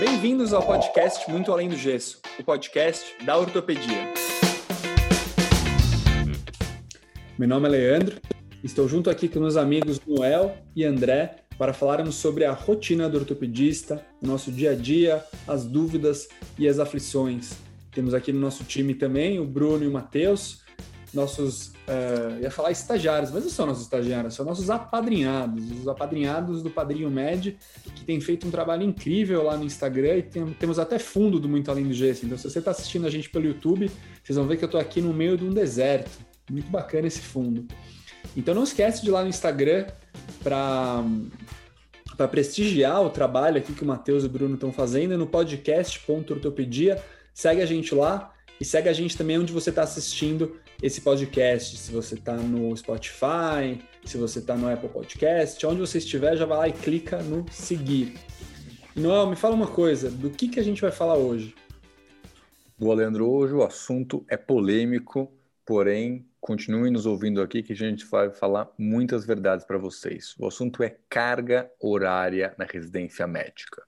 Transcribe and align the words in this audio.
Bem-vindos 0.00 0.52
ao 0.52 0.64
podcast 0.64 1.28
Muito 1.28 1.50
Além 1.50 1.68
do 1.68 1.76
Gesso, 1.76 2.20
o 2.38 2.44
podcast 2.44 3.16
da 3.26 3.36
ortopedia. 3.36 4.14
Meu 7.36 7.48
nome 7.48 7.66
é 7.66 7.70
Leandro, 7.70 8.20
estou 8.62 8.86
junto 8.86 9.10
aqui 9.10 9.28
com 9.28 9.40
meus 9.40 9.56
amigos 9.56 10.00
Noel 10.06 10.56
e 10.76 10.84
André 10.84 11.38
para 11.58 11.72
falarmos 11.72 12.14
sobre 12.14 12.44
a 12.44 12.52
rotina 12.52 13.08
do 13.08 13.18
ortopedista, 13.18 14.06
nosso 14.22 14.52
dia 14.52 14.70
a 14.70 14.74
dia, 14.76 15.24
as 15.48 15.64
dúvidas 15.64 16.28
e 16.56 16.68
as 16.68 16.78
aflições. 16.78 17.54
Temos 17.90 18.14
aqui 18.14 18.32
no 18.32 18.38
nosso 18.38 18.62
time 18.62 18.94
também 18.94 19.40
o 19.40 19.44
Bruno 19.44 19.82
e 19.82 19.88
o 19.88 19.92
Matheus, 19.92 20.62
nossos, 21.12 21.68
uh, 21.68 22.40
ia 22.42 22.50
falar 22.50 22.70
estagiários, 22.70 23.30
mas 23.30 23.44
não 23.44 23.50
são 23.50 23.66
nossos 23.66 23.84
estagiários, 23.84 24.34
são 24.34 24.44
nossos 24.44 24.68
apadrinhados, 24.68 25.70
os 25.80 25.88
apadrinhados 25.88 26.62
do 26.62 26.70
Padrinho 26.70 27.10
Med, 27.10 27.56
que 27.94 28.04
tem 28.04 28.20
feito 28.20 28.46
um 28.46 28.50
trabalho 28.50 28.82
incrível 28.82 29.42
lá 29.42 29.56
no 29.56 29.64
Instagram 29.64 30.16
e 30.16 30.22
tem, 30.22 30.46
temos 30.54 30.78
até 30.78 30.98
fundo 30.98 31.38
do 31.40 31.48
Muito 31.48 31.70
Além 31.70 31.86
do 31.86 31.94
Gesso. 31.94 32.26
Então, 32.26 32.36
se 32.36 32.48
você 32.48 32.58
está 32.58 32.70
assistindo 32.70 33.06
a 33.06 33.10
gente 33.10 33.30
pelo 33.30 33.46
YouTube, 33.46 33.90
vocês 34.22 34.36
vão 34.36 34.46
ver 34.46 34.56
que 34.56 34.64
eu 34.64 34.68
estou 34.68 34.80
aqui 34.80 35.00
no 35.00 35.12
meio 35.12 35.36
de 35.36 35.44
um 35.44 35.52
deserto. 35.52 36.10
Muito 36.50 36.70
bacana 36.70 37.06
esse 37.06 37.20
fundo. 37.20 37.66
Então, 38.36 38.54
não 38.54 38.64
esquece 38.64 39.02
de 39.02 39.08
ir 39.08 39.12
lá 39.12 39.22
no 39.22 39.28
Instagram 39.28 39.86
para 40.42 41.04
para 42.16 42.26
prestigiar 42.26 43.00
o 43.00 43.10
trabalho 43.10 43.58
aqui 43.58 43.72
que 43.72 43.84
o 43.84 43.86
Matheus 43.86 44.24
e 44.24 44.26
o 44.26 44.28
Bruno 44.28 44.54
estão 44.54 44.72
fazendo 44.72 45.16
no 45.16 45.24
podcast.ortopedia. 45.24 47.00
Segue 47.32 47.62
a 47.62 47.66
gente 47.66 47.94
lá 47.94 48.32
e 48.60 48.64
segue 48.64 48.88
a 48.88 48.92
gente 48.92 49.16
também 49.16 49.38
onde 49.38 49.52
você 49.52 49.70
está 49.70 49.82
assistindo 49.82 50.56
esse 50.80 51.00
podcast, 51.00 51.76
se 51.76 51.90
você 51.90 52.14
está 52.14 52.34
no 52.36 52.76
Spotify, 52.76 53.82
se 54.04 54.16
você 54.16 54.38
está 54.38 54.56
no 54.56 54.72
Apple 54.72 54.88
Podcast, 54.88 55.64
onde 55.66 55.80
você 55.80 55.98
estiver, 55.98 56.36
já 56.36 56.46
vai 56.46 56.58
lá 56.58 56.68
e 56.68 56.72
clica 56.72 57.20
no 57.20 57.44
seguir. 57.50 58.14
Noel, 58.94 59.26
me 59.26 59.34
fala 59.34 59.56
uma 59.56 59.66
coisa, 59.66 60.08
do 60.08 60.30
que, 60.30 60.48
que 60.48 60.60
a 60.60 60.62
gente 60.62 60.80
vai 60.80 60.92
falar 60.92 61.16
hoje? 61.16 61.54
Boa, 62.78 62.94
Leandro, 62.94 63.28
hoje 63.28 63.54
o 63.54 63.64
assunto 63.64 64.24
é 64.28 64.36
polêmico, 64.36 65.32
porém, 65.66 66.24
continue 66.40 66.90
nos 66.90 67.06
ouvindo 67.06 67.42
aqui 67.42 67.60
que 67.60 67.72
a 67.72 67.76
gente 67.76 68.04
vai 68.06 68.30
falar 68.30 68.68
muitas 68.78 69.26
verdades 69.26 69.66
para 69.66 69.78
vocês. 69.78 70.36
O 70.38 70.46
assunto 70.46 70.82
é 70.84 70.96
carga 71.08 71.68
horária 71.80 72.54
na 72.56 72.64
residência 72.64 73.26
médica. 73.26 73.82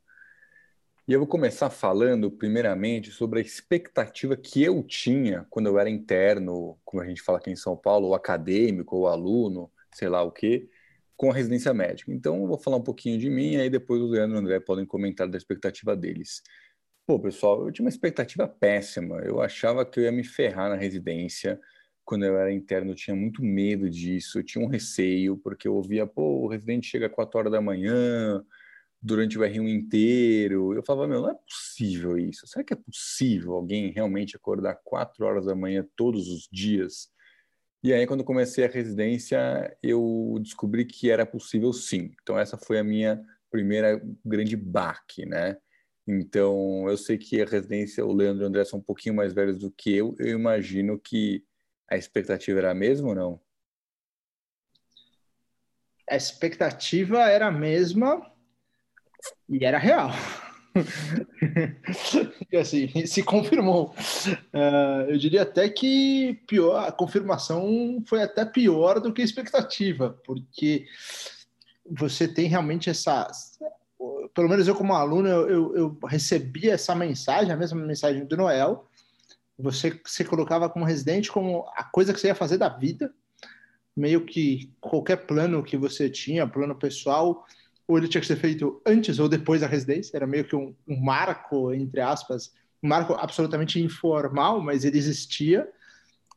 E 1.10 1.12
eu 1.12 1.18
vou 1.18 1.26
começar 1.26 1.70
falando, 1.70 2.30
primeiramente, 2.30 3.10
sobre 3.10 3.40
a 3.40 3.42
expectativa 3.42 4.36
que 4.36 4.62
eu 4.62 4.80
tinha 4.80 5.44
quando 5.50 5.66
eu 5.66 5.76
era 5.76 5.90
interno, 5.90 6.78
como 6.84 7.02
a 7.02 7.04
gente 7.04 7.20
fala 7.20 7.38
aqui 7.38 7.50
em 7.50 7.56
São 7.56 7.76
Paulo, 7.76 8.06
ou 8.06 8.14
acadêmico, 8.14 8.94
ou 8.94 9.08
aluno, 9.08 9.72
sei 9.92 10.08
lá 10.08 10.22
o 10.22 10.30
quê, 10.30 10.68
com 11.16 11.28
a 11.28 11.34
residência 11.34 11.74
médica. 11.74 12.12
Então, 12.12 12.42
eu 12.42 12.46
vou 12.46 12.56
falar 12.56 12.76
um 12.76 12.84
pouquinho 12.84 13.18
de 13.18 13.28
mim, 13.28 13.56
aí 13.56 13.68
depois 13.68 14.00
o 14.00 14.06
Leandro 14.06 14.36
e 14.36 14.38
o 14.38 14.40
André 14.40 14.60
podem 14.60 14.86
comentar 14.86 15.26
da 15.26 15.36
expectativa 15.36 15.96
deles. 15.96 16.44
Pô, 17.04 17.18
pessoal, 17.18 17.66
eu 17.66 17.72
tinha 17.72 17.84
uma 17.84 17.90
expectativa 17.90 18.46
péssima. 18.46 19.16
Eu 19.24 19.40
achava 19.42 19.84
que 19.84 19.98
eu 19.98 20.04
ia 20.04 20.12
me 20.12 20.22
ferrar 20.22 20.70
na 20.70 20.76
residência. 20.76 21.58
Quando 22.04 22.24
eu 22.24 22.38
era 22.38 22.52
interno, 22.52 22.92
eu 22.92 22.94
tinha 22.94 23.16
muito 23.16 23.42
medo 23.42 23.90
disso, 23.90 24.38
eu 24.38 24.44
tinha 24.44 24.64
um 24.64 24.68
receio, 24.68 25.36
porque 25.38 25.66
eu 25.66 25.74
ouvia, 25.74 26.06
pô, 26.06 26.44
o 26.44 26.46
residente 26.46 26.86
chega 26.86 27.06
às 27.06 27.12
4 27.12 27.36
horas 27.36 27.50
da 27.50 27.60
manhã, 27.60 28.44
durante 29.02 29.38
o 29.38 29.42
R1 29.42 29.68
inteiro. 29.68 30.74
Eu 30.74 30.82
falava, 30.82 31.08
meu, 31.08 31.22
não 31.22 31.30
é 31.30 31.34
possível 31.34 32.18
isso. 32.18 32.46
Será 32.46 32.64
que 32.64 32.74
é 32.74 32.76
possível 32.76 33.52
alguém 33.52 33.90
realmente 33.90 34.36
acordar 34.36 34.78
quatro 34.84 35.24
horas 35.24 35.46
da 35.46 35.54
manhã 35.54 35.86
todos 35.96 36.28
os 36.28 36.48
dias? 36.50 37.08
E 37.82 37.94
aí, 37.94 38.06
quando 38.06 38.22
comecei 38.22 38.64
a 38.64 38.68
residência, 38.68 39.74
eu 39.82 40.38
descobri 40.42 40.84
que 40.84 41.10
era 41.10 41.24
possível 41.24 41.72
sim. 41.72 42.12
Então, 42.22 42.38
essa 42.38 42.58
foi 42.58 42.78
a 42.78 42.84
minha 42.84 43.22
primeira 43.50 44.00
grande 44.24 44.54
baque, 44.54 45.24
né? 45.24 45.56
Então, 46.06 46.88
eu 46.88 46.96
sei 46.96 47.16
que 47.16 47.40
a 47.40 47.46
residência, 47.46 48.04
o 48.04 48.12
Leandro 48.12 48.42
e 48.42 48.44
o 48.44 48.48
André 48.48 48.64
são 48.64 48.80
um 48.80 48.82
pouquinho 48.82 49.14
mais 49.14 49.32
velhos 49.32 49.58
do 49.58 49.70
que 49.70 49.94
eu. 49.94 50.14
Eu 50.18 50.28
imagino 50.28 50.98
que 50.98 51.42
a 51.88 51.96
expectativa 51.96 52.58
era 52.58 52.70
a 52.70 52.74
mesma 52.74 53.08
ou 53.08 53.14
não? 53.14 53.40
A 56.08 56.16
expectativa 56.16 57.30
era 57.30 57.46
a 57.46 57.52
mesma, 57.52 58.20
e 59.48 59.64
era 59.64 59.78
real. 59.78 60.10
e 62.52 62.56
assim, 62.56 63.06
se 63.06 63.22
confirmou. 63.22 63.94
Uh, 64.54 65.10
eu 65.10 65.18
diria 65.18 65.42
até 65.42 65.68
que 65.68 66.40
pior, 66.46 66.88
a 66.88 66.92
confirmação 66.92 68.02
foi 68.06 68.22
até 68.22 68.44
pior 68.44 69.00
do 69.00 69.12
que 69.12 69.22
a 69.22 69.24
expectativa, 69.24 70.18
porque 70.24 70.86
você 71.90 72.28
tem 72.28 72.46
realmente 72.46 72.88
essa. 72.88 73.30
Pelo 74.34 74.48
menos 74.48 74.68
eu, 74.68 74.74
como 74.74 74.94
aluno, 74.94 75.28
eu, 75.28 75.76
eu, 75.76 75.98
recebi 76.06 76.70
essa 76.70 76.94
mensagem, 76.94 77.52
a 77.52 77.56
mesma 77.56 77.80
mensagem 77.84 78.24
do 78.24 78.36
Noel. 78.36 78.86
Você 79.58 80.00
se 80.06 80.24
colocava 80.24 80.70
como 80.70 80.86
residente 80.86 81.30
como 81.30 81.66
a 81.76 81.84
coisa 81.84 82.14
que 82.14 82.20
você 82.20 82.28
ia 82.28 82.34
fazer 82.34 82.56
da 82.56 82.68
vida, 82.68 83.12
meio 83.94 84.24
que 84.24 84.72
qualquer 84.80 85.26
plano 85.26 85.62
que 85.62 85.76
você 85.76 86.08
tinha, 86.08 86.46
plano 86.46 86.74
pessoal, 86.74 87.44
ou 87.90 87.98
ele 87.98 88.06
tinha 88.06 88.20
que 88.20 88.26
ser 88.26 88.36
feito 88.36 88.80
antes 88.86 89.18
ou 89.18 89.28
depois 89.28 89.62
da 89.62 89.66
residência, 89.66 90.16
era 90.16 90.24
meio 90.24 90.44
que 90.44 90.54
um, 90.54 90.72
um 90.86 91.00
marco, 91.00 91.74
entre 91.74 92.00
aspas, 92.00 92.54
um 92.80 92.86
marco 92.86 93.14
absolutamente 93.14 93.80
informal, 93.82 94.60
mas 94.60 94.84
ele 94.84 94.96
existia, 94.96 95.68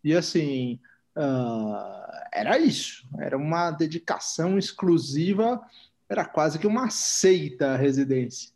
e 0.04 0.16
assim, 0.16 0.80
uh, 1.16 2.12
era 2.34 2.58
isso, 2.58 3.08
era 3.20 3.38
uma 3.38 3.70
dedicação 3.70 4.58
exclusiva, 4.58 5.62
era 6.10 6.26
quase 6.26 6.58
que 6.58 6.66
uma 6.66 6.90
seita 6.90 7.74
a 7.74 7.78
residência. 7.78 8.50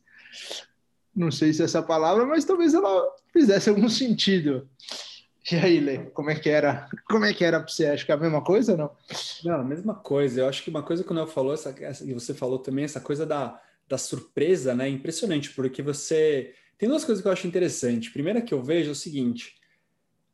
Não 1.16 1.30
sei 1.30 1.54
se 1.54 1.62
é 1.62 1.66
essa 1.66 1.84
palavra, 1.84 2.26
mas 2.26 2.46
talvez 2.46 2.74
ela 2.74 3.08
fizesse 3.32 3.70
algum 3.70 3.90
sentido. 3.90 4.68
E 5.50 5.56
aí, 5.56 5.80
Lê, 5.80 5.98
como 6.14 6.30
é 6.30 6.36
que 6.36 6.50
era? 6.50 6.90
Como 7.08 7.24
é 7.24 7.34
que 7.34 7.44
era 7.44 7.60
para 7.60 7.70
você? 7.70 7.88
Acho 7.88 8.06
que 8.06 8.12
é 8.12 8.16
a 8.16 8.18
mesma 8.18 8.42
coisa 8.42 8.74
ou 8.74 8.78
não? 8.78 8.92
Não, 9.46 9.62
a 9.62 9.64
mesma 9.64 9.96
coisa. 9.96 10.42
Eu 10.42 10.50
acho 10.50 10.62
que 10.62 10.70
uma 10.70 10.84
coisa 10.84 11.04
que 11.04 11.12
o 11.12 11.14
Nel 11.16 11.26
falou, 11.26 11.54
essa, 11.54 11.74
e 12.04 12.14
você 12.14 12.34
falou 12.34 12.60
também, 12.60 12.84
essa 12.84 13.00
coisa 13.00 13.26
da, 13.26 13.62
da 13.88 13.98
surpresa, 13.98 14.76
né? 14.76 14.90
Impressionante, 14.90 15.52
porque 15.52 15.82
você. 15.82 16.54
Tem 16.78 16.90
duas 16.90 17.06
coisas 17.06 17.22
que 17.22 17.28
eu 17.28 17.32
acho 17.32 17.48
interessante. 17.48 18.12
Primeira 18.12 18.42
que 18.42 18.54
eu 18.54 18.62
vejo 18.62 18.90
é 18.90 18.92
o 18.92 18.96
seguinte: 18.96 19.56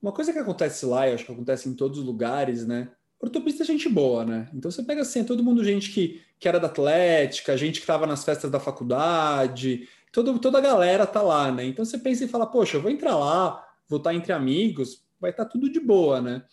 uma 0.02 0.12
coisa 0.12 0.34
que 0.34 0.40
acontece 0.40 0.86
lá, 0.86 1.08
eu 1.08 1.14
acho 1.14 1.26
que 1.26 1.32
acontece 1.32 1.70
em 1.70 1.76
todos 1.76 2.00
os 2.00 2.06
lugares, 2.06 2.66
né? 2.66 2.90
Ortopedista 3.20 3.64
é 3.64 3.66
gente 3.68 3.88
boa, 3.88 4.26
né? 4.26 4.50
Então 4.54 4.70
você 4.70 4.84
pega 4.84 5.02
assim, 5.02 5.24
todo 5.24 5.44
mundo, 5.44 5.64
gente 5.64 5.92
que, 5.92 6.22
que 6.40 6.48
era 6.48 6.60
da 6.60 6.68
Atlética, 6.68 7.56
gente 7.56 7.76
que 7.76 7.84
estava 7.84 8.06
nas 8.06 8.26
festas 8.26 8.52
da 8.52 8.60
faculdade, 8.60 9.88
todo, 10.12 10.38
toda 10.40 10.58
a 10.58 10.62
galera 10.62 11.06
tá 11.06 11.22
lá, 11.22 11.50
né? 11.50 11.64
Então 11.64 11.86
você 11.86 11.98
pensa 11.98 12.26
e 12.26 12.28
fala, 12.28 12.46
poxa, 12.46 12.76
eu 12.76 12.82
vou 12.82 12.92
entrar 12.92 13.16
lá, 13.16 13.66
vou 13.88 13.98
estar 13.98 14.14
entre 14.14 14.34
amigos, 14.34 15.04
vai 15.20 15.32
estar 15.32 15.46
tudo 15.46 15.70
de 15.70 15.80
boa, 15.80 16.22
né? 16.22 16.44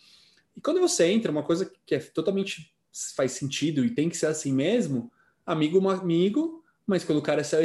E 0.55 0.61
quando 0.61 0.79
você 0.79 1.05
entra, 1.05 1.31
uma 1.31 1.43
coisa 1.43 1.71
que 1.85 1.95
é 1.95 1.99
totalmente 1.99 2.73
faz 3.15 3.31
sentido 3.31 3.85
e 3.85 3.89
tem 3.91 4.09
que 4.09 4.17
ser 4.17 4.27
assim 4.27 4.53
mesmo, 4.53 5.11
amigo 5.45 5.87
amigo, 5.89 6.63
mas 6.85 7.03
quando 7.03 7.19
o 7.19 7.21
cara 7.21 7.41
é 7.41 7.43
CR+, 7.43 7.57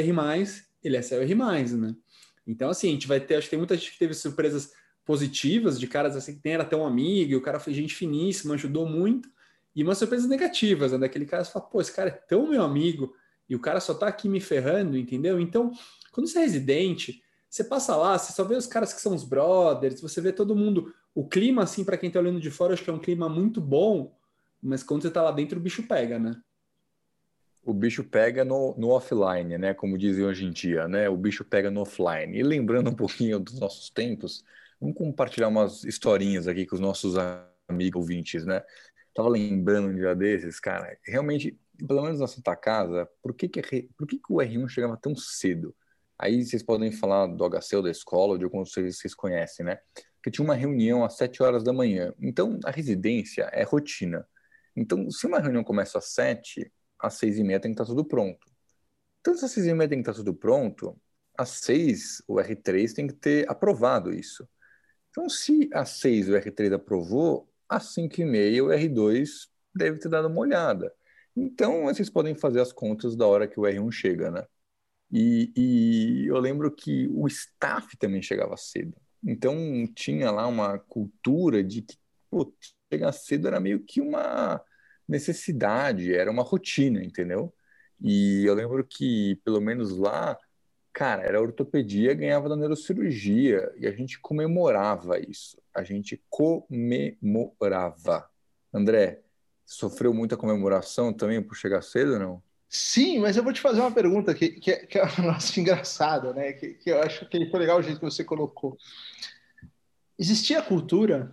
ele 0.83 0.97
é 0.97 1.01
CR+, 1.01 1.75
né? 1.77 1.95
Então, 2.45 2.69
assim, 2.69 2.89
a 2.89 2.91
gente 2.91 3.07
vai 3.07 3.19
ter, 3.19 3.35
acho 3.35 3.47
que 3.47 3.51
tem 3.51 3.59
muita 3.59 3.75
gente 3.75 3.91
que 3.91 3.99
teve 3.99 4.13
surpresas 4.13 4.71
positivas 5.03 5.79
de 5.79 5.87
caras 5.87 6.15
assim, 6.15 6.39
que 6.39 6.49
era 6.49 6.63
até 6.63 6.75
um 6.75 6.85
amigo, 6.85 7.31
e 7.31 7.35
o 7.35 7.41
cara 7.41 7.59
foi 7.59 7.73
gente 7.73 7.93
finíssima, 7.93 8.53
ajudou 8.53 8.87
muito, 8.87 9.29
e 9.75 9.83
umas 9.83 9.97
surpresas 9.97 10.27
negativas, 10.27 10.91
né? 10.91 10.97
Daquele 10.97 11.25
cara 11.25 11.43
que 11.43 11.51
fala, 11.51 11.65
pô, 11.65 11.81
esse 11.81 11.93
cara 11.93 12.09
é 12.09 12.13
tão 12.13 12.49
meu 12.49 12.63
amigo, 12.63 13.13
e 13.49 13.55
o 13.55 13.59
cara 13.59 13.79
só 13.79 13.93
tá 13.93 14.07
aqui 14.07 14.27
me 14.27 14.39
ferrando, 14.39 14.97
entendeu? 14.97 15.39
Então, 15.39 15.71
quando 16.11 16.27
você 16.27 16.39
é 16.39 16.41
residente, 16.41 17.21
você 17.49 17.63
passa 17.63 17.95
lá, 17.95 18.17
você 18.17 18.33
só 18.33 18.43
vê 18.43 18.55
os 18.55 18.67
caras 18.67 18.93
que 18.93 19.01
são 19.01 19.15
os 19.15 19.23
brothers, 19.23 20.01
você 20.01 20.19
vê 20.21 20.31
todo 20.31 20.55
mundo. 20.55 20.93
O 21.15 21.27
clima, 21.27 21.63
assim, 21.63 21.83
para 21.83 21.97
quem 21.97 22.11
tá 22.11 22.19
olhando 22.19 22.39
de 22.39 22.51
fora, 22.51 22.73
acho 22.73 22.83
que 22.83 22.89
é 22.89 22.93
um 22.93 22.99
clima 22.99 23.29
muito 23.29 23.61
bom, 23.61 24.15
mas 24.61 24.83
quando 24.83 25.01
você 25.01 25.11
tá 25.11 25.23
lá 25.23 25.31
dentro, 25.31 25.57
o 25.57 25.61
bicho 25.61 25.87
pega, 25.87 26.19
né? 26.19 26.39
O 27.63 27.73
bicho 27.73 28.03
pega 28.03 28.45
no, 28.45 28.75
no 28.77 28.89
offline, 28.89 29.57
né? 29.57 29.73
Como 29.73 29.97
dizem 29.97 30.25
hoje 30.25 30.45
em 30.45 30.51
dia, 30.51 30.87
né? 30.87 31.09
O 31.09 31.17
bicho 31.17 31.43
pega 31.43 31.69
no 31.71 31.81
offline. 31.81 32.37
E 32.37 32.43
lembrando 32.43 32.89
um 32.89 32.95
pouquinho 32.95 33.39
dos 33.39 33.59
nossos 33.59 33.89
tempos, 33.89 34.43
vamos 34.79 34.95
compartilhar 34.95 35.47
umas 35.47 35.83
historinhas 35.83 36.47
aqui 36.47 36.65
com 36.65 36.75
os 36.75 36.81
nossos 36.81 37.15
amigos 37.67 38.01
ouvintes, 38.01 38.45
né? 38.45 38.63
Tava 39.13 39.29
lembrando 39.29 39.89
um 39.89 39.95
dia 39.95 40.15
desses, 40.15 40.59
cara, 40.59 40.97
realmente, 41.03 41.59
pelo 41.87 42.03
menos 42.03 42.19
na 42.19 42.27
Santa 42.27 42.55
Casa, 42.55 43.09
por 43.21 43.33
que, 43.33 43.49
que, 43.49 43.89
por 43.97 44.07
que, 44.07 44.17
que 44.17 44.31
o 44.31 44.35
R1 44.35 44.69
chegava 44.69 44.95
tão 44.95 45.15
cedo? 45.15 45.75
Aí 46.19 46.43
vocês 46.43 46.63
podem 46.63 46.91
falar 46.91 47.27
do 47.27 47.43
HC 47.43 47.75
ou 47.75 47.83
da 47.83 47.91
escola, 47.91 48.33
ou 48.33 48.37
de 48.37 48.43
alguns 48.43 48.71
vocês, 48.71 48.97
vocês 48.97 49.13
conhecem, 49.13 49.65
né? 49.65 49.79
Que 50.23 50.31
tinha 50.31 50.43
uma 50.43 50.55
reunião 50.55 51.03
às 51.05 51.15
7 51.15 51.43
horas 51.43 51.63
da 51.63 51.71
manhã. 51.71 52.13
Então, 52.19 52.59
a 52.65 52.71
residência 52.71 53.43
é 53.53 53.63
rotina. 53.63 54.27
Então, 54.75 55.09
se 55.11 55.27
uma 55.27 55.39
reunião 55.39 55.63
começa 55.63 55.99
às 55.99 56.13
7, 56.13 56.71
às 56.99 57.15
6 57.15 57.37
e 57.37 57.43
meia 57.43 57.59
tem 57.59 57.71
que 57.71 57.81
estar 57.81 57.85
tudo 57.85 58.03
pronto. 58.05 58.47
Então, 59.21 59.35
se 59.35 59.45
às 59.45 59.51
6 59.51 59.67
e 59.67 59.73
meia 59.73 59.89
tem 59.89 60.01
que 60.01 60.09
estar 60.09 60.19
tudo 60.19 60.33
pronto, 60.33 60.99
às 61.37 61.49
6 61.49 62.23
o 62.27 62.35
R3 62.35 62.93
tem 62.93 63.07
que 63.07 63.13
ter 63.13 63.49
aprovado 63.49 64.11
isso. 64.13 64.47
Então, 65.11 65.29
se 65.29 65.69
às 65.73 65.89
6 65.99 66.29
o 66.29 66.33
R3 66.33 66.73
aprovou, 66.73 67.47
às 67.69 67.93
5 67.93 68.21
e 68.21 68.25
meia 68.25 68.63
o 68.63 68.67
R2 68.67 69.47
deve 69.73 69.99
ter 69.99 70.09
dado 70.09 70.27
uma 70.27 70.39
olhada. 70.39 70.93
Então, 71.35 71.83
vocês 71.83 72.09
podem 72.09 72.33
fazer 72.33 72.59
as 72.59 72.71
contas 72.71 73.15
da 73.15 73.27
hora 73.27 73.47
que 73.47 73.59
o 73.59 73.63
R1 73.63 73.91
chega, 73.91 74.31
né? 74.31 74.45
E, 75.11 75.51
e 75.55 76.27
eu 76.27 76.37
lembro 76.39 76.71
que 76.71 77.07
o 77.11 77.27
staff 77.27 77.95
também 77.97 78.21
chegava 78.21 78.57
cedo. 78.57 78.93
Então 79.23 79.55
tinha 79.95 80.31
lá 80.31 80.47
uma 80.47 80.77
cultura 80.79 81.63
de 81.63 81.81
que 81.81 81.97
pô, 82.29 82.53
chegar 82.91 83.11
cedo 83.11 83.47
era 83.47 83.59
meio 83.59 83.79
que 83.81 84.01
uma 84.01 84.61
necessidade, 85.07 86.13
era 86.13 86.29
uma 86.29 86.43
rotina, 86.43 87.03
entendeu? 87.03 87.53
E 88.01 88.45
eu 88.45 88.53
lembro 88.53 88.85
que, 88.85 89.39
pelo 89.43 89.61
menos 89.61 89.97
lá, 89.97 90.37
cara, 90.93 91.23
era 91.23 91.41
ortopedia, 91.41 92.13
ganhava 92.13 92.49
da 92.49 92.55
neurocirurgia, 92.55 93.71
e 93.77 93.87
a 93.87 93.91
gente 93.91 94.19
comemorava 94.19 95.19
isso. 95.19 95.57
A 95.73 95.83
gente 95.83 96.21
comemorava. 96.29 98.29
André, 98.73 99.21
sofreu 99.65 100.13
muita 100.13 100.37
comemoração 100.37 101.13
também 101.13 101.41
por 101.41 101.55
chegar 101.55 101.81
cedo, 101.81 102.19
não? 102.19 102.43
Sim, 102.69 103.19
mas 103.19 103.37
eu 103.37 103.43
vou 103.43 103.53
te 103.53 103.61
fazer 103.61 103.79
uma 103.79 103.91
pergunta 103.91 104.33
que, 104.33 104.49
que, 104.49 104.71
é, 104.71 104.85
que 104.85 104.99
é 104.99 105.05
nossa, 105.21 105.59
engraçada, 105.59 106.33
né? 106.33 106.53
Que, 106.53 106.73
que 106.73 106.89
eu 106.89 107.01
acho 107.01 107.25
que 107.27 107.49
foi 107.49 107.59
legal 107.59 107.79
o 107.79 107.81
jeito 107.81 107.99
que 107.99 108.05
você 108.05 108.23
colocou. 108.23 108.77
Existia 110.19 110.59
a 110.59 110.63
cultura 110.63 111.31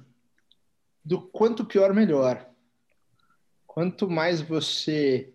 do 1.04 1.20
quanto 1.20 1.64
pior, 1.64 1.92
melhor. 1.92 2.48
Quanto 3.66 4.08
mais 4.08 4.40
você 4.40 5.32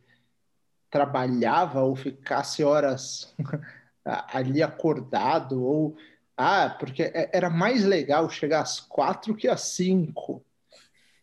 trabalhava 0.90 1.82
ou 1.82 1.96
ficasse 1.96 2.64
horas 2.64 3.36
ali 4.06 4.64
acordado, 4.64 5.64
ou. 5.64 5.98
Ah, 6.38 6.70
porque 6.80 7.04
é, 7.04 7.30
era 7.34 7.50
mais 7.50 7.84
legal 7.84 8.30
chegar 8.30 8.62
às 8.62 8.80
quatro 8.80 9.36
que 9.36 9.50
às 9.50 9.62
cinco. 9.62 10.42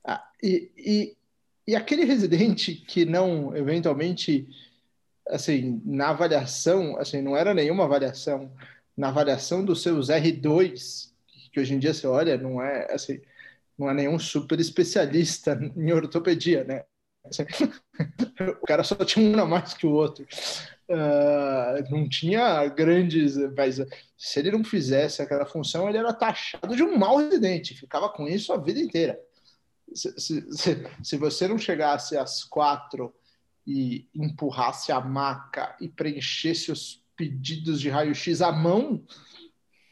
Ah, 0.05 0.23
e, 0.43 0.71
e, 0.77 1.17
e 1.67 1.75
aquele 1.75 2.05
residente 2.05 2.75
que 2.75 3.07
não, 3.07 3.57
eventualmente 3.57 4.47
assim, 5.29 5.81
na 5.85 6.11
avaliação, 6.11 6.97
assim, 6.99 7.21
não 7.21 7.37
era 7.37 7.53
nenhuma 7.53 7.85
avaliação, 7.85 8.53
na 8.97 9.09
avaliação 9.09 9.65
dos 9.65 9.83
seus 9.83 10.09
R2, 10.09 11.11
que 11.53 11.61
hoje 11.61 11.75
em 11.75 11.79
dia 11.79 11.93
você 11.93 12.07
olha, 12.07 12.37
não 12.37 12.63
é 12.63 12.93
assim, 12.93 13.21
não 13.79 13.91
é 13.91 13.95
nenhum 13.95 14.19
super 14.19 14.59
especialista 14.61 15.59
em 15.77 15.93
ortopedia, 15.93 16.65
né? 16.65 16.85
Assim, 17.25 17.43
o 18.63 18.67
cara 18.67 18.85
só 18.85 18.95
tinha 18.97 19.37
um 19.37 19.41
a 19.41 19.47
mais 19.47 19.75
que 19.75 19.87
o 19.87 19.93
outro. 19.93 20.27
Uh, 20.89 21.91
não 21.91 22.09
tinha 22.09 22.65
grandes. 22.69 23.37
Mas 23.57 23.81
se 24.17 24.39
ele 24.39 24.53
não 24.53 24.63
fizesse 24.63 25.21
aquela 25.21 25.45
função, 25.45 25.89
ele 25.89 25.99
era 25.99 26.13
taxado 26.13 26.77
de 26.77 26.85
um 26.85 26.97
mau 26.97 27.17
residente, 27.17 27.75
ficava 27.75 28.09
com 28.09 28.29
isso 28.29 28.53
a 28.53 28.57
vida 28.57 28.79
inteira. 28.79 29.19
Se, 29.93 30.13
se, 30.19 30.87
se 31.03 31.17
você 31.17 31.49
não 31.49 31.59
chegasse 31.59 32.17
às 32.17 32.45
quatro 32.45 33.13
e 33.67 34.09
empurrasse 34.15 34.93
a 34.93 35.01
maca 35.01 35.75
e 35.81 35.89
preenchesse 35.89 36.71
os 36.71 37.05
pedidos 37.17 37.81
de 37.81 37.89
raio-x 37.89 38.41
à 38.41 38.53
mão, 38.53 39.03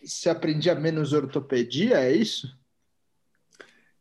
você 0.02 0.28
aprendia 0.28 0.74
menos 0.74 1.12
ortopedia, 1.12 1.98
é 1.98 2.12
isso? 2.12 2.56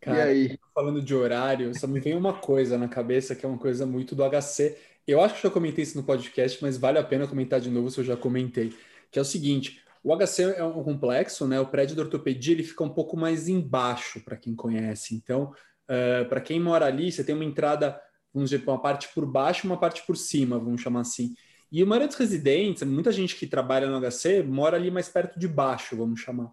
Cara, 0.02 0.18
e 0.18 0.22
aí? 0.22 0.60
Falando 0.75 1.02
de 1.02 1.16
horário, 1.16 1.74
só 1.78 1.88
me 1.88 2.00
vem 2.00 2.16
uma 2.16 2.34
coisa 2.34 2.78
na 2.78 2.88
cabeça 2.88 3.36
que 3.36 3.46
é 3.46 3.50
uma 3.50 3.58
coisa 3.58 3.86
muito 3.86 4.14
do 4.14 4.24
HC. 4.24 4.78
Eu 5.08 5.22
acho 5.22 5.36
que 5.36 5.44
já 5.44 5.50
comentei 5.50 5.84
isso 5.84 5.98
no 5.98 6.04
podcast, 6.04 6.62
mas 6.62 6.78
vale 6.78 7.00
a 7.00 7.04
pena 7.04 7.28
comentar 7.28 7.60
de 7.60 7.69
novo 7.69 7.90
se 7.90 8.00
eu 8.00 8.04
já 8.04 8.18
comentei. 8.18 8.74
Que 9.10 9.18
é 9.18 9.22
o 9.22 9.26
seguinte: 9.26 9.81
o 10.04 10.16
HC 10.16 10.56
é 10.58 10.64
um 10.64 10.84
complexo, 10.84 11.48
né? 11.48 11.60
O 11.60 11.68
prédio 11.68 11.96
da 11.96 12.04
ortopedia 12.04 12.54
ele 12.54 12.64
fica 12.64 12.84
um 12.84 12.90
pouco 12.90 13.16
mais 13.16 13.48
embaixo, 13.48 14.19
para 14.19 14.36
quem 14.36 14.54
conhece. 14.54 15.16
Então, 15.16 15.44
uh, 15.44 15.54
eh, 15.88 16.24
para 16.26 16.42
quem 16.42 16.60
mora 16.60 16.86
ali, 16.86 17.10
você 17.12 17.24
tem 17.24 17.34
uma 17.34 17.46
entrada 17.46 18.00
vamos 18.33 18.50
dizer, 18.50 18.63
uma 18.68 18.80
parte 18.80 19.09
por 19.13 19.25
baixo 19.25 19.68
uma 19.68 19.77
parte 19.77 20.03
por 20.06 20.18
cima, 20.18 20.57
vamos 20.57 20.81
chamar 20.81 21.01
assim. 21.01 21.35
E 21.71 21.83
o 21.83 21.88
maioria 21.88 22.07
dos 22.07 22.18
residentes, 22.18 22.83
muita 22.83 23.12
gente 23.12 23.35
que 23.35 23.47
trabalha 23.47 23.88
no 23.88 24.00
HC, 24.00 24.44
mora 24.44 24.77
ali 24.77 24.91
mais 24.91 25.09
perto 25.09 25.39
de 25.39 25.47
baixo, 25.47 25.97
vamos 25.97 26.19
chamar. 26.19 26.51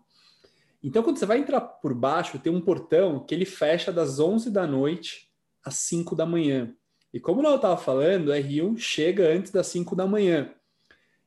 Então, 0.82 1.02
quando 1.02 1.18
você 1.18 1.26
vai 1.26 1.38
entrar 1.38 1.60
por 1.60 1.92
baixo, 1.92 2.38
tem 2.38 2.50
um 2.50 2.60
portão 2.60 3.20
que 3.20 3.34
ele 3.34 3.44
fecha 3.44 3.92
das 3.92 4.18
11 4.18 4.50
da 4.50 4.66
noite 4.66 5.28
às 5.62 5.74
5 5.74 6.16
da 6.16 6.24
manhã. 6.24 6.74
E 7.12 7.20
como 7.20 7.42
eu 7.42 7.56
estava 7.56 7.76
falando, 7.76 8.28
o 8.28 8.32
R1 8.32 8.78
chega 8.78 9.28
antes 9.28 9.52
das 9.52 9.66
5 9.66 9.94
da 9.94 10.06
manhã. 10.06 10.54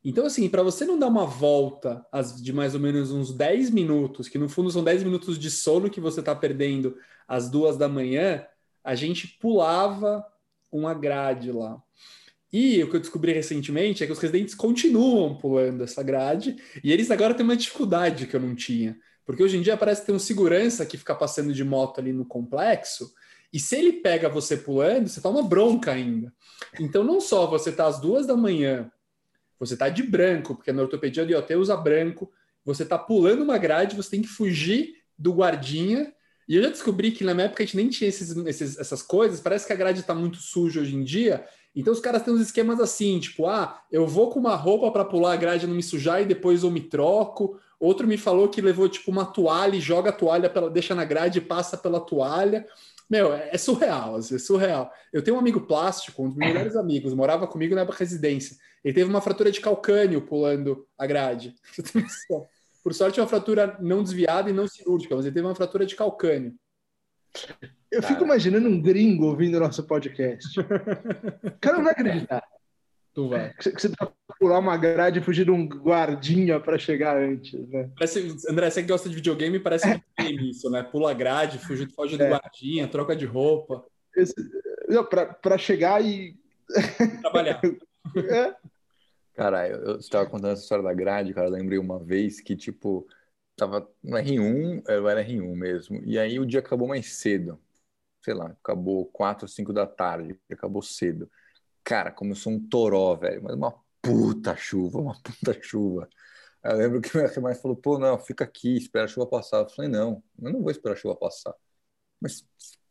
Então, 0.03 0.25
assim, 0.25 0.49
para 0.49 0.63
você 0.63 0.85
não 0.85 0.97
dar 0.97 1.07
uma 1.07 1.25
volta 1.25 2.05
de 2.41 2.51
mais 2.51 2.73
ou 2.73 2.79
menos 2.79 3.11
uns 3.11 3.31
10 3.31 3.69
minutos, 3.69 4.27
que 4.27 4.37
no 4.37 4.49
fundo 4.49 4.71
são 4.71 4.83
10 4.83 5.03
minutos 5.03 5.37
de 5.37 5.51
sono 5.51 5.89
que 5.89 6.01
você 6.01 6.19
está 6.19 6.35
perdendo 6.35 6.97
às 7.27 7.49
duas 7.49 7.77
da 7.77 7.87
manhã, 7.87 8.45
a 8.83 8.95
gente 8.95 9.27
pulava 9.39 10.25
uma 10.77 10.93
grade 10.93 11.51
lá. 11.51 11.81
E 12.51 12.83
o 12.83 12.89
que 12.89 12.95
eu 12.95 12.99
descobri 12.99 13.33
recentemente 13.33 14.03
é 14.03 14.05
que 14.05 14.11
os 14.11 14.19
residentes 14.19 14.53
continuam 14.53 15.35
pulando 15.35 15.83
essa 15.83 16.03
grade 16.03 16.55
e 16.83 16.91
eles 16.91 17.09
agora 17.09 17.33
têm 17.33 17.43
uma 17.43 17.57
dificuldade 17.57 18.27
que 18.27 18.35
eu 18.35 18.39
não 18.39 18.53
tinha. 18.53 18.97
Porque 19.25 19.41
hoje 19.41 19.57
em 19.57 19.61
dia 19.61 19.77
parece 19.77 20.01
que 20.01 20.07
tem 20.07 20.15
um 20.15 20.19
segurança 20.19 20.85
que 20.85 20.97
fica 20.97 21.15
passando 21.15 21.53
de 21.53 21.63
moto 21.63 21.99
ali 21.99 22.13
no 22.13 22.25
complexo 22.25 23.11
e 23.53 23.59
se 23.59 23.75
ele 23.75 23.93
pega 23.93 24.27
você 24.27 24.57
pulando, 24.57 25.07
você 25.07 25.21
toma 25.21 25.43
bronca 25.43 25.91
ainda. 25.91 26.33
Então 26.79 27.03
não 27.03 27.21
só 27.21 27.45
você 27.45 27.71
tá 27.71 27.85
às 27.85 28.01
duas 28.01 28.25
da 28.25 28.35
manhã, 28.35 28.91
você 29.59 29.77
tá 29.77 29.89
de 29.89 30.01
branco, 30.01 30.55
porque 30.55 30.71
na 30.71 30.81
ortopedia 30.81 31.25
de 31.25 31.35
OT 31.35 31.55
usa 31.55 31.77
branco, 31.77 32.31
você 32.65 32.83
tá 32.83 32.97
pulando 32.97 33.43
uma 33.43 33.57
grade, 33.57 33.95
você 33.95 34.09
tem 34.09 34.21
que 34.21 34.27
fugir 34.27 34.95
do 35.17 35.33
guardinha 35.33 36.11
e 36.47 36.55
eu 36.55 36.63
já 36.63 36.69
descobri 36.69 37.11
que 37.11 37.23
na 37.23 37.33
minha 37.33 37.45
época 37.45 37.63
a 37.63 37.65
gente 37.65 37.77
nem 37.77 37.89
tinha 37.89 38.07
esses, 38.07 38.35
esses, 38.35 38.77
essas 38.77 39.01
coisas, 39.01 39.39
parece 39.39 39.65
que 39.65 39.73
a 39.73 39.75
grade 39.75 40.01
está 40.01 40.13
muito 40.13 40.37
suja 40.37 40.81
hoje 40.81 40.95
em 40.95 41.03
dia. 41.03 41.45
Então 41.75 41.91
os 41.91 41.99
caras 41.99 42.21
têm 42.21 42.33
uns 42.33 42.41
esquemas 42.41 42.79
assim, 42.79 43.19
tipo, 43.19 43.47
ah, 43.47 43.81
eu 43.91 44.05
vou 44.05 44.29
com 44.29 44.39
uma 44.39 44.55
roupa 44.55 44.91
para 44.91 45.05
pular 45.05 45.33
a 45.33 45.37
grade 45.37 45.65
e 45.65 45.67
não 45.67 45.75
me 45.75 45.81
sujar 45.81 46.21
e 46.21 46.25
depois 46.25 46.63
eu 46.63 46.69
me 46.69 46.81
troco. 46.81 47.59
Outro 47.79 48.07
me 48.07 48.17
falou 48.17 48.47
que 48.47 48.61
levou 48.61 48.87
tipo 48.87 49.09
uma 49.09 49.25
toalha 49.25 49.75
e 49.75 49.81
joga 49.81 50.09
a 50.09 50.13
toalha, 50.13 50.49
pela, 50.49 50.69
deixa 50.69 50.93
na 50.93 51.03
grade 51.03 51.39
e 51.39 51.41
passa 51.41 51.77
pela 51.77 51.99
toalha. 51.99 52.65
Meu, 53.09 53.33
é, 53.33 53.49
é 53.51 53.57
surreal, 53.57 54.17
é 54.17 54.21
surreal. 54.21 54.91
Eu 55.11 55.23
tenho 55.23 55.35
um 55.35 55.39
amigo 55.39 55.61
plástico, 55.61 56.23
um 56.23 56.29
dos 56.29 56.37
meus 56.37 56.53
melhores 56.53 56.75
amigos, 56.75 57.13
morava 57.13 57.47
comigo 57.47 57.75
na 57.75 57.83
residência. 57.83 58.55
Ele 58.83 58.93
teve 58.93 59.09
uma 59.09 59.21
fratura 59.21 59.51
de 59.51 59.61
calcânio 59.61 60.21
pulando 60.21 60.85
a 60.97 61.07
grade. 61.07 61.55
Por 62.83 62.93
sorte, 62.93 63.19
é 63.19 63.23
uma 63.23 63.29
fratura 63.29 63.77
não 63.79 64.03
desviada 64.03 64.49
e 64.49 64.53
não 64.53 64.67
cirúrgica, 64.67 65.15
mas 65.15 65.25
ele 65.25 65.33
teve 65.33 65.47
uma 65.47 65.55
fratura 65.55 65.85
de 65.85 65.95
calcânio. 65.95 66.53
Eu 67.89 68.01
Cara. 68.01 68.13
fico 68.13 68.25
imaginando 68.25 68.67
um 68.67 68.81
gringo 68.81 69.27
ouvindo 69.27 69.59
nosso 69.59 69.83
podcast. 69.85 70.59
O 70.59 70.63
cara 71.61 71.77
não 71.77 71.83
vai 71.83 71.93
acreditar. 71.93 72.43
Tu 73.13 73.29
vai. 73.29 73.53
Que 73.53 73.63
você 73.63 73.71
precisa 73.71 73.95
pular 74.39 74.59
uma 74.59 74.75
grade 74.75 75.19
e 75.19 75.21
fugir 75.21 75.45
de 75.45 75.51
um 75.51 75.67
guardinha 75.67 76.59
para 76.59 76.79
chegar 76.79 77.15
antes, 77.15 77.67
né? 77.69 77.89
Parece, 77.95 78.35
André, 78.49 78.69
você 78.69 78.81
que 78.81 78.87
gosta 78.87 79.07
de 79.07 79.15
videogame, 79.15 79.59
parece 79.59 79.87
é. 79.87 80.01
game 80.19 80.49
isso, 80.49 80.69
né? 80.69 80.81
Pula 80.81 81.11
a 81.11 81.13
grade, 81.13 81.59
fuge, 81.59 81.87
foge 81.93 82.17
do 82.17 82.23
é. 82.23 82.29
guardinha, 82.29 82.87
troca 82.87 83.15
de 83.15 83.25
roupa. 83.25 83.85
Para 85.41 85.57
chegar 85.57 86.03
e. 86.03 86.35
Trabalhar. 87.21 87.61
é. 88.17 88.55
Cara, 89.33 89.67
eu, 89.67 89.97
estava 89.97 90.29
contando 90.29 90.53
essa 90.53 90.61
história 90.61 90.83
da 90.83 90.93
grade, 90.93 91.33
cara, 91.33 91.47
eu 91.47 91.51
lembrei 91.51 91.79
uma 91.79 91.99
vez 91.99 92.39
que, 92.39 92.55
tipo, 92.55 93.07
tava 93.55 93.89
no 94.03 94.17
R1, 94.17 94.83
eu 94.87 95.09
era 95.09 95.21
R1 95.21 95.55
mesmo, 95.55 96.01
e 96.05 96.19
aí 96.19 96.39
o 96.39 96.45
dia 96.45 96.59
acabou 96.59 96.87
mais 96.87 97.15
cedo, 97.15 97.59
sei 98.23 98.33
lá, 98.33 98.47
acabou 98.47 99.05
4, 99.07 99.47
5 99.47 99.73
da 99.73 99.87
tarde, 99.87 100.39
acabou 100.51 100.81
cedo. 100.81 101.29
Cara, 101.83 102.11
começou 102.11 102.53
um 102.53 102.59
toró, 102.69 103.15
velho, 103.15 103.43
mas 103.43 103.55
uma 103.55 103.73
puta 104.01 104.55
chuva, 104.57 104.99
uma 104.99 105.15
puta 105.23 105.53
chuva. 105.63 106.09
Eu 106.63 106.77
lembro 106.77 107.01
que 107.01 107.15
minha 107.17 107.29
mais 107.41 107.61
falou, 107.61 107.77
pô, 107.77 107.99
não, 107.99 108.19
fica 108.19 108.43
aqui, 108.45 108.77
espera 108.77 109.05
a 109.05 109.07
chuva 109.07 109.27
passar. 109.27 109.59
Eu 109.59 109.69
falei, 109.69 109.91
não, 109.91 110.23
eu 110.41 110.51
não 110.53 110.61
vou 110.61 110.71
esperar 110.71 110.93
a 110.95 110.97
chuva 110.97 111.15
passar. 111.15 111.53
Mas, 112.21 112.45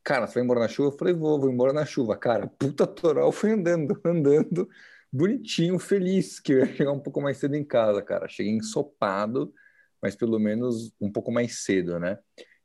cara, 0.05 0.27
você 0.27 0.35
vai 0.35 0.45
embora 0.45 0.61
na 0.61 0.69
chuva? 0.69 0.91
Eu 0.95 0.99
falei, 0.99 1.15
vou, 1.15 1.41
vou 1.41 1.51
embora 1.51 1.73
na 1.73 1.85
chuva. 1.87 2.17
Cara, 2.17 2.47
puta 2.49 2.87
toró, 2.87 3.27
eu 3.27 3.33
fui 3.33 3.53
andando, 3.53 4.01
andando, 4.05 4.69
bonitinho, 5.13 5.79
feliz, 5.79 6.41
que 6.41 6.53
eu 6.53 6.61
ia 6.61 6.75
chegar 6.75 6.93
um 6.93 7.01
pouco 7.01 7.21
mais 7.21 7.37
cedo 7.37 7.55
em 7.55 7.65
casa, 7.65 8.01
cara. 8.01 8.29
Cheguei 8.29 8.53
ensopado, 8.53 9.53
mas 10.01 10.17
pelo 10.17 10.39
menos 10.39 10.93
um 11.01 11.13
pouco 11.13 11.31
mais 11.31 11.63
cedo, 11.63 12.01
né? 12.01 12.19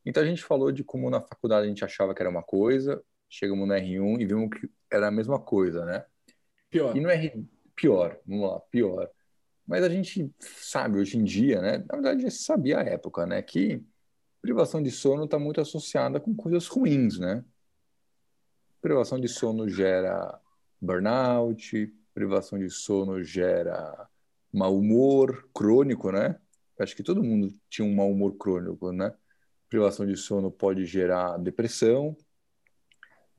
Então 0.06 0.24
a 0.24 0.26
gente 0.26 0.44
falou 0.44 0.72
de 0.72 0.84
como 0.84 1.10
na 1.10 1.20
faculdade 1.20 1.66
a 1.66 1.70
gente 1.70 1.84
achava 1.84 2.16
que 2.16 2.22
era 2.22 2.30
uma 2.30 2.42
coisa, 2.44 3.04
chegamos 3.30 3.68
no 3.68 3.74
R1 3.74 4.22
e 4.22 4.26
vimos 4.26 4.50
que 4.50 4.70
era 4.90 5.10
a 5.10 5.12
mesma 5.12 5.38
coisa, 5.38 5.86
né? 5.86 6.06
Pior. 6.70 6.96
E 6.96 7.02
no 7.02 7.10
R 7.10 7.46
pior, 7.76 8.18
vamos 8.26 8.50
lá, 8.50 8.60
pior. 8.72 9.10
Mas 9.68 9.84
a 9.84 9.90
gente 9.90 10.34
sabe 10.40 10.98
hoje 10.98 11.18
em 11.18 11.24
dia, 11.24 11.62
né? 11.62 11.84
Na 11.90 11.96
verdade, 11.96 12.22
já 12.22 12.32
sabia 12.32 12.80
a 12.80 12.84
época, 12.84 13.26
né? 13.26 13.42
Que 13.42 13.84
privação 14.42 14.82
de 14.82 14.90
sono 14.90 15.26
está 15.26 15.38
muito 15.38 15.60
associada 15.60 16.22
com 16.22 16.34
coisas 16.34 16.68
ruins, 16.68 17.20
né? 17.20 17.44
Privação 18.82 19.20
de 19.20 19.28
sono 19.28 19.68
gera 19.68 20.40
burnout, 20.80 21.94
privação 22.18 22.58
de 22.58 22.68
sono 22.68 23.24
gera 23.24 24.10
mau 24.52 24.76
humor 24.76 25.48
crônico, 25.54 26.12
né? 26.12 26.36
Acho 26.80 26.96
que 26.96 27.04
todo 27.04 27.24
mundo 27.24 27.54
tinha 27.70 27.88
um 27.88 27.94
mau 27.94 28.12
humor 28.12 28.36
crônico, 28.38 28.92
né? 28.92 29.14
Privação 29.70 30.04
de 30.04 30.18
sono 30.18 30.50
pode 30.50 30.84
gerar 30.88 31.38
depressão, 31.38 32.18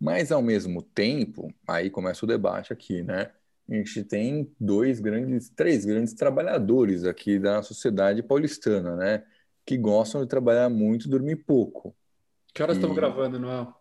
mas 0.00 0.30
ao 0.30 0.40
mesmo 0.40 0.80
tempo, 0.80 1.52
aí 1.66 1.90
começa 1.90 2.24
o 2.24 2.28
debate 2.28 2.72
aqui, 2.72 3.02
né? 3.02 3.32
a 3.68 3.74
gente 3.74 4.04
tem 4.04 4.54
dois 4.60 5.00
grandes, 5.00 5.50
três 5.50 5.84
grandes 5.84 6.14
trabalhadores 6.14 7.04
aqui 7.04 7.36
da 7.36 7.60
sociedade 7.64 8.22
paulistana, 8.22 8.94
né? 8.94 9.24
Que 9.66 9.76
gostam 9.76 10.22
de 10.22 10.28
trabalhar 10.28 10.70
muito 10.70 11.08
e 11.08 11.10
dormir 11.10 11.36
pouco. 11.36 11.96
Que 12.54 12.62
horas 12.62 12.76
e... 12.76 12.78
estamos 12.78 12.96
gravando, 12.96 13.40
Noel? 13.40 13.74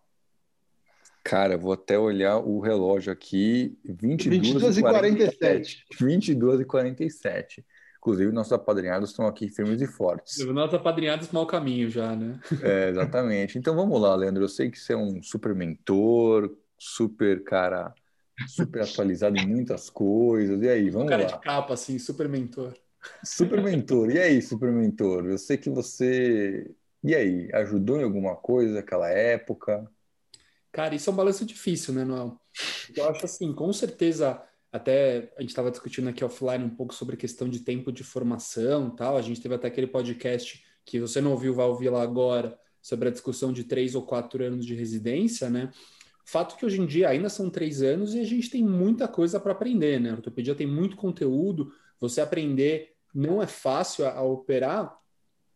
Cara, 1.28 1.58
vou 1.58 1.74
até 1.74 1.98
olhar 1.98 2.38
o 2.38 2.58
relógio 2.58 3.12
aqui, 3.12 3.78
22, 3.84 4.78
e 4.78 4.80
47. 4.80 5.84
22 6.00 6.60
e 6.60 6.64
47. 6.64 7.66
Inclusive, 7.98 8.32
nossos 8.32 8.54
apadrinhados 8.54 9.10
estão 9.10 9.26
aqui 9.26 9.50
firmes 9.50 9.82
e 9.82 9.86
fortes. 9.86 10.38
Nossos 10.46 10.74
apadrinhados 10.74 11.30
mau 11.30 11.46
caminho 11.46 11.90
já, 11.90 12.16
né? 12.16 12.40
É, 12.62 12.88
exatamente. 12.88 13.58
Então 13.58 13.76
vamos 13.76 14.00
lá, 14.00 14.14
Leandro. 14.14 14.42
Eu 14.42 14.48
sei 14.48 14.70
que 14.70 14.78
você 14.78 14.94
é 14.94 14.96
um 14.96 15.22
super 15.22 15.54
mentor, 15.54 16.56
super 16.78 17.44
cara 17.44 17.92
super 18.46 18.80
atualizado 18.80 19.36
em 19.36 19.46
muitas 19.46 19.90
coisas. 19.90 20.62
E 20.62 20.68
aí, 20.68 20.88
vamos 20.88 21.08
um 21.08 21.10
cara 21.10 21.24
lá. 21.24 21.28
de 21.28 21.40
capa, 21.40 21.74
assim, 21.74 21.98
super 21.98 22.26
mentor. 22.26 22.72
Super 23.22 23.62
mentor. 23.62 24.10
E 24.10 24.18
aí, 24.18 24.40
super 24.40 24.72
mentor? 24.72 25.26
Eu 25.26 25.36
sei 25.36 25.58
que 25.58 25.68
você. 25.68 26.70
E 27.04 27.14
aí, 27.14 27.50
ajudou 27.52 28.00
em 28.00 28.04
alguma 28.04 28.34
coisa 28.34 28.76
naquela 28.76 29.10
época? 29.10 29.86
Cara, 30.78 30.94
isso 30.94 31.10
é 31.10 31.12
um 31.12 31.16
balanço 31.16 31.44
difícil, 31.44 31.92
né, 31.92 32.04
Noel? 32.04 32.40
Eu 32.94 33.08
acho 33.08 33.24
assim, 33.24 33.52
com 33.52 33.72
certeza, 33.72 34.40
até 34.70 35.34
a 35.36 35.40
gente 35.40 35.50
estava 35.50 35.72
discutindo 35.72 36.08
aqui 36.08 36.24
offline 36.24 36.62
um 36.62 36.70
pouco 36.70 36.94
sobre 36.94 37.16
a 37.16 37.18
questão 37.18 37.48
de 37.48 37.58
tempo 37.64 37.90
de 37.90 38.04
formação 38.04 38.88
tal. 38.94 39.16
A 39.16 39.20
gente 39.20 39.40
teve 39.40 39.56
até 39.56 39.66
aquele 39.66 39.88
podcast 39.88 40.64
que 40.84 41.00
você 41.00 41.20
não 41.20 41.32
ouviu, 41.32 41.52
vai 41.52 41.66
ouvir 41.66 41.88
lá 41.90 42.00
agora, 42.00 42.56
sobre 42.80 43.08
a 43.08 43.10
discussão 43.10 43.52
de 43.52 43.64
três 43.64 43.96
ou 43.96 44.02
quatro 44.06 44.44
anos 44.44 44.64
de 44.64 44.76
residência, 44.76 45.50
né? 45.50 45.72
Fato 46.24 46.56
que 46.56 46.64
hoje 46.64 46.80
em 46.80 46.86
dia 46.86 47.08
ainda 47.08 47.28
são 47.28 47.50
três 47.50 47.82
anos 47.82 48.14
e 48.14 48.20
a 48.20 48.24
gente 48.24 48.48
tem 48.48 48.62
muita 48.62 49.08
coisa 49.08 49.40
para 49.40 49.50
aprender, 49.50 49.98
né? 49.98 50.10
A 50.10 50.14
ortopedia 50.14 50.54
tem 50.54 50.68
muito 50.68 50.96
conteúdo, 50.96 51.72
você 51.98 52.20
aprender 52.20 52.94
não 53.12 53.42
é 53.42 53.48
fácil 53.48 54.06
a, 54.06 54.12
a, 54.12 54.22
operar, 54.22 54.96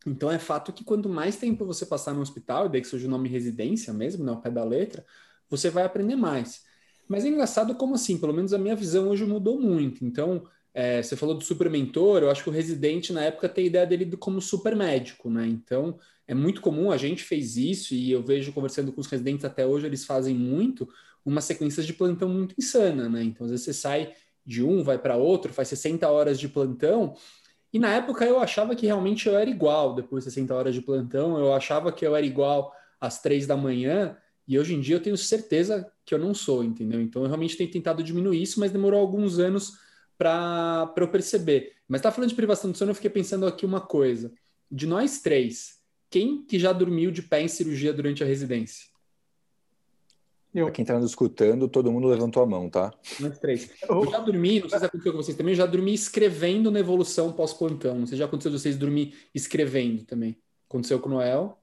então 0.07 0.31
é 0.31 0.39
fato 0.39 0.73
que 0.73 0.85
quanto 0.85 1.09
mais 1.09 1.37
tempo 1.37 1.65
você 1.65 1.87
passar 1.87 2.13
no 2.13 2.21
hospital, 2.21 2.67
e 2.67 2.69
daí 2.71 2.81
que 2.81 2.89
surge 2.89 3.07
o 3.07 3.11
nome 3.11 3.29
residência 3.29 3.93
mesmo, 3.93 4.25
né, 4.25 4.33
ao 4.33 4.41
pé 4.41 4.51
da 4.51 4.65
letra, 4.65 5.05
você 5.49 5.71
vai 5.71 5.85
aprender 5.85 6.17
mais. 6.17 6.63
Mas 7.09 7.25
é 7.25 7.29
engraçado 7.29 7.75
como 7.75 7.95
assim, 7.95 8.19
pelo 8.19 8.33
menos 8.33 8.53
a 8.53 8.59
minha 8.59 8.75
visão 8.75 9.09
hoje 9.09 9.25
mudou 9.25 9.61
muito. 9.61 10.05
Então, 10.05 10.47
é, 10.75 11.03
você 11.03 11.17
falou 11.17 11.35
do 11.35 11.45
super 11.45 11.69
mentor, 11.69 12.23
eu 12.23 12.31
acho 12.31 12.43
que 12.43 12.49
o 12.49 12.53
residente 12.53 13.13
na 13.13 13.23
época 13.25 13.49
tem 13.49 13.65
a 13.65 13.67
ideia 13.67 13.87
dele 13.87 14.17
como 14.17 14.41
super 14.41 14.75
médico, 14.75 15.29
né? 15.29 15.47
Então, 15.47 15.99
é 16.27 16.35
muito 16.35 16.61
comum, 16.61 16.91
a 16.91 16.97
gente 16.97 17.23
fez 17.23 17.57
isso 17.57 17.95
e 17.95 18.11
eu 18.11 18.23
vejo 18.23 18.53
conversando 18.53 18.93
com 18.93 19.01
os 19.01 19.07
residentes 19.07 19.45
até 19.45 19.67
hoje, 19.67 19.87
eles 19.87 20.05
fazem 20.05 20.35
muito, 20.35 20.89
uma 21.25 21.41
sequência 21.41 21.83
de 21.83 21.93
plantão 21.93 22.29
muito 22.29 22.55
insana, 22.59 23.09
né? 23.09 23.23
Então, 23.23 23.45
às 23.45 23.51
vezes 23.51 23.67
você 23.67 23.75
sai 23.75 24.13
de 24.45 24.63
um, 24.65 24.83
vai 24.83 24.99
para 24.99 25.17
outro, 25.17 25.53
faz 25.53 25.69
60 25.69 26.09
horas 26.09 26.41
de 26.41 26.49
plantão, 26.49 27.15
e 27.73 27.79
na 27.79 27.95
época 27.95 28.25
eu 28.25 28.39
achava 28.39 28.77
que 28.77 28.87
realmente 28.87 29.27
eu 29.27 29.37
era 29.37 29.49
igual, 29.49 29.95
depois 29.95 30.25
de 30.25 30.31
60 30.31 30.55
horas 30.55 30.75
de 30.75 30.83
plantão, 30.83 31.39
eu 31.39 31.53
achava 31.53 31.91
que 31.91 32.07
eu 32.07 32.15
era 32.15 32.27
igual 32.27 32.73
às 33.01 33.21
três 33.23 33.47
da 33.47 33.57
manhã, 33.57 34.17
e 34.47 34.59
hoje 34.59 34.75
em 34.75 34.81
dia 34.81 34.97
eu 34.97 35.03
tenho 35.03 35.17
certeza 35.17 35.91
que 36.05 36.15
eu 36.15 36.19
não 36.19 36.35
sou, 36.35 36.63
entendeu? 36.63 37.01
Então 37.01 37.23
eu 37.23 37.29
realmente 37.29 37.57
tenho 37.57 37.71
tentado 37.71 38.03
diminuir 38.03 38.43
isso, 38.43 38.61
mas 38.61 38.71
demorou 38.71 39.01
alguns 39.01 39.39
anos 39.39 39.73
para 40.19 40.93
eu 40.97 41.09
perceber. 41.09 41.73
Mas 41.89 42.01
tá 42.01 42.11
falando 42.11 42.29
de 42.29 42.37
privação 42.37 42.71
do 42.71 42.77
sono, 42.77 42.91
eu 42.91 42.95
fiquei 42.95 43.11
pensando 43.11 43.47
aqui 43.47 43.65
uma 43.65 43.81
coisa. 43.81 44.33
De 44.71 44.87
nós 44.87 45.21
três, 45.21 45.81
quem 46.11 46.45
que 46.45 46.59
já 46.59 46.73
dormiu 46.73 47.11
de 47.11 47.23
pé 47.23 47.43
em 47.43 47.49
cirurgia 47.49 47.93
durante 47.93 48.23
a 48.23 48.27
residência? 48.27 48.92
Eu. 50.55 50.67
Pra 50.67 50.75
quem 50.75 50.83
está 50.83 50.99
nos 50.99 51.11
escutando, 51.11 51.67
todo 51.67 51.91
mundo 51.91 52.09
levantou 52.09 52.43
a 52.43 52.47
mão, 52.47 52.69
tá? 52.69 52.93
Nós 53.19 53.39
três. 53.39 53.71
Eu 53.89 54.11
já 54.11 54.19
dormi, 54.19 54.61
não 54.61 54.69
sei 54.69 54.79
se 54.79 54.85
aconteceu 54.85 55.13
com 55.13 55.23
vocês 55.23 55.37
também, 55.37 55.53
eu 55.53 55.59
já 55.59 55.67
dormi 55.67 55.95
escrevendo 55.95 56.71
na 56.71 56.79
evolução 56.79 57.33
pós-plantão. 57.33 57.99
Não 57.99 58.07
sei 58.07 58.17
se 58.17 58.19
já 58.19 58.27
aconteceu 58.27 58.53
de 58.53 58.59
vocês 58.59 58.77
dormir 58.77 59.15
escrevendo 59.35 60.05
também. 60.05 60.37
Aconteceu 60.69 61.01
com 61.01 61.09
o 61.09 61.13
Noel? 61.13 61.59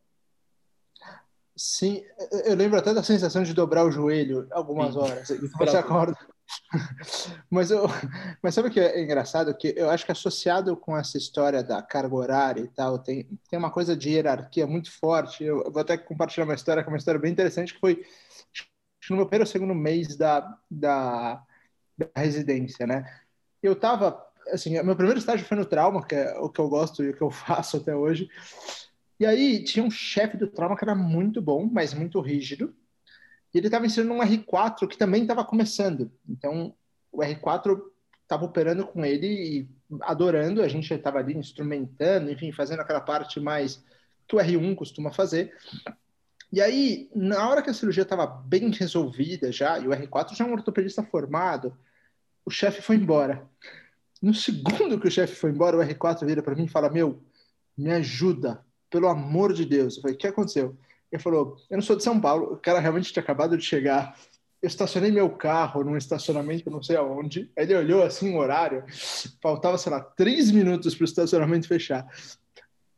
Sim, 1.56 2.02
eu 2.46 2.56
lembro 2.56 2.80
até 2.80 2.94
da 2.94 3.04
sensação 3.04 3.44
de 3.44 3.54
dobrar 3.54 3.86
o 3.86 3.92
joelho 3.92 4.48
algumas 4.50 4.94
Sim. 4.94 5.00
horas. 5.00 5.28
Você 5.60 5.78
acorda. 5.78 6.18
mas, 7.50 7.70
eu, 7.70 7.86
mas 8.42 8.56
sabe 8.56 8.70
o 8.70 8.72
que 8.72 8.80
é 8.80 9.04
engraçado? 9.04 9.54
Que 9.54 9.74
eu 9.78 9.90
acho 9.90 10.06
que 10.06 10.12
associado 10.12 10.76
com 10.76 10.98
essa 10.98 11.18
história 11.18 11.62
da 11.62 11.82
carga 11.82 12.16
horária 12.16 12.62
e 12.62 12.68
tal, 12.70 12.98
tem, 12.98 13.28
tem 13.50 13.60
uma 13.60 13.70
coisa 13.70 13.96
de 13.96 14.10
hierarquia 14.10 14.66
muito 14.66 14.92
forte. 14.92 15.44
Eu, 15.44 15.64
eu 15.64 15.72
vou 15.72 15.82
até 15.82 15.98
compartilhar 15.98 16.46
uma 16.46 16.56
história, 16.56 16.82
que 16.82 16.90
é 16.90 16.92
uma 16.92 16.98
história 16.98 17.20
bem 17.20 17.32
interessante, 17.32 17.74
que 17.74 17.80
foi 17.80 18.04
no 19.10 19.18
meu 19.18 19.26
primeiro 19.26 19.44
ou 19.44 19.52
segundo 19.52 19.76
mês 19.76 20.16
da, 20.16 20.58
da, 20.70 21.44
da 21.98 22.08
residência, 22.16 22.86
né? 22.88 23.06
Eu 23.62 23.76
tava, 23.76 24.24
assim, 24.48 24.72
meu 24.82 24.96
primeiro 24.96 25.20
estágio 25.20 25.46
foi 25.46 25.58
no 25.58 25.66
trauma, 25.66 26.06
que 26.06 26.16
é 26.16 26.38
o 26.40 26.50
que 26.50 26.60
eu 26.60 26.70
gosto 26.70 27.04
e 27.04 27.10
o 27.10 27.16
que 27.16 27.22
eu 27.22 27.30
faço 27.32 27.78
até 27.78 27.96
hoje. 27.96 28.30
E 29.20 29.26
aí 29.26 29.64
tinha 29.64 29.84
um 29.84 29.92
chefe 29.92 30.38
do 30.38 30.48
trauma 30.48 30.78
que 30.78 30.84
era 30.84 30.96
muito 30.96 31.42
bom, 31.42 31.70
mas 31.72 31.94
muito 31.94 32.22
rígido. 32.22 32.74
E 33.54 33.58
ele 33.58 33.68
estava 33.68 33.86
ensinando 33.86 34.14
um 34.14 34.22
R4 34.22 34.88
que 34.88 34.98
também 34.98 35.24
estava 35.24 35.44
começando. 35.44 36.12
Então, 36.28 36.74
o 37.12 37.20
R4 37.20 37.82
estava 38.22 38.46
operando 38.46 38.86
com 38.86 39.04
ele 39.04 39.28
e 39.28 39.70
adorando. 40.02 40.62
A 40.62 40.68
gente 40.68 40.94
estava 40.94 41.18
ali 41.18 41.36
instrumentando, 41.36 42.32
enfim, 42.32 42.52
fazendo 42.52 42.82
aquela 42.82 43.02
parte 43.02 43.40
mais 43.40 43.84
que 44.28 44.36
o 44.36 44.40
R1 44.40 44.76
costuma 44.76 45.12
fazer. 45.12 45.54
E 46.52 46.60
aí, 46.62 47.10
na 47.16 47.48
hora 47.48 47.62
que 47.62 47.70
a 47.70 47.74
cirurgia 47.74 48.04
estava 48.04 48.26
bem 48.26 48.72
resolvida 48.72 49.52
já, 49.52 49.78
e 49.78 49.88
o 49.88 49.92
R4 49.92 50.36
já 50.36 50.46
é 50.46 50.48
um 50.48 50.54
ortopedista 50.54 51.04
formado, 51.04 51.78
o 52.44 52.50
chefe 52.50 52.82
foi 52.82 52.96
embora. 52.96 53.48
No 54.22 54.34
segundo 54.34 55.00
que 55.00 55.08
o 55.08 55.12
chefe 55.12 55.36
foi 55.36 55.52
embora, 55.52 55.78
o 55.78 55.82
R4 55.82 56.26
vira 56.26 56.42
para 56.42 56.56
mim 56.56 56.66
e 56.66 56.70
fala: 56.70 56.90
Meu, 56.90 57.22
me 57.78 57.92
ajuda, 57.92 58.66
pelo 58.90 59.08
amor 59.08 59.54
de 59.54 59.64
Deus. 59.64 59.96
Eu 59.96 60.02
falei: 60.02 60.16
O 60.16 60.20
que 60.20 60.28
aconteceu? 60.28 60.76
Ele 61.12 61.22
falou: 61.22 61.56
Eu 61.70 61.78
não 61.78 61.84
sou 61.84 61.96
de 61.96 62.04
São 62.04 62.20
Paulo, 62.20 62.54
o 62.54 62.58
cara 62.58 62.80
realmente 62.80 63.14
tinha 63.14 63.22
acabado 63.22 63.56
de 63.56 63.64
chegar. 63.64 64.18
Eu 64.62 64.68
estacionei 64.68 65.10
meu 65.10 65.30
carro 65.30 65.84
num 65.84 65.96
estacionamento, 65.96 66.70
não 66.70 66.84
sei 66.84 66.98
aonde. 66.98 67.50
Ele 67.56 67.76
olhou 67.76 68.04
assim 68.04 68.34
o 68.34 68.40
horário, 68.40 68.84
faltava, 69.42 69.78
sei 69.78 69.92
lá, 69.92 70.02
três 70.02 70.52
minutos 70.52 70.96
para 70.96 71.04
o 71.04 71.06
estacionamento 71.06 71.68
fechar. 71.68 72.06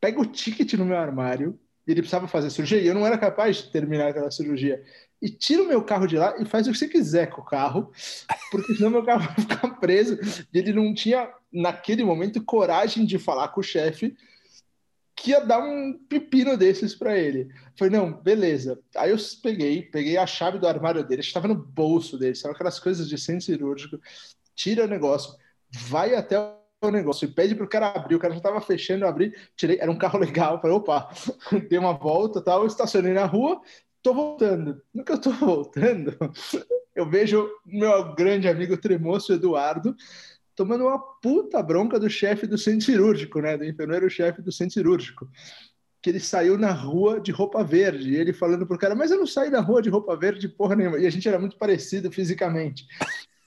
Pega 0.00 0.20
o 0.20 0.26
ticket 0.26 0.72
no 0.72 0.84
meu 0.84 0.96
armário, 0.96 1.56
ele 1.86 2.00
precisava 2.00 2.28
fazer 2.28 2.50
cirurgia 2.50 2.80
e 2.80 2.86
eu 2.86 2.94
não 2.94 3.06
era 3.06 3.18
capaz 3.18 3.56
de 3.56 3.70
terminar 3.70 4.08
aquela 4.08 4.30
cirurgia. 4.30 4.82
E 5.20 5.28
tira 5.28 5.62
o 5.62 5.68
meu 5.68 5.82
carro 5.82 6.06
de 6.06 6.16
lá 6.16 6.34
e 6.38 6.44
faz 6.44 6.66
o 6.66 6.72
que 6.72 6.78
você 6.78 6.88
quiser 6.88 7.26
com 7.26 7.40
o 7.40 7.44
carro, 7.44 7.92
porque 8.50 8.74
senão 8.74 8.90
meu 8.90 9.04
carro 9.04 9.26
vai 9.26 9.34
ficar 9.34 9.68
preso. 9.80 10.18
E 10.52 10.58
ele 10.58 10.72
não 10.72 10.94
tinha, 10.94 11.28
naquele 11.52 12.04
momento, 12.04 12.42
coragem 12.44 13.04
de 13.04 13.18
falar 13.18 13.48
com 13.48 13.60
o 13.60 13.64
chefe 13.64 14.16
que 15.14 15.30
ia 15.30 15.40
dar 15.40 15.60
um 15.60 15.96
pepino 16.08 16.56
desses 16.56 16.94
para 16.94 17.16
ele. 17.16 17.48
Falei, 17.78 17.96
não, 17.96 18.12
beleza. 18.12 18.80
Aí 18.96 19.10
eu 19.10 19.16
peguei, 19.42 19.82
peguei 19.82 20.16
a 20.16 20.26
chave 20.26 20.58
do 20.58 20.66
armário 20.66 21.04
dele, 21.06 21.20
estava 21.20 21.46
no 21.46 21.54
bolso 21.54 22.18
dele, 22.18 22.34
são 22.34 22.50
aquelas 22.50 22.80
coisas 22.80 23.08
de 23.08 23.16
centro 23.16 23.44
cirúrgico, 23.44 24.00
tira 24.54 24.84
o 24.84 24.88
negócio, 24.88 25.36
vai 25.70 26.14
até 26.14 26.36
o 26.88 26.92
negócio 26.92 27.26
e 27.26 27.32
pede 27.32 27.54
para 27.54 27.64
o 27.64 27.68
cara 27.68 27.88
abrir. 27.88 28.14
O 28.14 28.18
cara 28.18 28.32
já 28.32 28.38
estava 28.38 28.60
fechando, 28.60 29.04
eu 29.04 29.08
abri, 29.08 29.34
tirei, 29.56 29.78
era 29.80 29.90
um 29.90 29.98
carro 29.98 30.18
legal. 30.18 30.60
Falei, 30.60 30.76
opa, 30.76 31.08
dei 31.68 31.78
uma 31.78 31.92
volta 31.92 32.40
tal, 32.40 32.66
estacionei 32.66 33.12
na 33.12 33.24
rua, 33.24 33.60
tô 34.02 34.14
voltando. 34.14 34.80
No 34.92 35.04
que 35.04 35.12
eu 35.12 35.20
tô 35.20 35.30
voltando, 35.32 36.16
eu 36.94 37.08
vejo 37.08 37.48
meu 37.64 38.14
grande 38.14 38.48
amigo 38.48 38.76
Tremoço 38.76 39.32
Eduardo 39.32 39.96
tomando 40.54 40.84
uma 40.84 40.98
puta 40.98 41.62
bronca 41.62 41.98
do 41.98 42.10
chefe 42.10 42.46
do 42.46 42.58
centro 42.58 42.84
cirúrgico, 42.84 43.40
né? 43.40 43.56
Do 43.56 43.64
enfermeiro-chefe 43.64 44.42
do 44.42 44.52
centro 44.52 44.74
cirúrgico. 44.74 45.28
Que 46.00 46.10
ele 46.10 46.20
saiu 46.20 46.58
na 46.58 46.72
rua 46.72 47.20
de 47.20 47.30
roupa 47.30 47.62
verde. 47.62 48.10
E 48.10 48.16
ele 48.16 48.32
falando 48.32 48.66
pro 48.66 48.78
cara, 48.78 48.94
mas 48.94 49.10
eu 49.10 49.18
não 49.18 49.26
saí 49.26 49.50
na 49.50 49.60
rua 49.60 49.80
de 49.80 49.88
roupa 49.88 50.16
verde 50.16 50.48
porra 50.48 50.76
nenhuma. 50.76 50.98
E 50.98 51.06
a 51.06 51.10
gente 51.10 51.28
era 51.28 51.38
muito 51.38 51.56
parecido 51.56 52.10
fisicamente. 52.10 52.86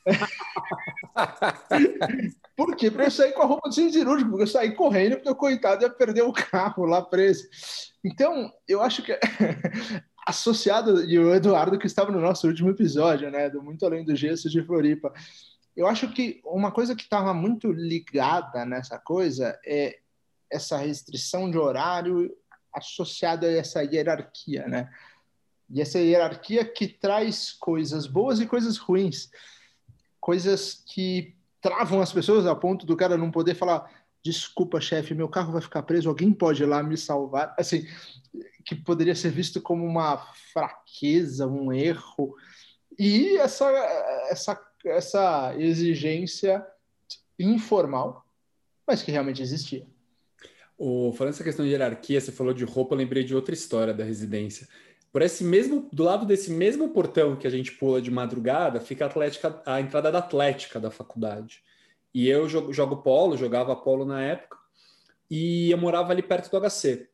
Por 2.55 2.75
quê? 2.75 2.89
Porque 2.89 3.07
eu 3.07 3.12
saí 3.12 3.33
com 3.33 3.41
a 3.41 3.45
roupa 3.45 3.69
do 3.69 3.75
cirúrgico, 3.75 4.29
porque 4.29 4.43
eu 4.43 4.47
saí 4.47 4.74
correndo, 4.74 5.15
porque 5.15 5.29
o 5.29 5.35
coitado 5.35 5.83
ia 5.83 5.89
perder 5.89 6.21
o 6.21 6.31
carro 6.31 6.85
lá 6.85 7.01
preso. 7.01 7.45
Então, 8.03 8.53
eu 8.67 8.81
acho 8.81 9.03
que 9.03 9.12
associado, 10.25 11.03
e 11.03 11.19
o 11.19 11.33
Eduardo 11.33 11.77
que 11.77 11.88
estava 11.88 12.12
no 12.12 12.21
nosso 12.21 12.47
último 12.47 12.69
episódio, 12.69 13.29
né? 13.29 13.50
Do 13.50 13.62
Muito 13.62 13.85
Além 13.85 14.05
do 14.05 14.15
Gesso 14.15 14.50
de 14.50 14.63
Floripa 14.63 15.12
eu 15.75 15.88
acho 15.88 16.12
que 16.13 16.41
uma 16.45 16.71
coisa 16.71 16.95
que 16.95 17.03
estava 17.03 17.33
muito 17.33 17.71
ligada 17.71 18.65
nessa 18.65 18.97
coisa 18.97 19.59
é 19.65 20.00
essa 20.50 20.77
restrição 20.77 21.51
de 21.51 21.57
horário 21.57 22.33
associada 22.74 23.47
a 23.47 23.51
essa 23.51 23.83
hierarquia, 23.83 24.67
né? 24.67 24.89
E 25.69 25.81
essa 25.81 26.00
hierarquia 26.00 26.63
que 26.63 26.88
traz 26.88 27.51
coisas 27.51 28.07
boas 28.07 28.39
e 28.39 28.45
coisas 28.45 28.77
ruins, 28.77 29.29
coisas 30.25 30.82
que 30.88 31.36
travam 31.62 32.01
as 32.01 32.12
pessoas 32.12 32.48
a 32.48 32.55
ponto 32.55 32.84
do 32.84 32.98
cara 32.98 33.15
não 33.15 33.29
poder 33.29 33.53
falar 33.53 33.88
desculpa, 34.24 34.82
chefe, 34.82 35.13
meu 35.13 35.29
carro 35.29 35.53
vai 35.53 35.62
ficar 35.62 35.84
preso, 35.84 36.10
alguém 36.10 36.34
pode 36.34 36.63
ir 36.63 36.65
lá 36.65 36.82
me 36.82 36.98
salvar, 36.98 37.53
assim, 37.60 37.86
que 38.65 38.74
poderia 38.74 39.13
ser 39.13 39.29
visto 39.29 39.62
como 39.62 39.86
uma 39.86 40.17
fraqueza, 40.51 41.46
um 41.46 41.72
erro. 41.72 42.36
E 42.98 43.38
essa 43.38 43.70
essa 44.32 44.60
essa 44.84 45.53
exigência 45.60 46.65
informal, 47.38 48.25
mas 48.88 49.03
que 49.03 49.12
realmente 49.12 49.44
existia. 49.44 49.86
O, 50.75 51.13
falando 51.13 51.34
essa 51.34 51.44
questão 51.44 51.63
de 51.63 51.72
hierarquia, 51.72 52.20
você 52.20 52.32
falou 52.32 52.53
de 52.53 52.65
roupa, 52.65 52.96
eu 52.96 52.98
lembrei 52.98 53.24
de 53.24 53.36
outra 53.36 53.53
história 53.53 53.94
da 53.94 54.03
residência. 54.03 54.67
Por 55.15 55.22
esse 55.22 55.45
mesmo, 55.45 55.88
do 55.93 56.03
lado 56.03 56.25
desse 56.25 56.51
mesmo 56.51 56.89
portão 56.89 57.38
que 57.38 57.48
a 57.48 57.50
gente 57.50 57.72
pula 57.72 58.01
de 58.01 58.12
madrugada, 58.12 58.81
fica 58.81 59.05
a, 59.05 59.07
atlética, 59.07 59.62
a 59.65 59.79
entrada 59.79 60.12
da 60.12 60.19
Atlética 60.19 60.77
da 60.77 60.91
faculdade. 60.91 61.63
E 62.13 62.27
eu 62.27 62.50
jogo, 62.50 62.74
jogo 62.74 62.98
polo, 62.98 63.38
jogava 63.38 63.74
polo 63.77 64.03
na 64.03 64.22
época, 64.22 64.57
e 65.31 65.72
eu 65.72 65.77
morava 65.77 66.12
ali 66.12 66.22
perto 66.22 66.51
do 66.51 66.60
HC. 66.60 67.07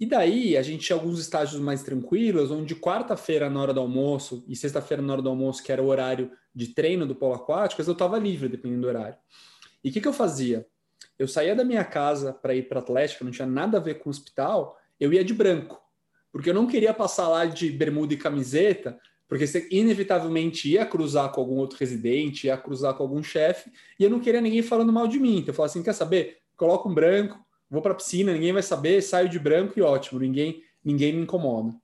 E 0.00 0.06
daí 0.06 0.56
a 0.56 0.62
gente 0.62 0.84
tinha 0.84 0.96
alguns 0.96 1.20
estágios 1.20 1.60
mais 1.60 1.84
tranquilos, 1.84 2.50
onde 2.50 2.74
quarta-feira 2.74 3.48
na 3.48 3.62
hora 3.62 3.72
do 3.72 3.78
almoço 3.78 4.44
e 4.48 4.56
sexta-feira 4.56 5.00
na 5.00 5.12
hora 5.12 5.22
do 5.22 5.28
almoço, 5.28 5.62
que 5.62 5.70
era 5.70 5.80
o 5.80 5.86
horário 5.86 6.32
de 6.52 6.74
treino 6.74 7.06
do 7.06 7.14
polo 7.14 7.34
aquático, 7.34 7.80
eu 7.80 7.92
estava 7.92 8.18
livre, 8.18 8.48
dependendo 8.48 8.82
do 8.82 8.88
horário. 8.88 9.16
E 9.84 9.90
o 9.90 9.92
que, 9.92 10.00
que 10.00 10.08
eu 10.08 10.12
fazia? 10.12 10.66
Eu 11.16 11.28
saía 11.28 11.54
da 11.54 11.62
minha 11.62 11.84
casa 11.84 12.32
para 12.32 12.56
ir 12.56 12.68
para 12.68 12.80
Atlética, 12.80 13.24
não 13.24 13.30
tinha 13.30 13.46
nada 13.46 13.76
a 13.76 13.80
ver 13.80 14.00
com 14.00 14.08
o 14.08 14.10
hospital, 14.10 14.76
eu 14.98 15.12
ia 15.12 15.24
de 15.24 15.32
branco, 15.32 15.80
porque 16.32 16.50
eu 16.50 16.54
não 16.54 16.66
queria 16.66 16.94
passar 16.94 17.28
lá 17.28 17.44
de 17.44 17.70
bermuda 17.70 18.14
e 18.14 18.16
camiseta, 18.16 18.98
porque 19.28 19.46
você 19.46 19.68
inevitavelmente 19.70 20.68
ia 20.68 20.84
cruzar 20.84 21.30
com 21.30 21.40
algum 21.40 21.56
outro 21.56 21.78
residente, 21.78 22.48
ia 22.48 22.56
cruzar 22.56 22.94
com 22.94 23.02
algum 23.02 23.22
chefe, 23.22 23.70
e 23.98 24.04
eu 24.04 24.10
não 24.10 24.20
queria 24.20 24.40
ninguém 24.40 24.62
falando 24.62 24.92
mal 24.92 25.06
de 25.06 25.20
mim. 25.20 25.38
Então 25.38 25.48
eu 25.48 25.54
falava 25.54 25.70
assim: 25.70 25.82
quer 25.82 25.92
saber? 25.92 26.38
Coloca 26.56 26.88
um 26.88 26.94
branco, 26.94 27.38
vou 27.70 27.80
para 27.80 27.92
a 27.92 27.94
piscina, 27.94 28.32
ninguém 28.32 28.52
vai 28.52 28.62
saber, 28.62 29.00
saio 29.02 29.28
de 29.28 29.38
branco 29.38 29.78
e 29.78 29.82
ótimo, 29.82 30.18
ninguém, 30.18 30.62
ninguém 30.84 31.12
me 31.12 31.22
incomoda. 31.22 31.74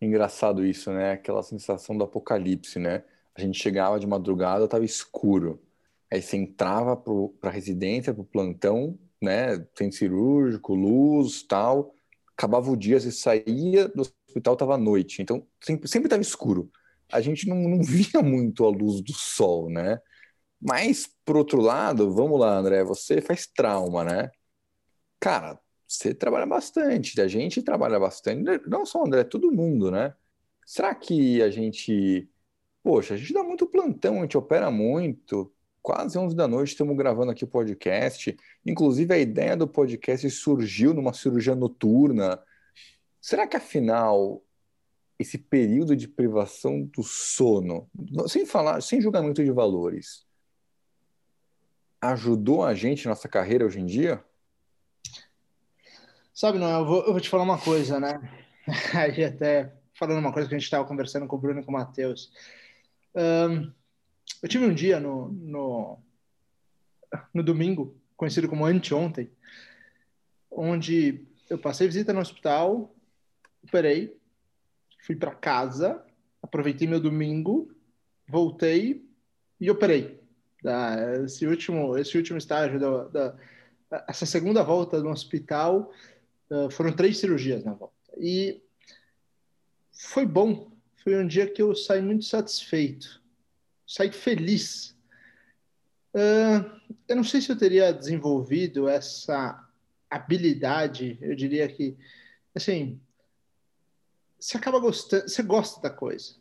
Engraçado 0.00 0.66
isso, 0.66 0.90
né? 0.90 1.12
Aquela 1.12 1.42
sensação 1.42 1.96
do 1.96 2.04
apocalipse, 2.04 2.78
né? 2.78 3.04
A 3.34 3.40
gente 3.40 3.60
chegava 3.60 3.98
de 3.98 4.06
madrugada, 4.06 4.64
estava 4.64 4.84
escuro. 4.84 5.62
Aí 6.10 6.20
você 6.20 6.36
entrava 6.36 6.96
para 6.96 7.50
a 7.50 7.52
residência, 7.52 8.12
para 8.12 8.22
o 8.22 8.26
plantão, 8.26 8.98
né? 9.22 9.64
Centro 9.74 9.96
cirúrgico, 9.96 10.74
luz, 10.74 11.42
tal. 11.42 11.93
Acabava 12.36 12.70
o 12.70 12.76
dia, 12.76 12.98
você 12.98 13.12
saía 13.12 13.88
do 13.88 14.02
hospital, 14.02 14.54
estava 14.54 14.76
noite. 14.76 15.22
Então 15.22 15.46
sempre 15.60 16.06
estava 16.06 16.22
escuro. 16.22 16.70
A 17.12 17.20
gente 17.20 17.48
não, 17.48 17.56
não 17.56 17.82
via 17.84 18.22
muito 18.22 18.64
a 18.64 18.70
luz 18.70 19.00
do 19.00 19.12
sol, 19.12 19.70
né? 19.70 20.00
Mas, 20.60 21.06
por 21.24 21.36
outro 21.36 21.60
lado, 21.60 22.12
vamos 22.12 22.40
lá, 22.40 22.56
André, 22.56 22.82
você 22.84 23.20
faz 23.20 23.46
trauma, 23.46 24.02
né? 24.04 24.30
Cara, 25.20 25.58
você 25.86 26.14
trabalha 26.14 26.46
bastante, 26.46 27.20
a 27.20 27.28
gente 27.28 27.62
trabalha 27.62 28.00
bastante, 28.00 28.60
não 28.66 28.86
só 28.86 29.04
André, 29.04 29.24
todo 29.24 29.52
mundo, 29.52 29.90
né? 29.90 30.14
Será 30.66 30.94
que 30.94 31.42
a 31.42 31.50
gente. 31.50 32.28
Poxa, 32.82 33.14
a 33.14 33.16
gente 33.16 33.32
dá 33.32 33.42
muito 33.42 33.66
plantão, 33.66 34.18
a 34.18 34.22
gente 34.22 34.36
opera 34.36 34.70
muito, 34.70 35.52
quase 35.84 36.18
11 36.18 36.34
da 36.34 36.48
noite 36.48 36.70
estamos 36.70 36.96
gravando 36.96 37.30
aqui 37.30 37.44
o 37.44 37.46
podcast. 37.46 38.34
Inclusive, 38.64 39.12
a 39.12 39.18
ideia 39.18 39.54
do 39.54 39.68
podcast 39.68 40.28
surgiu 40.30 40.94
numa 40.94 41.12
cirurgia 41.12 41.54
noturna. 41.54 42.42
Será 43.20 43.46
que, 43.46 43.58
afinal, 43.58 44.42
esse 45.18 45.36
período 45.36 45.94
de 45.94 46.08
privação 46.08 46.84
do 46.84 47.02
sono, 47.02 47.86
sem 48.26 48.46
falar, 48.46 48.80
sem 48.80 48.98
julgamento 48.98 49.44
de 49.44 49.50
valores, 49.50 50.26
ajudou 52.00 52.64
a 52.64 52.74
gente 52.74 53.06
nossa 53.06 53.28
carreira 53.28 53.66
hoje 53.66 53.78
em 53.78 53.84
dia? 53.84 54.24
Sabe, 56.32 56.58
Noel, 56.58 56.78
eu 56.78 56.86
vou, 56.86 57.00
eu 57.04 57.12
vou 57.12 57.20
te 57.20 57.28
falar 57.28 57.42
uma 57.42 57.60
coisa, 57.60 58.00
né? 58.00 58.18
Aí 58.96 59.22
até 59.22 59.70
falando 59.92 60.18
uma 60.18 60.32
coisa 60.32 60.48
que 60.48 60.54
a 60.54 60.58
gente 60.58 60.64
estava 60.64 60.86
conversando 60.86 61.26
com 61.26 61.36
o 61.36 61.38
Bruno 61.38 61.60
e 61.60 61.62
com 61.62 61.70
o 61.70 61.74
Matheus. 61.74 62.32
Um, 63.14 63.70
eu 64.44 64.48
tive 64.48 64.66
um 64.66 64.74
dia 64.74 65.00
no, 65.00 65.32
no, 65.32 65.98
no 67.32 67.42
domingo, 67.42 67.96
conhecido 68.14 68.46
como 68.46 68.66
anteontem, 68.66 69.30
onde 70.50 71.26
eu 71.48 71.58
passei 71.58 71.86
visita 71.86 72.12
no 72.12 72.20
hospital, 72.20 72.94
operei, 73.62 74.14
fui 75.00 75.16
para 75.16 75.34
casa, 75.34 76.04
aproveitei 76.42 76.86
meu 76.86 77.00
domingo, 77.00 77.74
voltei 78.28 79.08
e 79.58 79.70
operei. 79.70 80.20
Esse 81.24 81.46
último, 81.46 81.96
esse 81.96 82.14
último 82.14 82.36
estágio 82.36 82.78
da, 82.78 83.04
da 83.04 83.36
essa 84.06 84.26
segunda 84.26 84.62
volta 84.62 85.02
no 85.02 85.08
hospital 85.08 85.90
foram 86.70 86.92
três 86.92 87.16
cirurgias 87.16 87.64
na 87.64 87.72
volta 87.72 88.12
e 88.18 88.62
foi 89.90 90.26
bom. 90.26 90.70
Foi 90.96 91.16
um 91.16 91.26
dia 91.26 91.50
que 91.50 91.62
eu 91.62 91.74
saí 91.74 92.02
muito 92.02 92.26
satisfeito 92.26 93.23
saí 93.86 94.12
feliz. 94.12 94.96
Uh, 96.14 96.80
eu 97.08 97.16
não 97.16 97.24
sei 97.24 97.40
se 97.40 97.50
eu 97.50 97.58
teria 97.58 97.92
desenvolvido 97.92 98.88
essa 98.88 99.60
habilidade, 100.08 101.18
eu 101.20 101.34
diria 101.34 101.66
que, 101.68 101.96
assim, 102.54 103.00
você 104.38 104.56
acaba 104.56 104.78
gostando, 104.78 105.28
você 105.28 105.42
gosta 105.42 105.80
da 105.80 105.90
coisa. 105.90 106.36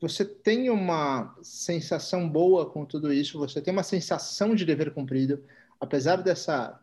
Você 0.00 0.24
tem 0.24 0.68
uma 0.68 1.36
sensação 1.42 2.28
boa 2.28 2.68
com 2.68 2.84
tudo 2.84 3.12
isso, 3.12 3.38
você 3.38 3.60
tem 3.60 3.72
uma 3.72 3.82
sensação 3.82 4.54
de 4.54 4.64
dever 4.64 4.92
cumprido, 4.92 5.44
apesar 5.80 6.16
dessa, 6.16 6.80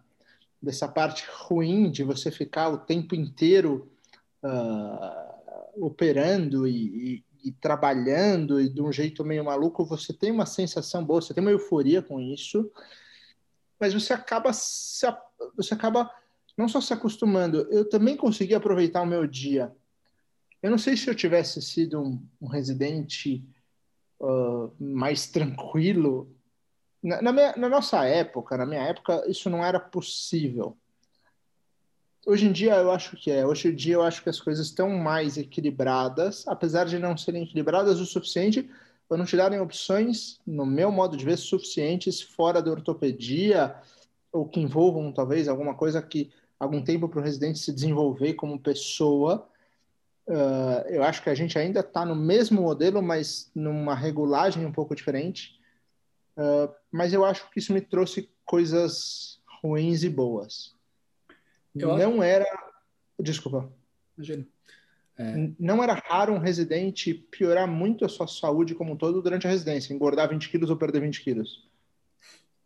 dessa 0.61 0.87
parte 0.87 1.25
ruim 1.29 1.91
de 1.91 2.03
você 2.03 2.31
ficar 2.31 2.69
o 2.69 2.77
tempo 2.77 3.15
inteiro 3.15 3.91
uh, 4.43 5.85
operando 5.85 6.67
e, 6.67 7.15
e 7.15 7.23
trabalhando 7.61 8.59
e 8.59 8.69
de 8.69 8.81
um 8.81 8.91
jeito 8.91 9.23
meio 9.23 9.43
maluco, 9.43 9.85
você 9.85 10.13
tem 10.13 10.31
uma 10.31 10.45
sensação 10.45 11.03
boa, 11.03 11.21
você 11.21 11.33
tem 11.33 11.41
uma 11.41 11.51
euforia 11.51 12.01
com 12.01 12.19
isso, 12.19 12.71
mas 13.79 13.93
você 13.93 14.13
acaba 14.13 14.51
se, 14.53 15.05
você 15.55 15.73
acaba 15.73 16.11
não 16.57 16.67
só 16.67 16.81
se 16.81 16.93
acostumando, 16.93 17.67
eu 17.71 17.87
também 17.87 18.17
consegui 18.17 18.53
aproveitar 18.53 19.01
o 19.01 19.05
meu 19.05 19.25
dia. 19.25 19.73
Eu 20.61 20.69
não 20.69 20.77
sei 20.77 20.97
se 20.97 21.09
eu 21.09 21.15
tivesse 21.15 21.61
sido 21.61 22.01
um, 22.01 22.21
um 22.41 22.47
residente 22.47 23.43
uh, 24.19 24.71
mais 24.77 25.27
tranquilo. 25.27 26.35
Na, 27.01 27.21
na, 27.21 27.31
minha, 27.31 27.55
na 27.55 27.69
nossa 27.69 28.05
época, 28.05 28.57
na 28.57 28.65
minha 28.65 28.81
época, 28.81 29.23
isso 29.29 29.49
não 29.49 29.63
era 29.63 29.79
possível 29.79 30.77
Hoje 32.29 32.45
em 32.45 32.51
dia 32.51 32.75
eu 32.75 32.91
acho 32.91 33.17
que 33.17 33.31
é. 33.31 33.43
Hoje 33.43 33.69
em 33.69 33.75
dia 33.75 33.95
eu 33.95 34.03
acho 34.03 34.21
que 34.21 34.29
as 34.29 34.39
coisas 34.39 34.67
estão 34.67 34.87
mais 34.91 35.35
equilibradas, 35.35 36.47
apesar 36.47 36.85
de 36.85 36.99
não 36.99 37.17
serem 37.17 37.41
equilibradas 37.41 37.99
o 37.99 38.05
suficiente 38.05 38.69
para 39.07 39.17
não 39.17 39.25
te 39.25 39.35
darem 39.35 39.59
opções, 39.59 40.39
no 40.45 40.63
meu 40.63 40.91
modo 40.91 41.17
de 41.17 41.25
ver, 41.25 41.37
suficientes 41.37 42.21
fora 42.21 42.61
da 42.61 42.69
ortopedia 42.69 43.75
ou 44.31 44.47
que 44.47 44.59
envolvam 44.59 45.11
talvez 45.11 45.47
alguma 45.47 45.73
coisa 45.73 46.03
que 46.03 46.29
algum 46.59 46.83
tempo 46.83 47.09
para 47.09 47.19
o 47.19 47.23
residente 47.23 47.57
se 47.57 47.73
desenvolver 47.73 48.35
como 48.35 48.59
pessoa. 48.59 49.49
Uh, 50.27 50.85
eu 50.87 51.03
acho 51.03 51.23
que 51.23 51.31
a 51.31 51.35
gente 51.35 51.57
ainda 51.57 51.79
está 51.79 52.05
no 52.05 52.15
mesmo 52.15 52.61
modelo, 52.61 53.01
mas 53.01 53.49
numa 53.55 53.95
regulagem 53.95 54.67
um 54.67 54.71
pouco 54.71 54.93
diferente. 54.93 55.59
Uh, 56.37 56.71
mas 56.91 57.11
eu 57.11 57.25
acho 57.25 57.49
que 57.49 57.57
isso 57.57 57.73
me 57.73 57.81
trouxe 57.81 58.29
coisas 58.45 59.41
ruins 59.63 60.03
e 60.03 60.09
boas. 60.09 60.77
Eu 61.79 61.97
não 61.97 62.15
acho... 62.15 62.23
era. 62.23 62.45
Desculpa. 63.19 63.71
Imagina. 64.17 64.47
É... 65.17 65.51
Não 65.59 65.83
era 65.83 65.93
raro 65.93 66.33
um 66.33 66.39
residente 66.39 67.13
piorar 67.13 67.67
muito 67.67 68.05
a 68.05 68.09
sua 68.09 68.27
saúde 68.27 68.73
como 68.73 68.93
um 68.93 68.97
todo 68.97 69.21
durante 69.21 69.45
a 69.45 69.49
residência, 69.49 69.93
engordar 69.93 70.29
20 70.29 70.49
quilos 70.49 70.69
ou 70.69 70.77
perder 70.77 71.01
20 71.01 71.21
quilos. 71.21 71.67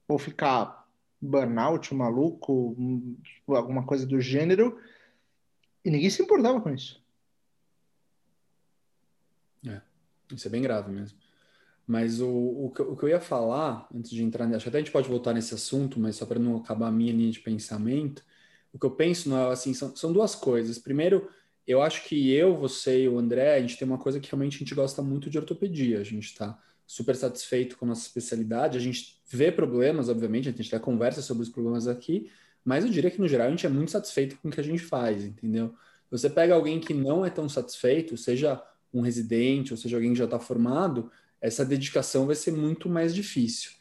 Ou 0.08 0.19
ficar 0.19 0.88
burnout, 1.19 1.93
maluco, 1.95 2.76
alguma 3.47 3.86
coisa 3.86 4.06
do 4.06 4.21
gênero. 4.21 4.80
E 5.84 5.89
ninguém 5.89 6.10
se 6.10 6.21
importava 6.21 6.62
com 6.62 6.69
isso. 6.69 7.02
É, 9.67 9.82
isso 10.32 10.47
é 10.47 10.52
bem 10.52 10.62
grave 10.62 10.91
mesmo. 10.91 11.17
Mas 11.88 12.21
o, 12.21 12.30
o, 12.30 12.65
o 12.67 12.95
que 12.95 13.04
eu 13.04 13.10
ia 13.10 13.19
falar, 13.19 13.88
antes 13.93 14.12
de 14.12 14.23
entrar, 14.23 14.45
acho 14.54 14.63
que 14.63 14.69
até 14.69 14.78
a 14.78 14.82
gente 14.82 14.91
pode 14.91 15.10
voltar 15.10 15.34
nesse 15.34 15.54
assunto, 15.54 15.99
mas 15.99 16.15
só 16.15 16.26
para 16.26 16.39
não 16.39 16.56
acabar 16.56 16.88
a 16.88 16.91
minha 16.91 17.12
linha 17.12 17.32
de 17.32 17.39
pensamento, 17.39 18.23
o 18.73 18.79
que 18.79 18.86
eu 18.86 18.91
penso, 18.91 19.33
é 19.33 19.51
assim, 19.51 19.73
são, 19.73 19.95
são 19.95 20.12
duas 20.12 20.33
coisas. 20.33 20.79
Primeiro, 20.79 21.29
eu 21.65 21.81
acho 21.81 22.03
que 22.05 22.31
eu, 22.33 22.57
você 22.57 23.03
e 23.03 23.07
o 23.07 23.19
André, 23.19 23.55
a 23.55 23.62
gente 23.62 23.77
tem 23.77 23.88
uma 23.88 23.97
coisa 23.97 24.19
que 24.19 24.29
realmente 24.29 24.55
a 24.55 24.59
gente 24.59 24.75
gosta 24.75 25.01
muito 25.01 25.29
de 25.29 25.38
ortopedia. 25.38 25.99
A 25.99 26.03
gente 26.03 26.25
está 26.25 26.59
super 26.86 27.15
satisfeito 27.15 27.77
com 27.77 27.86
a 27.86 27.89
nossa 27.89 28.01
especialidade. 28.01 28.77
A 28.77 28.81
gente 28.81 29.21
vê 29.29 29.51
problemas, 29.51 30.09
obviamente, 30.09 30.49
a 30.49 30.51
gente 30.51 30.73
até 30.73 30.83
conversa 30.83 31.21
sobre 31.21 31.43
os 31.43 31.49
problemas 31.49 31.88
aqui, 31.88 32.29
mas 32.65 32.83
eu 32.83 32.89
diria 32.89 33.12
que 33.12 33.19
no 33.19 33.27
geral 33.27 33.47
a 33.47 33.49
gente 33.49 33.65
é 33.65 33.69
muito 33.69 33.91
satisfeito 33.91 34.38
com 34.38 34.49
o 34.49 34.51
que 34.51 34.59
a 34.59 34.63
gente 34.63 34.83
faz, 34.83 35.23
entendeu? 35.23 35.73
Você 36.09 36.29
pega 36.29 36.53
alguém 36.53 36.79
que 36.79 36.93
não 36.93 37.25
é 37.25 37.29
tão 37.29 37.47
satisfeito, 37.47 38.17
seja 38.17 38.62
um 38.93 39.01
residente 39.01 39.73
ou 39.73 39.77
seja 39.77 39.97
alguém 39.97 40.13
que 40.13 40.19
já 40.19 40.25
está 40.25 40.39
formado, 40.39 41.12
essa 41.41 41.65
dedicação 41.65 42.25
vai 42.25 42.36
ser 42.36 42.51
muito 42.51 42.88
mais 42.88 43.13
difícil. 43.13 43.71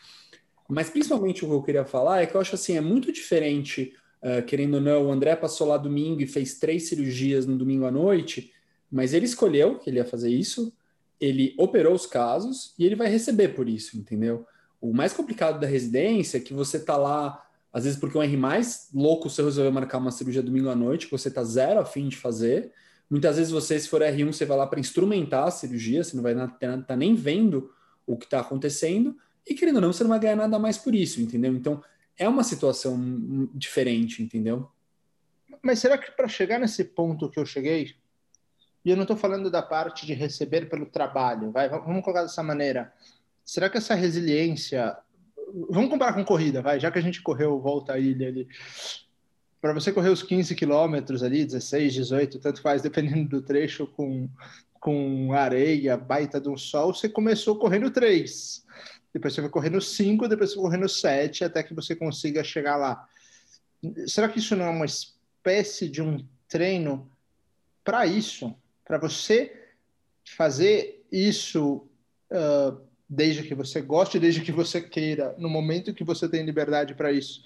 Mas 0.68 0.88
principalmente 0.88 1.44
o 1.44 1.48
que 1.48 1.54
eu 1.54 1.62
queria 1.62 1.84
falar 1.84 2.22
é 2.22 2.26
que 2.26 2.34
eu 2.34 2.40
acho 2.40 2.54
assim, 2.54 2.76
é 2.76 2.80
muito 2.80 3.12
diferente 3.12 3.94
Uh, 4.22 4.42
querendo 4.46 4.74
ou 4.74 4.80
não, 4.80 5.06
o 5.06 5.12
André 5.12 5.34
passou 5.34 5.66
lá 5.66 5.76
domingo 5.76 6.20
e 6.20 6.26
fez 6.26 6.58
três 6.58 6.84
cirurgias 6.88 7.44
no 7.44 7.58
domingo 7.58 7.84
à 7.84 7.90
noite, 7.90 8.52
mas 8.90 9.12
ele 9.12 9.24
escolheu 9.24 9.78
que 9.78 9.90
ele 9.90 9.96
ia 9.96 10.04
fazer 10.04 10.30
isso. 10.30 10.72
ele 11.20 11.54
operou 11.56 11.94
os 11.94 12.04
casos 12.04 12.74
e 12.76 12.84
ele 12.84 12.96
vai 12.96 13.08
receber 13.08 13.48
por 13.50 13.68
isso, 13.68 13.96
entendeu? 13.96 14.44
O 14.80 14.92
mais 14.92 15.12
complicado 15.12 15.60
da 15.60 15.66
residência 15.66 16.38
é 16.38 16.40
que 16.40 16.52
você 16.52 16.80
tá 16.80 16.96
lá, 16.96 17.40
às 17.72 17.84
vezes 17.84 17.98
porque 17.98 18.18
um 18.18 18.22
R 18.22 18.36
mais 18.36 18.88
louco 18.92 19.30
você 19.30 19.40
resolveu 19.40 19.70
marcar 19.70 19.98
uma 19.98 20.10
cirurgia 20.10 20.42
domingo 20.42 20.68
à 20.68 20.74
noite, 20.74 21.06
que 21.06 21.12
você 21.12 21.30
tá 21.30 21.44
zero 21.44 21.78
a 21.78 21.84
fim 21.84 22.08
de 22.08 22.16
fazer. 22.16 22.72
Muitas 23.08 23.36
vezes 23.36 23.52
você, 23.52 23.78
se 23.78 23.88
for 23.88 24.00
R1, 24.00 24.32
você 24.32 24.44
vai 24.44 24.56
lá 24.56 24.66
para 24.66 24.80
instrumentar 24.80 25.46
a 25.46 25.50
cirurgia, 25.50 26.02
você 26.02 26.16
não 26.16 26.22
vai 26.22 26.32
estar 26.32 26.82
tá 26.82 26.96
nem 26.96 27.14
vendo 27.14 27.70
o 28.04 28.16
que 28.16 28.24
está 28.24 28.40
acontecendo, 28.40 29.16
e 29.46 29.54
querendo 29.54 29.76
ou 29.76 29.82
não, 29.82 29.92
você 29.92 30.02
não 30.02 30.10
vai 30.10 30.18
ganhar 30.18 30.36
nada 30.36 30.58
mais 30.58 30.78
por 30.78 30.94
isso, 30.94 31.20
entendeu? 31.20 31.54
Então, 31.54 31.82
é 32.18 32.28
uma 32.28 32.44
situação 32.44 33.48
diferente, 33.54 34.22
entendeu? 34.22 34.70
Mas 35.62 35.78
será 35.78 35.96
que 35.96 36.10
para 36.10 36.28
chegar 36.28 36.58
nesse 36.58 36.84
ponto 36.84 37.30
que 37.30 37.38
eu 37.38 37.46
cheguei, 37.46 37.94
e 38.84 38.90
eu 38.90 38.96
não 38.96 39.02
estou 39.04 39.16
falando 39.16 39.50
da 39.50 39.62
parte 39.62 40.04
de 40.04 40.12
receber 40.12 40.68
pelo 40.68 40.86
trabalho, 40.86 41.52
vai, 41.52 41.68
vamos 41.68 42.02
colocar 42.02 42.22
dessa 42.22 42.42
maneira. 42.42 42.92
Será 43.44 43.70
que 43.70 43.78
essa 43.78 43.94
resiliência, 43.94 44.96
vamos 45.70 45.90
comparar 45.90 46.14
com 46.14 46.24
corrida, 46.24 46.60
vai, 46.60 46.80
já 46.80 46.90
que 46.90 46.98
a 46.98 47.02
gente 47.02 47.22
correu 47.22 47.60
volta 47.60 47.94
à 47.94 47.98
ilha 47.98 48.28
ali, 48.28 48.48
para 49.60 49.72
você 49.72 49.92
correr 49.92 50.08
os 50.08 50.24
15 50.24 50.56
quilômetros 50.56 51.22
ali, 51.22 51.44
16, 51.44 51.94
18, 51.94 52.40
tanto 52.40 52.60
faz, 52.60 52.82
dependendo 52.82 53.28
do 53.28 53.42
trecho, 53.42 53.86
com, 53.86 54.28
com 54.80 55.32
areia, 55.32 55.96
baita 55.96 56.40
de 56.40 56.48
um 56.48 56.56
sol, 56.56 56.92
você 56.92 57.08
começou 57.08 57.56
correndo 57.56 57.90
3, 57.90 58.66
depois 59.12 59.34
você 59.34 59.40
vai 59.40 59.50
correndo 59.50 59.80
5, 59.80 60.28
depois 60.28 60.50
você 60.50 60.56
vai 60.56 60.64
correndo 60.64 60.88
7, 60.88 61.44
até 61.44 61.62
que 61.62 61.74
você 61.74 61.94
consiga 61.94 62.42
chegar 62.42 62.76
lá. 62.76 63.08
Será 64.06 64.28
que 64.28 64.38
isso 64.38 64.56
não 64.56 64.66
é 64.66 64.70
uma 64.70 64.86
espécie 64.86 65.88
de 65.88 66.00
um 66.00 66.24
treino 66.48 67.10
para 67.84 68.06
isso? 68.06 68.54
Para 68.84 68.98
você 68.98 69.52
fazer 70.24 71.04
isso 71.10 71.88
uh, 72.30 72.80
desde 73.08 73.42
que 73.42 73.54
você 73.54 73.82
goste, 73.82 74.18
desde 74.18 74.40
que 74.40 74.52
você 74.52 74.80
queira, 74.80 75.34
no 75.36 75.48
momento 75.48 75.92
que 75.92 76.04
você 76.04 76.28
tem 76.28 76.44
liberdade 76.44 76.94
para 76.94 77.12
isso. 77.12 77.44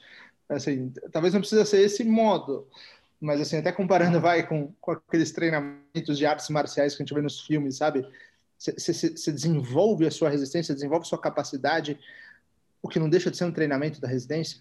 Assim, 0.49 0.93
talvez 1.11 1.35
não 1.35 1.41
precisa 1.41 1.65
ser 1.65 1.81
esse 1.81 2.05
modo, 2.05 2.69
mas 3.21 3.41
assim, 3.41 3.57
até 3.57 3.73
comparando 3.73 4.21
vai 4.21 4.47
com, 4.47 4.73
com 4.81 4.93
aqueles 4.93 5.33
treinamentos 5.33 6.17
de 6.17 6.25
artes 6.25 6.49
marciais 6.51 6.95
que 6.95 7.03
a 7.03 7.05
gente 7.05 7.15
vê 7.15 7.21
nos 7.21 7.41
filmes, 7.41 7.77
sabe? 7.79 8.07
Você 8.59 9.33
desenvolve 9.33 10.07
a 10.07 10.11
sua 10.11 10.29
resistência, 10.29 10.75
desenvolve 10.75 11.05
a 11.05 11.09
sua 11.09 11.21
capacidade, 11.21 11.99
o 12.83 12.89
que 12.89 12.99
não 12.99 13.09
deixa 13.09 13.31
de 13.31 13.37
ser 13.37 13.45
um 13.45 13.53
treinamento 13.53 14.01
da 14.01 14.09
resistência? 14.09 14.61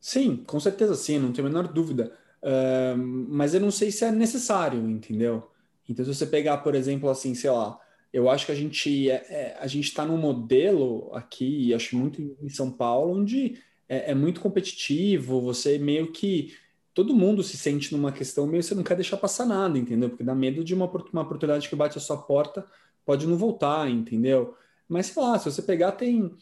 Sim, 0.00 0.36
com 0.46 0.58
certeza 0.58 0.94
sim, 0.94 1.18
não 1.18 1.32
tenho 1.32 1.46
a 1.46 1.50
menor 1.50 1.68
dúvida. 1.68 2.16
Uh, 2.42 2.96
mas 2.96 3.52
eu 3.52 3.60
não 3.60 3.70
sei 3.70 3.90
se 3.90 4.04
é 4.04 4.10
necessário, 4.10 4.78
entendeu? 4.88 5.50
Então, 5.88 6.04
se 6.04 6.14
você 6.14 6.26
pegar, 6.26 6.58
por 6.58 6.74
exemplo, 6.74 7.10
assim, 7.10 7.34
sei 7.34 7.50
lá, 7.50 7.78
eu 8.12 8.28
acho 8.30 8.46
que 8.46 8.52
a 8.52 8.54
gente 8.54 9.10
é, 9.10 9.26
é, 9.28 9.56
a 9.60 9.66
gente 9.66 9.86
está 9.86 10.06
num 10.06 10.16
modelo 10.16 11.10
aqui, 11.14 11.74
acho 11.74 11.96
muito 11.96 12.36
em 12.40 12.48
São 12.48 12.70
Paulo, 12.70 13.18
onde 13.18 13.58
é, 13.88 14.12
é, 14.12 14.14
muito 14.14 14.40
competitivo, 14.40 15.40
você 15.40 15.78
meio 15.78 16.12
que 16.12 16.54
todo 16.94 17.14
mundo 17.14 17.42
se 17.42 17.56
sente 17.56 17.92
numa 17.92 18.12
questão 18.12 18.46
meio 18.46 18.62
você 18.62 18.74
não 18.74 18.82
quer 18.82 18.96
deixar 18.96 19.16
passar 19.16 19.46
nada, 19.46 19.78
entendeu? 19.78 20.08
Porque 20.10 20.24
dá 20.24 20.34
medo 20.34 20.64
de 20.64 20.74
uma, 20.74 20.86
uma 21.12 21.22
oportunidade 21.22 21.68
que 21.68 21.76
bate 21.76 21.98
a 21.98 22.00
sua 22.00 22.16
porta, 22.16 22.66
pode 23.04 23.26
não 23.26 23.36
voltar, 23.36 23.88
entendeu? 23.90 24.54
Mas 24.88 25.06
sei 25.06 25.22
lá, 25.22 25.38
se 25.38 25.50
você 25.50 25.62
pegar, 25.62 25.92
tem 25.92 26.36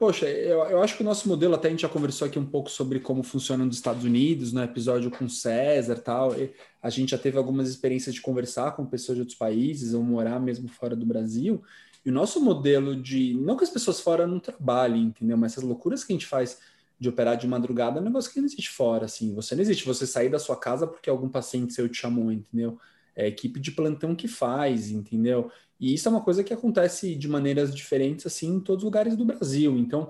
Poxa, 0.00 0.26
eu, 0.26 0.60
eu 0.60 0.82
acho 0.82 0.96
que 0.96 1.02
o 1.02 1.04
nosso 1.04 1.28
modelo, 1.28 1.54
até 1.54 1.68
a 1.68 1.70
gente 1.70 1.82
já 1.82 1.88
conversou 1.88 2.26
aqui 2.26 2.38
um 2.38 2.46
pouco 2.46 2.70
sobre 2.70 3.00
como 3.00 3.22
funciona 3.22 3.66
nos 3.66 3.76
Estados 3.76 4.02
Unidos, 4.02 4.50
no 4.50 4.62
episódio 4.62 5.10
com 5.10 5.28
César 5.28 5.96
tal. 5.96 6.34
E 6.40 6.54
a 6.82 6.88
gente 6.88 7.10
já 7.10 7.18
teve 7.18 7.36
algumas 7.36 7.68
experiências 7.68 8.14
de 8.14 8.22
conversar 8.22 8.74
com 8.74 8.86
pessoas 8.86 9.16
de 9.16 9.20
outros 9.20 9.36
países 9.36 9.92
ou 9.92 10.02
morar 10.02 10.40
mesmo 10.40 10.68
fora 10.70 10.96
do 10.96 11.04
Brasil. 11.04 11.62
E 12.02 12.08
o 12.08 12.12
nosso 12.14 12.40
modelo 12.40 12.96
de. 12.96 13.34
Não 13.34 13.58
que 13.58 13.64
as 13.64 13.68
pessoas 13.68 14.00
fora 14.00 14.26
não 14.26 14.40
trabalhem, 14.40 15.02
entendeu? 15.02 15.36
Mas 15.36 15.52
essas 15.52 15.64
loucuras 15.64 16.02
que 16.02 16.14
a 16.14 16.16
gente 16.16 16.26
faz 16.26 16.58
de 17.00 17.08
operar 17.08 17.36
de 17.36 17.46
madrugada 17.46 17.98
é 17.98 18.02
um 18.02 18.04
negócio 18.04 18.30
que 18.30 18.38
não 18.38 18.46
existe 18.46 18.68
fora, 18.68 19.06
assim. 19.06 19.34
Você 19.34 19.54
não 19.54 19.62
existe 19.62 19.86
você 19.86 20.06
sair 20.06 20.28
da 20.28 20.38
sua 20.38 20.54
casa 20.54 20.86
porque 20.86 21.08
algum 21.08 21.30
paciente 21.30 21.72
seu 21.72 21.88
te 21.88 21.96
chamou, 21.96 22.30
entendeu? 22.30 22.78
É 23.16 23.24
a 23.24 23.28
equipe 23.28 23.58
de 23.58 23.72
plantão 23.72 24.14
que 24.14 24.28
faz, 24.28 24.90
entendeu? 24.90 25.50
E 25.80 25.94
isso 25.94 26.06
é 26.06 26.10
uma 26.10 26.20
coisa 26.20 26.44
que 26.44 26.52
acontece 26.52 27.14
de 27.14 27.26
maneiras 27.26 27.74
diferentes, 27.74 28.26
assim, 28.26 28.56
em 28.56 28.60
todos 28.60 28.82
os 28.82 28.84
lugares 28.84 29.16
do 29.16 29.24
Brasil. 29.24 29.78
Então, 29.78 30.08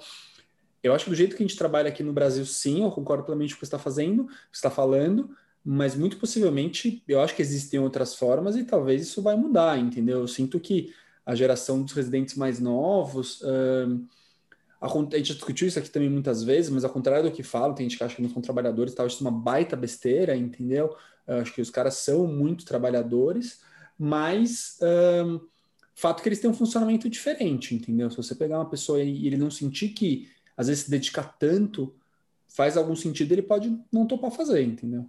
eu 0.83 0.92
acho 0.92 1.05
que 1.05 1.11
do 1.11 1.16
jeito 1.16 1.37
que 1.37 1.42
a 1.44 1.46
gente 1.46 1.57
trabalha 1.57 1.88
aqui 1.88 2.03
no 2.03 2.12
Brasil, 2.12 2.44
sim, 2.44 2.83
eu 2.83 2.90
concordo 2.90 3.22
plenamente 3.22 3.55
com 3.55 3.59
o 3.59 3.61
que 3.61 3.66
você 3.66 3.76
está 3.76 3.79
fazendo, 3.79 4.29
está 4.53 4.68
falando, 4.68 5.31
mas 5.64 5.94
muito 5.94 6.16
possivelmente 6.16 7.05
eu 7.07 7.20
acho 7.20 7.37
que 7.37 7.42
existem 7.42 7.79
outras 7.79 8.16
formas 8.16 8.57
e 8.57 8.64
talvez 8.64 9.00
isso 9.03 9.22
vai 9.22 9.37
mudar, 9.37 9.79
entendeu? 9.79 10.18
Eu 10.18 10.29
sinto 10.29 10.59
que 10.59 10.92
a 11.24 11.37
geração 11.37 11.83
dos 11.83 11.92
residentes 11.92 12.35
mais 12.35 12.59
novos. 12.59 13.40
A 14.80 14.88
gente 14.88 15.34
discutiu 15.34 15.68
isso 15.68 15.78
aqui 15.78 15.90
também 15.90 16.08
muitas 16.08 16.42
vezes, 16.42 16.70
mas 16.70 16.84
ao 16.84 16.90
contrário 16.90 17.28
do 17.28 17.34
que 17.34 17.42
falo, 17.42 17.74
tem 17.74 17.88
gente 17.88 17.98
que 17.98 18.04
acha 18.04 18.16
que 18.16 18.22
não 18.22 18.30
são 18.30 18.40
trabalhadores, 18.40 18.94
tal, 18.94 19.06
isso 19.06 19.22
é 19.22 19.28
uma 19.28 19.38
baita 19.38 19.76
besteira, 19.76 20.34
entendeu? 20.34 20.96
Eu 21.26 21.36
acho 21.36 21.52
que 21.52 21.60
os 21.60 21.68
caras 21.68 21.94
são 21.94 22.26
muito 22.26 22.64
trabalhadores, 22.64 23.60
mas 23.98 24.78
um, 24.82 25.40
fato 25.94 26.22
que 26.22 26.28
eles 26.30 26.40
têm 26.40 26.50
um 26.50 26.54
funcionamento 26.54 27.10
diferente, 27.10 27.74
entendeu? 27.74 28.10
Se 28.10 28.16
você 28.16 28.34
pegar 28.34 28.58
uma 28.58 28.70
pessoa 28.70 29.02
e 29.02 29.26
ele 29.26 29.36
não 29.36 29.50
sentir 29.50 29.90
que 29.90 30.30
às 30.56 30.68
vezes 30.68 30.84
se 30.84 30.90
dedicar 30.90 31.36
tanto 31.38 31.94
faz 32.48 32.76
algum 32.76 32.96
sentido, 32.96 33.32
ele 33.32 33.42
pode 33.42 33.78
não 33.92 34.06
topar 34.06 34.30
fazer, 34.30 34.62
entendeu? 34.62 35.08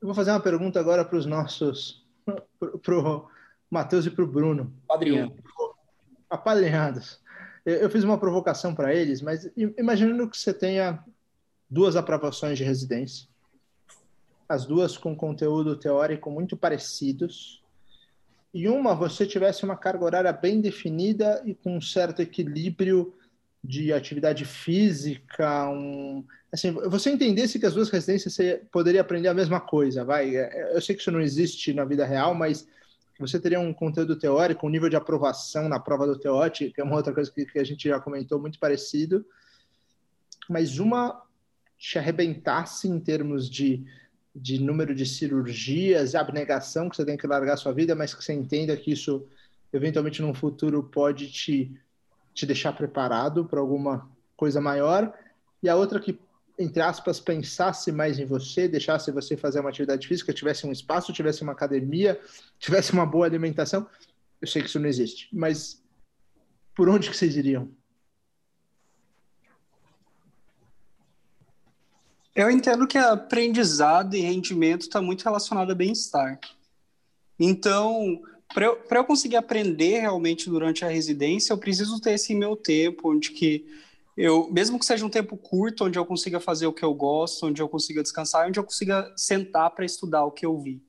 Eu 0.00 0.06
vou 0.06 0.14
fazer 0.14 0.32
uma 0.32 0.40
pergunta 0.40 0.80
agora 0.80 1.04
para 1.04 1.16
os 1.16 1.24
nossos, 1.24 2.04
para 2.82 2.98
o 2.98 3.28
Matheus 3.70 4.06
e 4.06 4.10
para 4.10 4.24
o 4.24 4.26
Bruno. 4.26 4.72
Padrinho. 4.88 5.32
Apadrinhados. 6.28 7.20
Eu 7.64 7.90
fiz 7.90 8.04
uma 8.04 8.18
provocação 8.18 8.74
para 8.74 8.94
eles, 8.94 9.20
mas 9.20 9.50
imaginando 9.56 10.28
que 10.28 10.36
você 10.36 10.52
tenha 10.52 11.04
duas 11.68 11.94
aprovações 11.94 12.56
de 12.56 12.64
residência, 12.64 13.28
as 14.48 14.66
duas 14.66 14.96
com 14.96 15.14
conteúdo 15.14 15.76
teórico 15.76 16.30
muito 16.30 16.56
parecidos, 16.56 17.62
e 18.52 18.68
uma 18.68 18.94
você 18.94 19.26
tivesse 19.26 19.64
uma 19.64 19.76
carga 19.76 20.04
horária 20.04 20.32
bem 20.32 20.60
definida 20.60 21.40
e 21.44 21.54
com 21.54 21.76
um 21.76 21.80
certo 21.80 22.20
equilíbrio 22.20 23.14
de 23.62 23.92
atividade 23.92 24.44
física, 24.44 25.68
um, 25.68 26.24
assim, 26.50 26.72
você 26.72 27.10
entendesse 27.10 27.58
que 27.58 27.66
as 27.66 27.74
duas 27.74 27.90
residências 27.90 28.34
você 28.34 28.62
poderia 28.72 29.02
aprender 29.02 29.28
a 29.28 29.34
mesma 29.34 29.60
coisa, 29.60 30.02
vai? 30.02 30.34
É, 30.34 30.74
eu 30.74 30.80
sei 30.80 30.94
que 30.94 31.02
isso 31.02 31.12
não 31.12 31.20
existe 31.20 31.72
na 31.74 31.84
vida 31.84 32.04
real, 32.04 32.34
mas 32.34 32.66
você 33.20 33.38
teria 33.38 33.60
um 33.60 33.72
conteúdo 33.72 34.16
teórico, 34.16 34.66
um 34.66 34.70
nível 34.70 34.88
de 34.88 34.96
aprovação 34.96 35.68
na 35.68 35.78
prova 35.78 36.06
do 36.06 36.18
teórico, 36.18 36.74
que 36.74 36.80
é 36.80 36.84
uma 36.84 36.96
outra 36.96 37.12
coisa 37.12 37.30
que, 37.30 37.44
que 37.44 37.58
a 37.58 37.64
gente 37.64 37.88
já 37.88 38.00
comentou, 38.00 38.40
muito 38.40 38.58
parecido, 38.58 39.24
mas 40.48 40.78
uma 40.78 41.22
te 41.78 41.98
arrebentasse 41.98 42.88
em 42.88 42.98
termos 42.98 43.48
de 43.48 43.84
de 44.34 44.60
número 44.60 44.94
de 44.94 45.04
cirurgias, 45.04 46.14
abnegação 46.14 46.88
que 46.88 46.96
você 46.96 47.04
tem 47.04 47.16
que 47.16 47.26
largar 47.26 47.56
sua 47.56 47.72
vida, 47.72 47.94
mas 47.94 48.14
que 48.14 48.22
você 48.22 48.32
entenda 48.32 48.76
que 48.76 48.92
isso 48.92 49.26
eventualmente 49.72 50.22
no 50.22 50.32
futuro 50.34 50.82
pode 50.82 51.30
te, 51.30 51.70
te 52.34 52.46
deixar 52.46 52.72
preparado 52.72 53.44
para 53.44 53.60
alguma 53.60 54.08
coisa 54.36 54.60
maior, 54.60 55.12
e 55.62 55.68
a 55.68 55.76
outra 55.76 56.00
que, 56.00 56.18
entre 56.60 56.82
aspas, 56.82 57.18
pensasse 57.18 57.90
mais 57.90 58.18
em 58.18 58.26
você, 58.26 58.68
deixasse 58.68 59.10
você 59.10 59.34
fazer 59.34 59.60
uma 59.60 59.70
atividade 59.70 60.06
física, 60.06 60.30
tivesse 60.30 60.66
um 60.66 60.72
espaço, 60.72 61.10
tivesse 61.10 61.42
uma 61.42 61.52
academia, 61.52 62.20
tivesse 62.58 62.92
uma 62.92 63.06
boa 63.06 63.24
alimentação. 63.24 63.88
Eu 64.38 64.46
sei 64.46 64.60
que 64.60 64.68
isso 64.68 64.78
não 64.78 64.86
existe, 64.86 65.26
mas 65.32 65.82
por 66.74 66.86
onde 66.90 67.08
que 67.08 67.16
vocês 67.16 67.34
iriam? 67.34 67.70
Eu 72.36 72.50
entendo 72.50 72.86
que 72.86 72.98
aprendizado 72.98 74.14
e 74.14 74.20
rendimento 74.20 74.82
está 74.82 75.00
muito 75.00 75.24
relacionado 75.24 75.72
a 75.72 75.74
bem-estar. 75.74 76.38
Então, 77.38 78.20
para 78.52 78.66
eu, 78.66 78.84
eu 78.90 79.04
conseguir 79.04 79.36
aprender 79.36 80.00
realmente 80.00 80.50
durante 80.50 80.84
a 80.84 80.88
residência, 80.88 81.54
eu 81.54 81.58
preciso 81.58 81.98
ter 82.00 82.12
esse 82.12 82.34
meu 82.34 82.54
tempo, 82.54 83.12
onde 83.12 83.30
que 83.30 83.66
eu, 84.20 84.50
mesmo 84.52 84.78
que 84.78 84.84
seja 84.84 85.06
um 85.06 85.08
tempo 85.08 85.34
curto, 85.34 85.86
onde 85.86 85.98
eu 85.98 86.04
consiga 86.04 86.38
fazer 86.38 86.66
o 86.66 86.74
que 86.74 86.84
eu 86.84 86.92
gosto, 86.92 87.46
onde 87.46 87.62
eu 87.62 87.68
consiga 87.68 88.02
descansar, 88.02 88.46
onde 88.46 88.60
eu 88.60 88.64
consiga 88.64 89.10
sentar 89.16 89.70
para 89.70 89.82
estudar 89.82 90.24
o 90.26 90.30
que 90.30 90.44
eu 90.44 90.58
vi. 90.60 90.82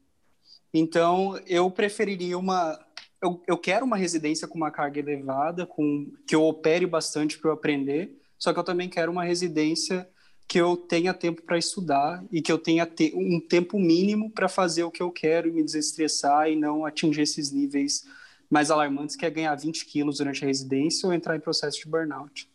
Então, 0.74 1.40
eu 1.48 1.72
preferiria 1.72 2.38
uma. 2.38 2.78
Eu, 3.24 3.42
eu 3.48 3.58
quero 3.58 3.86
uma 3.86 3.96
residência 3.96 4.50
com 4.50 4.58
uma 4.58 4.70
carga 4.70 5.00
elevada, 5.00 5.66
com 5.66 6.12
que 6.28 6.36
eu 6.36 6.44
opere 6.44 6.86
bastante 6.86 7.38
para 7.38 7.52
eu 7.52 7.54
aprender, 7.54 8.20
só 8.38 8.52
que 8.52 8.60
eu 8.60 8.66
também 8.66 8.90
quero 8.90 9.10
uma 9.10 9.24
residência 9.24 10.10
que 10.46 10.60
eu 10.60 10.76
tenha 10.76 11.14
tempo 11.14 11.42
para 11.44 11.58
estudar 11.58 12.22
e 12.30 12.42
que 12.42 12.52
eu 12.52 12.58
tenha 12.58 12.86
te 12.86 13.14
um 13.16 13.40
tempo 13.40 13.80
mínimo 13.80 14.30
para 14.30 14.50
fazer 14.50 14.84
o 14.84 14.92
que 14.92 15.02
eu 15.02 15.10
quero 15.10 15.48
e 15.48 15.52
me 15.52 15.64
desestressar 15.64 16.50
e 16.50 16.58
não 16.58 16.86
atingir 16.86 17.22
esses 17.22 17.50
níveis 17.50 18.04
mais 18.50 18.70
alarmantes, 18.70 19.16
que 19.16 19.26
é 19.26 19.30
ganhar 19.30 19.56
20 19.56 19.86
quilos 19.86 20.18
durante 20.18 20.44
a 20.44 20.48
residência 20.48 21.08
ou 21.08 21.14
entrar 21.14 21.38
em 21.38 21.40
processo 21.40 21.80
de 21.80 21.88
burnout. 21.88 22.51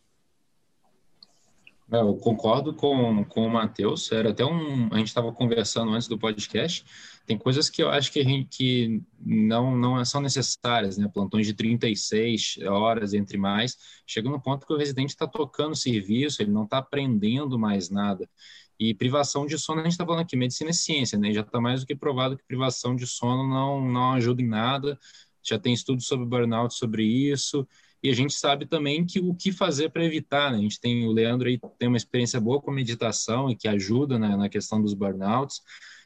É, 1.92 2.00
eu 2.00 2.16
concordo 2.16 2.74
com, 2.74 3.24
com 3.24 3.46
o 3.46 3.50
Matheus. 3.50 4.10
Era 4.10 4.30
até 4.30 4.44
um. 4.44 4.88
A 4.92 4.98
gente 4.98 5.08
estava 5.08 5.32
conversando 5.32 5.92
antes 5.92 6.08
do 6.08 6.18
podcast. 6.18 6.84
Tem 7.24 7.38
coisas 7.38 7.68
que 7.70 7.82
eu 7.82 7.88
acho 7.88 8.12
que, 8.12 8.22
gente, 8.22 8.48
que 8.48 9.02
não, 9.20 9.76
não 9.76 10.04
são 10.04 10.20
necessárias, 10.20 10.96
né? 10.96 11.08
Plantões 11.12 11.46
de 11.46 11.54
36 11.54 12.58
horas 12.68 13.14
entre 13.14 13.36
mais. 13.38 13.76
Chega 14.06 14.28
no 14.28 14.40
ponto 14.40 14.66
que 14.66 14.72
o 14.72 14.76
residente 14.76 15.10
está 15.10 15.26
tocando 15.26 15.74
serviço, 15.76 16.42
ele 16.42 16.50
não 16.52 16.64
está 16.64 16.78
aprendendo 16.78 17.58
mais 17.58 17.90
nada. 17.90 18.28
E 18.78 18.94
privação 18.94 19.46
de 19.46 19.58
sono, 19.58 19.80
a 19.80 19.84
gente 19.84 19.92
está 19.92 20.04
falando 20.04 20.20
aqui, 20.20 20.36
medicina 20.36 20.70
é 20.70 20.72
ciência, 20.72 21.18
né? 21.18 21.32
Já 21.32 21.40
está 21.40 21.60
mais 21.60 21.80
do 21.80 21.86
que 21.86 21.96
provado 21.96 22.36
que 22.36 22.44
privação 22.44 22.94
de 22.94 23.06
sono 23.06 23.48
não, 23.48 23.80
não 23.80 24.12
ajuda 24.12 24.42
em 24.42 24.46
nada. 24.46 24.98
Já 25.42 25.58
tem 25.58 25.72
estudos 25.72 26.06
sobre 26.06 26.26
burnout 26.26 26.74
sobre 26.74 27.04
isso. 27.04 27.66
E 28.02 28.10
a 28.10 28.14
gente 28.14 28.34
sabe 28.34 28.66
também 28.66 29.04
que 29.04 29.20
o 29.20 29.34
que 29.34 29.50
fazer 29.50 29.90
para 29.90 30.04
evitar, 30.04 30.52
né? 30.52 30.58
A 30.58 30.60
gente 30.60 30.80
tem 30.80 31.06
o 31.06 31.12
Leandro 31.12 31.48
aí 31.48 31.58
tem 31.78 31.88
uma 31.88 31.96
experiência 31.96 32.40
boa 32.40 32.60
com 32.60 32.70
meditação 32.70 33.50
e 33.50 33.56
que 33.56 33.66
ajuda 33.66 34.18
né, 34.18 34.36
na 34.36 34.48
questão 34.48 34.80
dos 34.80 34.94
burnouts. 34.94 35.62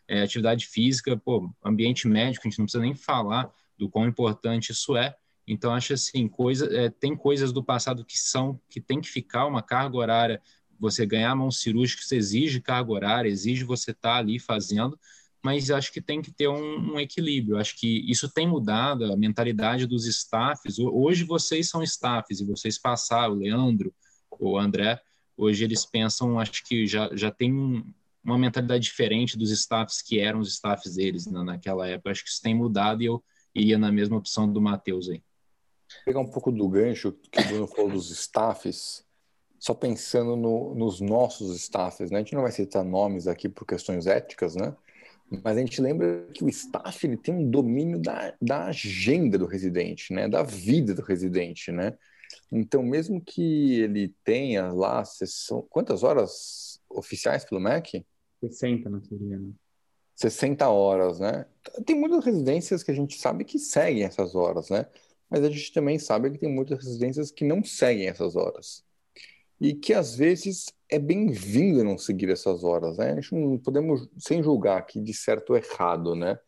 É, 0.09 0.23
atividade 0.23 0.67
física, 0.67 1.17
pô, 1.17 1.53
ambiente 1.65 2.09
médico, 2.09 2.47
a 2.47 2.51
gente 2.51 2.59
não 2.59 2.67
precisa 2.67 2.83
nem 2.83 2.95
falar 2.95 3.51
do 3.79 3.89
quão 3.89 4.07
importante 4.07 4.73
isso 4.73 4.97
é. 4.97 5.15
Então, 5.47 5.73
acho 5.73 5.93
assim, 5.93 6.29
coisa, 6.29 6.67
é, 6.77 6.89
tem 6.91 7.17
coisas 7.17 7.53
do 7.53 7.63
passado 7.63 8.05
que 8.05 8.19
são, 8.19 8.61
que 8.69 8.81
tem 8.81 9.01
que 9.01 9.09
ficar 9.09 9.47
uma 9.47 9.63
carga 9.63 9.97
horária 9.97 10.43
você 10.81 11.05
ganhar 11.05 11.37
mão 11.37 11.51
cirúrgica, 11.51 12.03
isso 12.03 12.15
exige 12.15 12.61
carga 12.61 12.91
horária, 12.91 13.29
exige 13.29 13.65
você 13.65 13.91
estar 13.91 14.15
tá 14.15 14.17
ali 14.17 14.39
fazendo, 14.39 14.99
mas 15.43 15.71
acho 15.71 15.93
que 15.93 16.01
tem 16.01 16.21
que 16.21 16.31
ter 16.31 16.49
um, 16.49 16.95
um, 16.95 17.01
equilíbrio. 17.01 17.59
Acho 17.59 17.79
que 17.79 18.11
isso 18.11 18.29
tem 18.29 18.47
mudado, 18.47 19.11
a 19.13 19.17
mentalidade 19.17 19.87
dos 19.87 20.07
staffs. 20.07 20.79
Hoje 20.79 21.25
vocês 21.25 21.69
são 21.69 21.83
staffs 21.83 22.41
e 22.41 22.45
vocês 22.45 22.79
passaram, 22.79 23.35
o 23.35 23.39
Leandro, 23.39 23.95
o 24.39 24.59
André, 24.59 25.01
hoje 25.37 25.65
eles 25.65 25.85
pensam, 25.87 26.39
acho 26.39 26.65
que 26.65 26.87
já, 26.87 27.11
já 27.15 27.31
tem 27.31 27.85
uma 28.23 28.39
mentalidade 28.39 28.85
diferente 28.85 29.37
dos 29.37 29.51
staffs 29.51 30.03
que 30.03 30.21
eram 30.21 30.41
os 30.41 30.53
staffs 30.53 30.95
deles 30.95 31.27
né, 31.27 31.43
naquela 31.43 31.89
época. 31.89 32.11
Acho 32.11 32.23
que 32.23 32.31
isso 32.31 32.43
tem 32.43 32.55
mudado 32.55 33.03
e 33.03 33.07
eu 33.07 33.23
iria 33.55 33.79
na 33.79 33.91
mesma 33.91 34.19
opção 34.19 34.51
do 34.51 34.61
Matheus 34.61 35.09
aí. 35.09 35.23
Vou 35.97 36.05
pegar 36.05 36.21
um 36.21 36.31
pouco 36.31 36.53
do 36.53 36.69
gancho 36.69 37.13
que 37.13 37.41
o 37.41 37.49
Bruno 37.49 37.67
falou 37.67 37.91
dos 37.91 38.11
staffs, 38.11 39.05
só 39.59 39.75
pensando 39.75 40.37
no, 40.37 40.75
nos 40.75 41.01
nossos 41.01 41.57
staffs, 41.57 42.11
né? 42.11 42.19
A 42.19 42.21
gente 42.21 42.35
não 42.35 42.43
vai 42.43 42.53
citar 42.53 42.85
nomes 42.85 43.27
aqui 43.27 43.49
por 43.49 43.67
questões 43.67 44.07
éticas, 44.07 44.55
né? 44.55 44.77
Mas 45.31 45.57
a 45.57 45.61
gente 45.61 45.81
lembra 45.81 46.27
que 46.35 46.43
o 46.45 46.49
staff 46.49 47.07
ele 47.07 47.17
tem 47.17 47.35
um 47.35 47.49
domínio 47.49 48.01
da, 48.01 48.35
da 48.43 48.67
agenda 48.67 49.39
do 49.39 49.47
residente, 49.47 50.13
né? 50.13 50.29
Da 50.29 50.43
vida 50.43 50.93
do 50.93 51.03
residente, 51.03 51.71
né? 51.71 51.97
Então, 52.51 52.83
mesmo 52.83 53.21
que 53.21 53.81
ele 53.81 54.15
tenha 54.25 54.73
lá 54.73 55.05
sessão, 55.05 55.65
quantas 55.71 56.03
horas 56.03 56.81
oficiais 56.89 57.45
pelo 57.45 57.61
MEC? 57.61 58.05
60 58.41 58.91
na 58.91 59.01
teoria, 59.01 59.39
né? 59.39 59.51
60 60.17 60.69
horas, 60.69 61.21
né? 61.21 61.47
Tem 61.87 61.99
muitas 61.99 62.25
residências 62.25 62.83
que 62.83 62.91
a 62.91 62.95
gente 62.95 63.19
sabe 63.19 63.45
que 63.45 63.59
seguem 63.59 64.03
essas 64.03 64.35
horas, 64.35 64.69
né? 64.69 64.87
Mas 65.31 65.45
a 65.45 65.49
gente 65.49 65.73
também 65.73 65.99
sabe 65.99 66.31
que 66.31 66.39
tem 66.39 66.53
muitas 66.53 66.85
residências 66.85 67.31
que 67.31 67.45
não 67.45 67.63
seguem 67.63 68.09
essas 68.09 68.35
horas 68.35 68.85
e 69.61 69.75
que 69.75 69.95
às 69.95 70.17
vezes 70.17 70.67
é 70.91 70.99
bem-vindo 70.99 71.85
não 71.85 71.97
seguir 71.97 72.31
essas 72.31 72.65
horas, 72.65 72.99
né? 72.99 73.13
A 73.13 73.15
gente 73.15 73.35
não 73.35 73.57
podemos, 73.57 74.09
sem 74.19 74.43
julgar 74.43 74.79
aqui 74.79 75.01
de 75.01 75.15
certo 75.15 75.51
ou 75.51 75.57
errado, 75.57 76.17
né? 76.17 76.39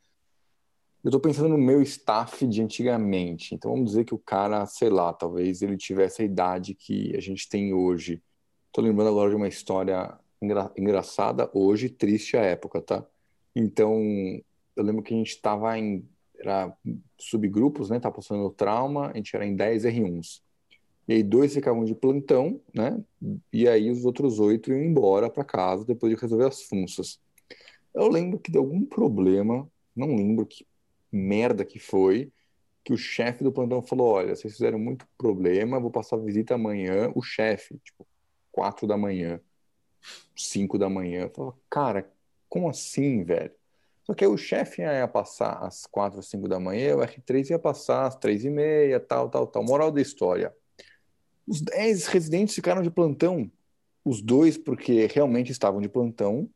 Eu 1.05 1.09
estou 1.09 1.21
pensando 1.21 1.49
no 1.49 1.59
meu 1.59 1.81
staff 1.83 2.47
de 2.47 2.63
antigamente. 2.63 3.55
Então 3.55 3.71
vamos 3.71 3.91
dizer 3.91 4.05
que 4.05 4.15
o 4.15 4.19
cara, 4.19 4.67
sei 4.67 4.89
lá, 4.89 5.13
talvez 5.13 5.63
ele 5.63 5.77
tivesse 5.77 6.23
a 6.23 6.25
idade 6.25 6.75
que 6.75 7.15
a 7.17 7.21
gente 7.21 7.49
tem 7.49 7.73
hoje. 7.73 8.23
Estou 8.67 8.85
lembrando 8.85 9.09
agora 9.11 9.31
de 9.31 9.37
uma 9.37 9.49
história 9.49 10.19
engra 10.41 10.73
engraçada 10.77 11.49
hoje, 11.55 11.89
triste 11.89 12.37
a 12.37 12.43
época, 12.43 12.81
tá? 12.83 13.07
Então 13.55 14.01
eu 14.75 14.83
lembro 14.83 15.03
que 15.03 15.15
a 15.15 15.17
gente 15.17 15.31
estava 15.31 15.79
em 15.79 16.09
era 16.39 16.77
subgrupos, 17.19 17.89
né? 17.91 18.01
Tava 18.01 18.17
passando 18.17 18.51
trauma, 18.51 19.11
a 19.11 19.17
gente 19.17 19.35
era 19.37 19.47
em 19.47 19.55
10 19.55 19.85
R1s. 19.85 20.41
E 21.09 21.15
aí 21.15 21.23
dois 21.23 21.53
ficavam 21.53 21.85
de 21.85 21.95
plantão, 21.95 22.61
né? 22.73 23.03
E 23.53 23.69
aí 23.69 23.91
os 23.91 24.05
outros 24.05 24.39
oito 24.39 24.71
iam 24.71 24.81
embora 24.81 25.29
para 25.29 25.45
casa 25.45 25.85
depois 25.85 26.15
de 26.15 26.21
resolver 26.21 26.47
as 26.47 26.63
funções. 26.63 27.21
Eu 27.95 28.09
lembro 28.09 28.39
que 28.39 28.51
deu 28.51 28.63
algum 28.63 28.85
problema, 28.85 29.69
não 29.95 30.15
lembro 30.15 30.47
que 30.47 30.67
merda 31.11 31.65
que 31.65 31.79
foi, 31.79 32.33
que 32.85 32.93
o 32.93 32.97
chefe 32.97 33.45
do 33.45 33.53
plantão 33.53 33.83
falou: 33.83 34.13
olha, 34.13 34.35
vocês 34.35 34.55
fizeram 34.55 34.79
muito 34.79 35.07
problema, 35.19 35.81
vou 35.81 35.91
passar 35.91 36.17
visita 36.17 36.55
amanhã. 36.55 37.11
O 37.15 37.23
chefe, 37.23 37.79
tipo, 37.85 38.07
quatro 38.51 38.87
da 38.87 38.97
manhã, 38.97 39.41
cinco 40.37 40.79
da 40.79 40.89
manhã. 40.89 41.23
Eu 41.23 41.31
falei, 41.31 41.53
cara, 41.69 42.13
como 42.49 42.69
assim, 42.69 43.25
velho? 43.25 43.53
Só 44.05 44.15
que 44.15 44.25
aí 44.25 44.31
o 44.31 44.37
chefe 44.37 44.83
ia 44.83 45.07
passar 45.07 45.65
às 45.65 45.87
quatro, 45.87 46.23
cinco 46.23 46.49
da 46.49 46.59
manhã, 46.59 46.97
o 46.97 47.01
R3 47.01 47.51
ia 47.51 47.59
passar 47.59 48.07
às 48.07 48.17
três 48.17 48.45
e 48.45 48.51
meia, 48.51 48.99
tal, 48.99 49.29
tal, 49.29 49.47
tal. 49.47 49.63
Moral 49.63 49.93
da 49.93 50.01
história 50.01 50.53
os 51.47 51.61
10 51.61 52.07
residentes 52.07 52.55
ficaram 52.55 52.83
de 52.83 52.91
plantão. 52.91 53.51
Os 54.05 54.21
dois 54.21 54.59
porque 54.59 55.07
realmente 55.07 55.53
estavam 55.53 55.81
de 55.81 55.89
plantão 55.89 56.49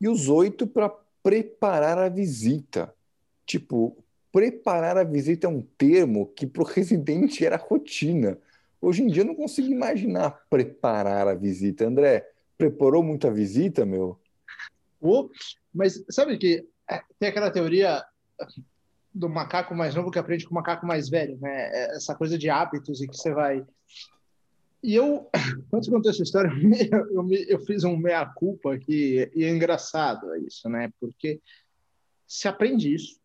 e 0.00 0.08
os 0.08 0.28
oito 0.28 0.66
para 0.66 0.88
preparar 1.22 1.98
a 1.98 2.08
visita. 2.08 2.94
Tipo, 3.46 3.96
preparar 4.30 4.96
a 4.96 5.04
visita 5.04 5.46
é 5.46 5.50
um 5.50 5.62
termo 5.76 6.26
que 6.26 6.46
para 6.46 6.62
o 6.62 6.66
residente 6.66 7.44
era 7.44 7.56
rotina. 7.56 8.38
Hoje 8.80 9.02
em 9.02 9.06
dia 9.06 9.22
eu 9.22 9.26
não 9.26 9.34
consigo 9.34 9.68
imaginar 9.68 10.44
preparar 10.50 11.26
a 11.26 11.34
visita. 11.34 11.86
André, 11.86 12.28
preparou 12.56 13.02
muita 13.02 13.30
visita, 13.30 13.84
meu? 13.84 14.18
Oh, 15.00 15.28
mas 15.72 16.04
sabe 16.10 16.36
que 16.38 16.66
é, 16.90 17.02
tem 17.18 17.28
aquela 17.28 17.50
teoria 17.50 18.04
do 19.12 19.28
macaco 19.28 19.74
mais 19.74 19.94
novo 19.94 20.10
que 20.10 20.18
aprende 20.18 20.44
com 20.44 20.50
o 20.50 20.54
macaco 20.54 20.86
mais 20.86 21.08
velho, 21.08 21.38
né? 21.40 21.70
É, 21.72 21.96
essa 21.96 22.14
coisa 22.14 22.36
de 22.36 22.50
hábitos 22.50 23.00
e 23.00 23.08
que 23.08 23.16
você 23.16 23.32
vai 23.32 23.64
e 24.84 24.94
eu, 24.94 25.30
quando 25.70 25.90
contou 25.90 26.10
essa 26.10 26.22
história, 26.22 26.50
eu, 26.92 27.10
eu, 27.10 27.32
eu 27.48 27.58
fiz 27.60 27.84
um 27.84 27.96
meia-culpa 27.96 28.74
aqui, 28.74 29.30
e 29.34 29.42
é 29.42 29.48
engraçado 29.48 30.36
isso, 30.36 30.68
né? 30.68 30.92
Porque 31.00 31.40
se 32.26 32.46
aprende 32.46 32.94
isso, 32.94 33.18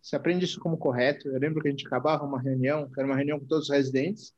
se 0.00 0.14
aprende 0.14 0.44
isso 0.44 0.60
como 0.60 0.78
correto. 0.78 1.28
Eu 1.28 1.40
lembro 1.40 1.60
que 1.60 1.66
a 1.66 1.70
gente 1.70 1.86
acabava 1.86 2.24
uma 2.24 2.40
reunião, 2.40 2.88
que 2.88 3.00
era 3.00 3.08
uma 3.08 3.16
reunião 3.16 3.40
com 3.40 3.46
todos 3.46 3.68
os 3.68 3.74
residentes, 3.74 4.32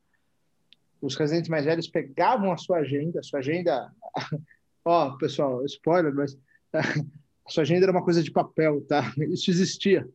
os 0.99 1.15
residentes 1.15 1.49
mais 1.49 1.65
velhos 1.65 1.87
pegavam 1.87 2.51
a 2.51 2.57
sua 2.57 2.77
agenda, 2.77 3.19
a 3.19 3.23
sua 3.23 3.39
agenda, 3.39 3.93
ó, 4.83 5.11
pessoal, 5.17 5.63
spoiler, 5.65 6.13
mas 6.13 6.35
sua 7.51 7.63
agenda 7.63 7.85
era 7.85 7.91
uma 7.91 8.03
coisa 8.03 8.23
de 8.23 8.31
papel, 8.31 8.81
tá? 8.87 9.13
Isso 9.29 9.51
existia. 9.51 10.07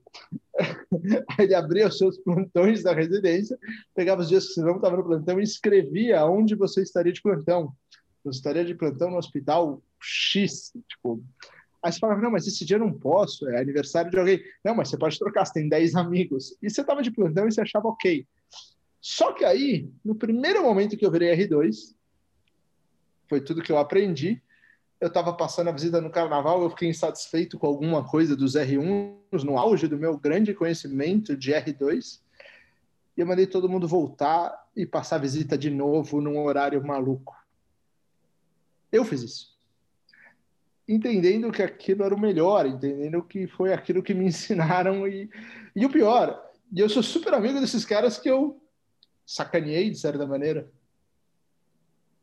Ele 1.38 1.54
abria 1.54 1.88
os 1.88 1.98
seus 1.98 2.18
plantões 2.18 2.82
da 2.82 2.92
residência, 2.92 3.58
pegava 3.94 4.22
os 4.22 4.28
dias 4.28 4.48
que 4.48 4.54
você 4.54 4.62
não 4.62 4.76
estava 4.76 4.96
no 4.96 5.04
plantão 5.04 5.38
e 5.38 5.42
escrevia 5.42 6.24
onde 6.24 6.54
você 6.54 6.82
estaria 6.82 7.12
de 7.12 7.22
plantão. 7.22 7.72
Você 8.24 8.38
estaria 8.38 8.64
de 8.64 8.74
plantão 8.74 9.10
no 9.10 9.18
hospital 9.18 9.82
X, 10.00 10.72
tipo... 10.88 11.22
Aí 11.80 11.92
você 11.92 12.00
falava, 12.00 12.20
não, 12.20 12.32
mas 12.32 12.46
esse 12.46 12.64
dia 12.64 12.76
eu 12.76 12.80
não 12.80 12.92
posso, 12.92 13.48
é 13.48 13.60
aniversário 13.60 14.10
de 14.10 14.18
alguém. 14.18 14.42
Não, 14.64 14.74
mas 14.74 14.88
você 14.88 14.98
pode 14.98 15.16
trocar, 15.16 15.46
você 15.46 15.52
tem 15.52 15.68
10 15.68 15.94
amigos. 15.94 16.56
E 16.60 16.68
você 16.68 16.80
estava 16.80 17.02
de 17.02 17.12
plantão 17.12 17.46
e 17.46 17.52
você 17.52 17.60
achava 17.60 17.86
ok. 17.86 18.26
Só 19.00 19.32
que 19.32 19.44
aí, 19.44 19.88
no 20.04 20.14
primeiro 20.14 20.62
momento 20.62 20.96
que 20.96 21.06
eu 21.06 21.10
virei 21.10 21.32
R2, 21.36 21.94
foi 23.28 23.40
tudo 23.40 23.62
que 23.62 23.70
eu 23.70 23.78
aprendi, 23.78 24.42
eu 25.00 25.08
estava 25.08 25.32
passando 25.32 25.68
a 25.68 25.72
visita 25.72 26.00
no 26.00 26.10
carnaval, 26.10 26.62
eu 26.62 26.70
fiquei 26.70 26.88
insatisfeito 26.88 27.58
com 27.58 27.66
alguma 27.66 28.04
coisa 28.04 28.34
dos 28.34 28.54
R1s, 28.54 29.44
no 29.44 29.56
auge 29.56 29.86
do 29.86 29.96
meu 29.96 30.18
grande 30.18 30.54
conhecimento 30.54 31.36
de 31.36 31.52
R2, 31.52 32.20
e 33.16 33.20
eu 33.20 33.26
mandei 33.26 33.46
todo 33.46 33.68
mundo 33.68 33.86
voltar 33.86 34.66
e 34.76 34.86
passar 34.86 35.16
a 35.16 35.20
visita 35.20 35.56
de 35.56 35.70
novo 35.70 36.20
num 36.20 36.38
horário 36.38 36.84
maluco. 36.84 37.36
Eu 38.90 39.04
fiz 39.04 39.22
isso. 39.22 39.58
Entendendo 40.86 41.52
que 41.52 41.62
aquilo 41.62 42.04
era 42.04 42.14
o 42.14 42.20
melhor, 42.20 42.66
entendendo 42.66 43.22
que 43.22 43.46
foi 43.46 43.72
aquilo 43.72 44.02
que 44.02 44.14
me 44.14 44.24
ensinaram. 44.28 45.06
E, 45.06 45.28
e 45.76 45.84
o 45.84 45.90
pior, 45.90 46.42
e 46.72 46.80
eu 46.80 46.88
sou 46.88 47.02
super 47.02 47.34
amigo 47.34 47.60
desses 47.60 47.84
caras 47.84 48.18
que 48.18 48.30
eu 48.30 48.60
sacaneei, 49.26 49.90
de 49.90 49.98
certa 49.98 50.26
maneira. 50.26 50.70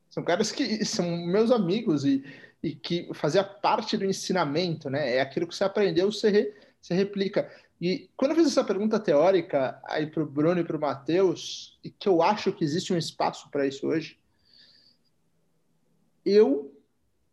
São 0.09 0.23
caras 0.23 0.51
que 0.51 0.83
são 0.85 1.05
meus 1.25 1.51
amigos 1.51 2.05
e, 2.05 2.23
e 2.65 2.73
que 2.73 3.07
fazia 3.13 3.43
parte 3.43 3.95
do 3.95 4.05
ensinamento, 4.05 4.89
né? 4.89 5.17
É 5.17 5.21
aquilo 5.21 5.45
que 5.45 5.55
você 5.55 5.63
aprendeu, 5.63 6.11
você, 6.11 6.31
re, 6.31 6.53
você 6.81 6.95
replica. 6.95 7.47
E 7.79 8.09
quando 8.17 8.31
eu 8.31 8.37
fiz 8.37 8.47
essa 8.47 8.63
pergunta 8.63 8.99
teórica 8.99 9.79
aí 9.85 10.07
para 10.07 10.23
o 10.23 10.25
Bruno 10.25 10.59
e 10.59 10.63
para 10.63 10.75
o 10.75 10.81
Matheus, 10.81 11.79
e 11.83 11.91
que 11.91 12.09
eu 12.09 12.23
acho 12.23 12.51
que 12.51 12.63
existe 12.63 12.91
um 12.91 12.97
espaço 12.97 13.51
para 13.51 13.67
isso 13.67 13.85
hoje, 13.85 14.17
eu, 16.25 16.75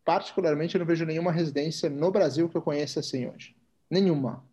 particularmente, 0.05 0.77
não 0.77 0.85
vejo 0.85 1.03
nenhuma 1.03 1.31
residência 1.31 1.89
no 1.89 2.11
Brasil 2.11 2.47
que 2.47 2.55
eu 2.55 2.61
conheça 2.61 2.99
assim 2.99 3.27
hoje. 3.27 3.55
Nenhuma. 3.89 4.45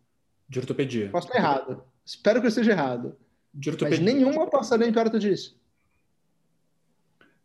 De 0.49 0.57
ortopedia. 0.57 1.11
Posso 1.11 1.27
estar 1.27 1.37
errado. 1.37 1.83
Espero 2.03 2.39
que 2.39 2.47
eu 2.47 2.49
esteja 2.49 2.71
errado. 2.71 3.15
De 3.53 3.69
ortopedia. 3.69 4.03
Mas 4.03 4.13
nenhuma 4.15 4.49
passa 4.49 4.75
nem 4.79 4.91
perto 4.91 5.19
disso. 5.19 5.60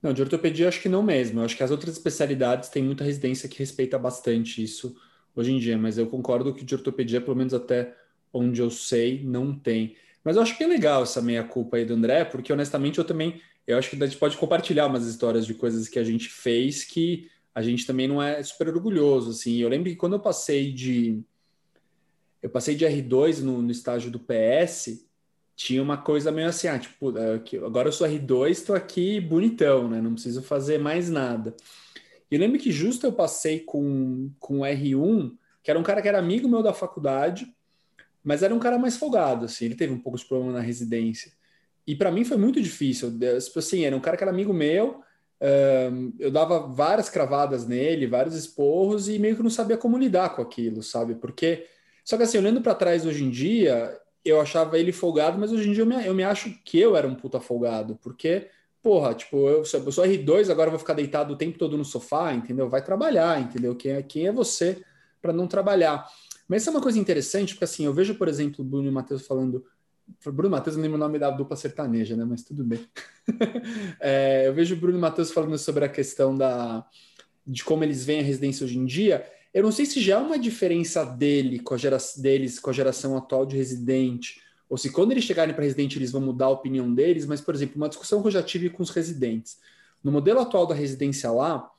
Não, 0.02 0.12
de 0.12 0.22
ortopedia 0.22 0.68
acho 0.68 0.80
que 0.80 0.88
não 0.88 1.02
mesmo. 1.02 1.40
Eu 1.40 1.44
acho 1.44 1.56
que 1.56 1.62
as 1.62 1.70
outras 1.70 1.94
especialidades 1.94 2.68
têm 2.68 2.82
muita 2.82 3.04
residência 3.04 3.48
que 3.48 3.58
respeita 3.58 3.98
bastante 3.98 4.62
isso 4.62 4.96
hoje 5.34 5.52
em 5.52 5.58
dia, 5.58 5.76
mas 5.76 5.98
eu 5.98 6.06
concordo 6.06 6.54
que 6.54 6.64
de 6.64 6.74
ortopedia, 6.74 7.20
pelo 7.20 7.36
menos 7.36 7.52
até 7.52 7.94
onde 8.32 8.60
eu 8.60 8.70
sei, 8.70 9.22
não 9.24 9.54
tem. 9.58 9.96
Mas 10.24 10.36
eu 10.36 10.42
acho 10.42 10.56
que 10.56 10.64
é 10.64 10.66
legal 10.66 11.02
essa 11.02 11.22
meia-culpa 11.22 11.76
aí 11.76 11.84
do 11.84 11.94
André, 11.94 12.24
porque 12.24 12.52
honestamente 12.52 12.98
eu 12.98 13.04
também, 13.04 13.40
eu 13.66 13.78
acho 13.78 13.90
que 13.90 14.02
a 14.02 14.06
gente 14.06 14.18
pode 14.18 14.36
compartilhar 14.36 14.86
umas 14.86 15.06
histórias 15.06 15.46
de 15.46 15.54
coisas 15.54 15.88
que 15.88 15.98
a 15.98 16.04
gente 16.04 16.28
fez 16.28 16.84
que 16.84 17.30
a 17.54 17.62
gente 17.62 17.86
também 17.86 18.06
não 18.06 18.22
é 18.22 18.42
super 18.42 18.68
orgulhoso, 18.68 19.30
assim. 19.30 19.56
Eu 19.56 19.68
lembro 19.68 19.88
que 19.88 19.96
quando 19.96 20.12
eu 20.12 20.20
passei 20.20 20.72
de 20.72 21.22
eu 22.42 22.50
passei 22.50 22.74
de 22.74 22.84
R2 22.84 23.40
no, 23.40 23.62
no 23.62 23.70
estágio 23.70 24.10
do 24.10 24.20
PS, 24.20 25.05
tinha 25.56 25.82
uma 25.82 25.96
coisa 25.96 26.30
meio 26.30 26.48
assim, 26.48 26.68
ah, 26.68 26.78
tipo, 26.78 27.16
é, 27.16 27.40
agora 27.64 27.88
eu 27.88 27.92
sou 27.92 28.06
R2, 28.06 28.50
estou 28.50 28.76
aqui 28.76 29.18
bonitão, 29.18 29.88
né? 29.88 30.02
Não 30.02 30.12
preciso 30.12 30.42
fazer 30.42 30.78
mais 30.78 31.08
nada. 31.08 31.56
E 32.30 32.34
eu 32.34 32.40
lembro 32.40 32.58
que 32.58 32.70
justo 32.70 33.06
eu 33.06 33.12
passei 33.12 33.60
com, 33.60 34.30
com 34.38 34.58
R1, 34.58 35.34
que 35.62 35.70
era 35.70 35.80
um 35.80 35.82
cara 35.82 36.02
que 36.02 36.08
era 36.08 36.18
amigo 36.18 36.46
meu 36.46 36.62
da 36.62 36.74
faculdade, 36.74 37.50
mas 38.22 38.42
era 38.42 38.54
um 38.54 38.58
cara 38.58 38.78
mais 38.78 38.98
folgado, 38.98 39.46
assim, 39.46 39.64
ele 39.64 39.74
teve 39.74 39.94
um 39.94 39.98
pouco 39.98 40.18
de 40.18 40.26
problema 40.26 40.52
na 40.52 40.60
residência. 40.60 41.32
E 41.86 41.94
para 41.94 42.10
mim 42.10 42.24
foi 42.24 42.36
muito 42.36 42.60
difícil, 42.60 43.16
tipo 43.40 43.58
assim, 43.58 43.84
era 43.84 43.96
um 43.96 44.00
cara 44.00 44.16
que 44.16 44.24
era 44.24 44.32
amigo 44.32 44.52
meu, 44.52 45.00
eu 46.18 46.30
dava 46.30 46.66
várias 46.66 47.08
cravadas 47.08 47.66
nele, 47.66 48.06
vários 48.06 48.34
esporros, 48.34 49.08
e 49.08 49.18
meio 49.18 49.36
que 49.36 49.42
não 49.42 49.50
sabia 49.50 49.76
como 49.78 49.96
lidar 49.96 50.34
com 50.34 50.42
aquilo, 50.42 50.82
sabe? 50.82 51.14
Porque, 51.14 51.66
só 52.04 52.16
que 52.16 52.24
assim, 52.24 52.38
olhando 52.38 52.60
para 52.60 52.74
trás 52.74 53.06
hoje 53.06 53.24
em 53.24 53.30
dia, 53.30 53.96
eu 54.26 54.40
achava 54.40 54.78
ele 54.78 54.92
folgado, 54.92 55.38
mas 55.38 55.52
hoje 55.52 55.68
em 55.68 55.72
dia 55.72 55.82
eu 55.82 55.86
me, 55.86 56.06
eu 56.06 56.14
me 56.14 56.24
acho 56.24 56.50
que 56.64 56.78
eu 56.78 56.96
era 56.96 57.06
um 57.06 57.14
puta 57.14 57.40
folgado, 57.40 57.98
porque, 58.02 58.48
porra, 58.82 59.14
tipo, 59.14 59.48
eu, 59.48 59.58
eu 59.58 59.64
sou 59.64 60.04
R2, 60.04 60.50
agora 60.50 60.70
vou 60.70 60.78
ficar 60.78 60.94
deitado 60.94 61.32
o 61.32 61.36
tempo 61.36 61.58
todo 61.58 61.76
no 61.76 61.84
sofá, 61.84 62.34
entendeu? 62.34 62.68
Vai 62.68 62.82
trabalhar, 62.82 63.40
entendeu? 63.40 63.74
Quem 63.76 63.92
é, 63.92 64.02
quem 64.02 64.26
é 64.26 64.32
você 64.32 64.82
para 65.22 65.32
não 65.32 65.46
trabalhar? 65.46 66.06
Mas 66.48 66.62
isso 66.62 66.70
é 66.70 66.72
uma 66.72 66.82
coisa 66.82 66.98
interessante, 66.98 67.54
porque 67.54 67.64
assim, 67.64 67.84
eu 67.84 67.92
vejo, 67.92 68.14
por 68.14 68.28
exemplo, 68.28 68.64
o 68.64 68.68
Bruno 68.68 68.86
e 68.86 68.90
o 68.90 68.92
Matheus 68.92 69.26
falando. 69.26 69.64
Bruno 70.24 70.50
Matheus 70.50 70.76
não 70.76 70.82
lembro 70.82 70.96
o 70.96 71.00
nome 71.00 71.18
da 71.18 71.30
dupla 71.30 71.56
sertaneja, 71.56 72.16
né? 72.16 72.24
Mas 72.24 72.44
tudo 72.44 72.62
bem. 72.64 72.80
é, 74.00 74.46
eu 74.46 74.54
vejo 74.54 74.74
o 74.74 74.78
Bruno 74.78 74.96
e 74.96 74.98
o 74.98 75.00
Matheus 75.00 75.32
falando 75.32 75.58
sobre 75.58 75.84
a 75.84 75.88
questão 75.88 76.36
da, 76.36 76.86
de 77.44 77.64
como 77.64 77.82
eles 77.82 78.04
veem 78.04 78.20
a 78.20 78.22
residência 78.22 78.64
hoje 78.64 78.78
em 78.78 78.84
dia. 78.84 79.26
Eu 79.56 79.62
não 79.62 79.72
sei 79.72 79.86
se 79.86 80.02
já 80.02 80.16
é 80.16 80.18
uma 80.18 80.38
diferença 80.38 81.02
dele 81.02 81.58
com 81.60 81.72
a 81.72 81.78
gera, 81.78 81.96
deles 82.18 82.60
com 82.60 82.68
a 82.68 82.74
geração 82.74 83.16
atual 83.16 83.46
de 83.46 83.56
residente, 83.56 84.42
ou 84.68 84.76
se 84.76 84.90
quando 84.90 85.12
eles 85.12 85.24
chegarem 85.24 85.54
para 85.54 85.64
residente 85.64 85.96
eles 85.96 86.12
vão 86.12 86.20
mudar 86.20 86.44
a 86.44 86.50
opinião 86.50 86.92
deles, 86.92 87.24
mas, 87.24 87.40
por 87.40 87.54
exemplo, 87.54 87.76
uma 87.76 87.88
discussão 87.88 88.20
que 88.20 88.26
eu 88.26 88.32
já 88.32 88.42
tive 88.42 88.68
com 88.68 88.82
os 88.82 88.90
residentes. 88.90 89.56
No 90.04 90.12
modelo 90.12 90.40
atual 90.40 90.66
da 90.66 90.74
residência 90.74 91.30
lá, 91.30 91.70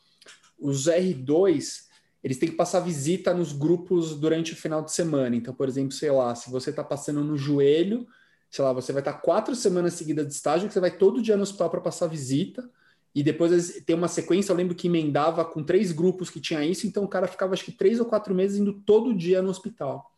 os 0.57 0.87
R2 0.87 1.83
eles 2.23 2.39
têm 2.39 2.49
que 2.49 2.55
passar 2.55 2.79
visita 2.79 3.31
nos 3.31 3.53
grupos 3.53 4.15
durante 4.15 4.53
o 4.53 4.55
final 4.55 4.81
de 4.81 4.91
semana. 4.91 5.35
Então, 5.35 5.53
por 5.53 5.69
exemplo, 5.69 5.91
sei 5.91 6.09
lá, 6.09 6.33
se 6.33 6.49
você 6.49 6.71
está 6.71 6.83
passando 6.83 7.23
no 7.23 7.37
joelho, 7.37 8.07
sei 8.49 8.65
lá, 8.65 8.73
você 8.73 8.91
vai 8.91 9.01
estar 9.01 9.13
tá 9.13 9.19
quatro 9.19 9.55
semanas 9.55 9.93
seguidas 9.93 10.25
de 10.25 10.33
estágio, 10.33 10.67
que 10.67 10.73
você 10.73 10.79
vai 10.79 10.97
todo 10.97 11.21
dia 11.21 11.37
no 11.37 11.43
hospital 11.43 11.69
para 11.69 11.81
passar 11.81 12.07
visita 12.07 12.67
e 13.17 13.23
depois 13.23 13.81
tem 13.83 13.95
uma 13.95 14.07
sequência, 14.07 14.51
eu 14.51 14.55
lembro 14.55 14.75
que 14.75 14.85
emendava 14.85 15.43
com 15.43 15.63
três 15.63 15.91
grupos 15.91 16.29
que 16.29 16.39
tinha 16.39 16.63
isso, 16.63 16.85
então 16.85 17.03
o 17.03 17.07
cara 17.07 17.25
ficava 17.25 17.53
acho 17.53 17.65
que 17.65 17.71
três 17.71 17.99
ou 17.99 18.05
quatro 18.05 18.31
meses 18.35 18.59
indo 18.59 18.71
todo 18.71 19.11
dia 19.11 19.41
no 19.41 19.49
hospital. 19.49 20.13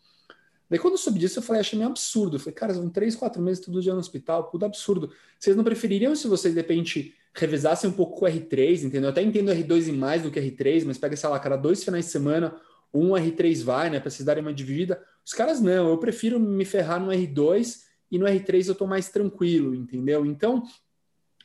Daí 0.69 0.77
quando 0.77 0.95
eu 0.95 0.97
soube 0.97 1.17
disso, 1.17 1.39
eu 1.39 1.43
falei, 1.43 1.61
achei 1.61 1.79
meio 1.79 1.89
absurdo. 1.89 2.35
Eu 2.35 2.41
falei, 2.41 2.53
cara, 2.53 2.73
vão 2.73 2.89
três, 2.89 3.15
quatro 3.15 3.41
meses 3.41 3.63
todo 3.63 3.81
dia 3.81 3.93
no 3.93 4.01
hospital, 4.01 4.49
tudo 4.49 4.65
absurdo. 4.65 5.13
Vocês 5.39 5.55
não 5.55 5.63
prefeririam 5.63 6.13
se 6.13 6.27
vocês, 6.27 6.53
de 6.53 6.59
repente, 6.59 7.15
revisassem 7.33 7.89
um 7.89 7.93
pouco 7.93 8.19
com 8.19 8.25
o 8.25 8.27
R3, 8.27 8.83
entendeu? 8.83 9.03
Eu 9.03 9.09
até 9.11 9.21
entendo 9.21 9.49
R2 9.49 9.87
e 9.87 9.91
mais 9.93 10.23
do 10.23 10.29
que 10.29 10.37
R3, 10.37 10.83
mas 10.85 10.97
pega, 10.97 11.15
sei 11.15 11.29
lá, 11.29 11.39
cara, 11.39 11.55
dois 11.55 11.81
finais 11.81 12.03
de 12.03 12.11
semana, 12.11 12.53
um 12.93 13.11
R3 13.11 13.63
vai, 13.63 13.89
né, 13.89 14.01
para 14.01 14.09
vocês 14.09 14.25
darem 14.25 14.43
uma 14.43 14.53
dividida. 14.53 15.01
Os 15.25 15.31
caras 15.31 15.61
não, 15.61 15.87
eu 15.87 15.97
prefiro 15.99 16.37
me 16.37 16.65
ferrar 16.65 16.99
no 16.99 17.13
R2 17.13 17.77
e 18.11 18.19
no 18.19 18.25
R3 18.25 18.67
eu 18.67 18.75
tô 18.75 18.85
mais 18.85 19.07
tranquilo, 19.07 19.73
entendeu? 19.73 20.25
Então, 20.25 20.63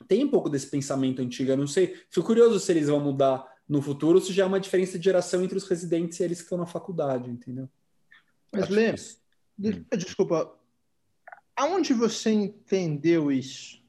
tem 0.07 0.25
um 0.25 0.31
pouco 0.31 0.49
desse 0.49 0.67
pensamento 0.67 1.23
antigo. 1.23 1.51
Eu 1.51 1.57
não 1.57 1.67
sei, 1.67 1.95
fico 2.11 2.27
curioso 2.27 2.59
se 2.61 2.73
eles 2.73 2.89
vão 2.89 3.01
mudar 3.01 3.47
no 3.69 3.81
futuro, 3.81 4.21
se 4.21 4.33
já 4.33 4.45
é 4.45 4.47
uma 4.47 4.61
diferença 4.61 4.99
de 4.99 5.05
geração 5.05 5.43
entre 5.43 5.57
os 5.57 5.69
residentes 5.69 6.21
e 6.21 6.23
eles 6.23 6.39
que 6.39 6.45
estão 6.45 6.59
na 6.59 6.67
faculdade, 6.67 7.31
entendeu? 7.31 7.69
Mas, 8.53 8.69
Lê, 8.69 8.93
hum. 8.93 9.85
desculpa, 9.97 10.55
aonde 11.57 11.95
você 11.95 12.31
entendeu 12.31 13.33
isso? 13.33 13.83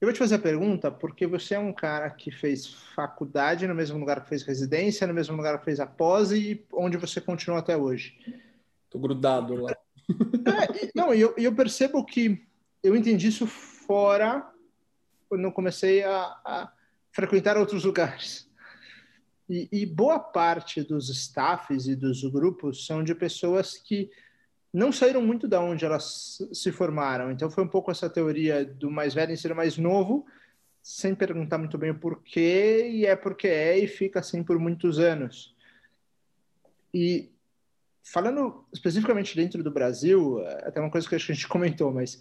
Eu 0.00 0.06
vou 0.06 0.12
te 0.12 0.18
fazer 0.18 0.34
a 0.34 0.38
pergunta 0.38 0.90
porque 0.90 1.26
você 1.26 1.54
é 1.54 1.58
um 1.58 1.72
cara 1.72 2.10
que 2.10 2.30
fez 2.30 2.74
faculdade 2.94 3.66
no 3.66 3.74
mesmo 3.74 3.98
lugar 3.98 4.22
que 4.22 4.28
fez 4.28 4.42
residência, 4.42 5.06
no 5.06 5.14
mesmo 5.14 5.34
lugar 5.34 5.58
que 5.58 5.64
fez 5.64 5.80
a 5.80 5.86
pós 5.86 6.30
e 6.30 6.64
onde 6.72 6.96
você 6.96 7.20
continua 7.20 7.58
até 7.58 7.76
hoje. 7.76 8.18
Tô 8.90 8.98
grudado 8.98 9.54
lá. 9.56 9.72
É, 9.72 10.90
não, 10.94 11.14
e 11.14 11.20
eu, 11.22 11.34
eu 11.38 11.54
percebo 11.54 12.04
que 12.04 12.46
eu 12.82 12.94
entendi 12.94 13.28
isso 13.28 13.46
fora 13.46 14.46
quando 15.34 15.44
eu 15.44 15.52
comecei 15.52 16.04
a, 16.04 16.20
a 16.44 16.72
frequentar 17.10 17.56
outros 17.56 17.84
lugares. 17.84 18.48
E, 19.50 19.68
e, 19.70 19.84
boa 19.84 20.18
parte 20.18 20.80
dos 20.80 21.10
staffs 21.10 21.88
e 21.88 21.96
dos 21.96 22.22
grupos 22.22 22.86
são 22.86 23.02
de 23.02 23.14
pessoas 23.14 23.76
que 23.76 24.10
não 24.72 24.92
saíram 24.92 25.20
muito 25.20 25.48
da 25.48 25.60
onde 25.60 25.84
elas 25.84 26.38
se 26.52 26.70
formaram. 26.70 27.32
Então 27.32 27.50
foi 27.50 27.64
um 27.64 27.68
pouco 27.68 27.90
essa 27.90 28.08
teoria 28.08 28.64
do 28.64 28.90
mais 28.90 29.12
velho 29.12 29.32
em 29.32 29.36
ser 29.36 29.52
mais 29.54 29.76
novo, 29.76 30.24
sem 30.80 31.14
perguntar 31.14 31.58
muito 31.58 31.76
bem 31.76 31.90
o 31.90 31.98
porquê, 31.98 32.88
e 32.88 33.04
é 33.04 33.16
porque 33.16 33.48
é 33.48 33.76
e 33.76 33.88
fica 33.88 34.20
assim 34.20 34.42
por 34.42 34.58
muitos 34.58 35.00
anos. 35.00 35.54
E 36.92 37.32
falando 38.04 38.64
especificamente 38.72 39.34
dentro 39.34 39.64
do 39.64 39.70
Brasil, 39.70 40.38
até 40.62 40.80
uma 40.80 40.90
coisa 40.90 41.08
que 41.08 41.14
a 41.16 41.18
gente 41.18 41.48
comentou, 41.48 41.92
mas 41.92 42.20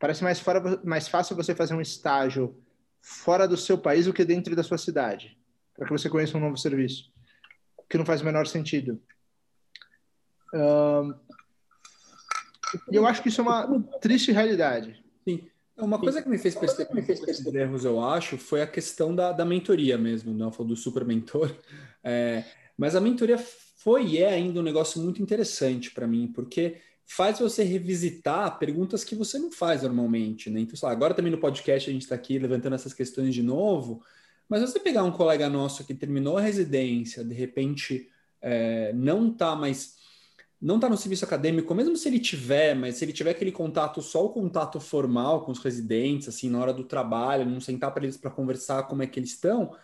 Parece 0.00 0.24
mais, 0.24 0.40
fora, 0.40 0.80
mais 0.82 1.06
fácil 1.06 1.36
você 1.36 1.54
fazer 1.54 1.74
um 1.74 1.80
estágio 1.80 2.56
fora 3.02 3.46
do 3.46 3.56
seu 3.56 3.76
país 3.76 4.06
do 4.06 4.14
que 4.14 4.24
dentro 4.24 4.56
da 4.56 4.62
sua 4.62 4.78
cidade, 4.78 5.38
para 5.76 5.86
que 5.86 5.92
você 5.92 6.08
conheça 6.08 6.38
um 6.38 6.40
novo 6.40 6.56
serviço, 6.56 7.12
que 7.88 7.98
não 7.98 8.06
faz 8.06 8.22
o 8.22 8.24
menor 8.24 8.46
sentido. 8.46 9.00
E 12.90 12.96
eu 12.96 13.06
acho 13.06 13.22
que 13.22 13.28
isso 13.28 13.42
é 13.42 13.44
uma 13.44 13.82
triste 14.00 14.32
realidade. 14.32 15.04
Sim. 15.22 15.46
Uma 15.76 15.98
coisa 15.98 16.22
que 16.22 16.28
me 16.28 16.38
fez 16.38 16.54
perceber, 16.54 16.94
me 16.94 17.02
fez 17.02 17.20
perceber 17.20 17.60
erros, 17.60 17.84
eu 17.84 18.02
acho, 18.02 18.36
foi 18.36 18.62
a 18.62 18.66
questão 18.66 19.14
da, 19.14 19.32
da 19.32 19.44
mentoria 19.44 19.96
mesmo, 19.96 20.32
não 20.32 20.46
né? 20.46 20.52
falou 20.52 20.68
do 20.68 20.76
super 20.76 21.04
mentor, 21.04 21.54
é, 22.04 22.44
mas 22.76 22.96
a 22.96 23.00
mentoria 23.00 23.38
foi 23.38 24.04
e 24.06 24.18
é 24.18 24.28
ainda 24.28 24.60
um 24.60 24.62
negócio 24.62 25.00
muito 25.00 25.22
interessante 25.22 25.90
para 25.90 26.06
mim, 26.06 26.30
porque 26.34 26.78
faz 27.12 27.40
você 27.40 27.64
revisitar 27.64 28.56
perguntas 28.56 29.02
que 29.02 29.16
você 29.16 29.36
não 29.36 29.50
faz 29.50 29.82
normalmente, 29.82 30.48
né? 30.48 30.60
Então, 30.60 30.88
agora 30.88 31.12
também 31.12 31.32
no 31.32 31.38
podcast 31.38 31.90
a 31.90 31.92
gente 31.92 32.02
está 32.02 32.14
aqui 32.14 32.38
levantando 32.38 32.76
essas 32.76 32.94
questões 32.94 33.34
de 33.34 33.42
novo, 33.42 34.00
mas 34.48 34.60
você 34.60 34.78
pegar 34.78 35.02
um 35.02 35.10
colega 35.10 35.48
nosso 35.48 35.84
que 35.84 35.92
terminou 35.92 36.38
a 36.38 36.40
residência, 36.40 37.24
de 37.24 37.34
repente 37.34 38.08
é, 38.40 38.92
não 38.92 39.28
está 39.28 39.56
mais 39.56 39.98
não 40.60 40.76
está 40.76 40.88
no 40.88 40.96
serviço 40.96 41.24
acadêmico, 41.24 41.74
mesmo 41.74 41.96
se 41.96 42.06
ele 42.06 42.20
tiver, 42.20 42.76
mas 42.76 42.96
se 42.96 43.04
ele 43.04 43.14
tiver 43.14 43.30
aquele 43.30 43.50
contato, 43.50 44.02
só 44.02 44.26
o 44.26 44.28
contato 44.28 44.78
formal 44.78 45.44
com 45.44 45.50
os 45.50 45.58
residentes, 45.58 46.28
assim, 46.28 46.50
na 46.50 46.60
hora 46.60 46.72
do 46.72 46.84
trabalho, 46.84 47.48
não 47.48 47.60
sentar 47.60 47.92
para 47.92 48.04
eles 48.04 48.18
para 48.18 48.30
conversar 48.30 48.82
como 48.82 49.02
é 49.02 49.06
que 49.06 49.18
eles 49.18 49.30
estão, 49.30 49.74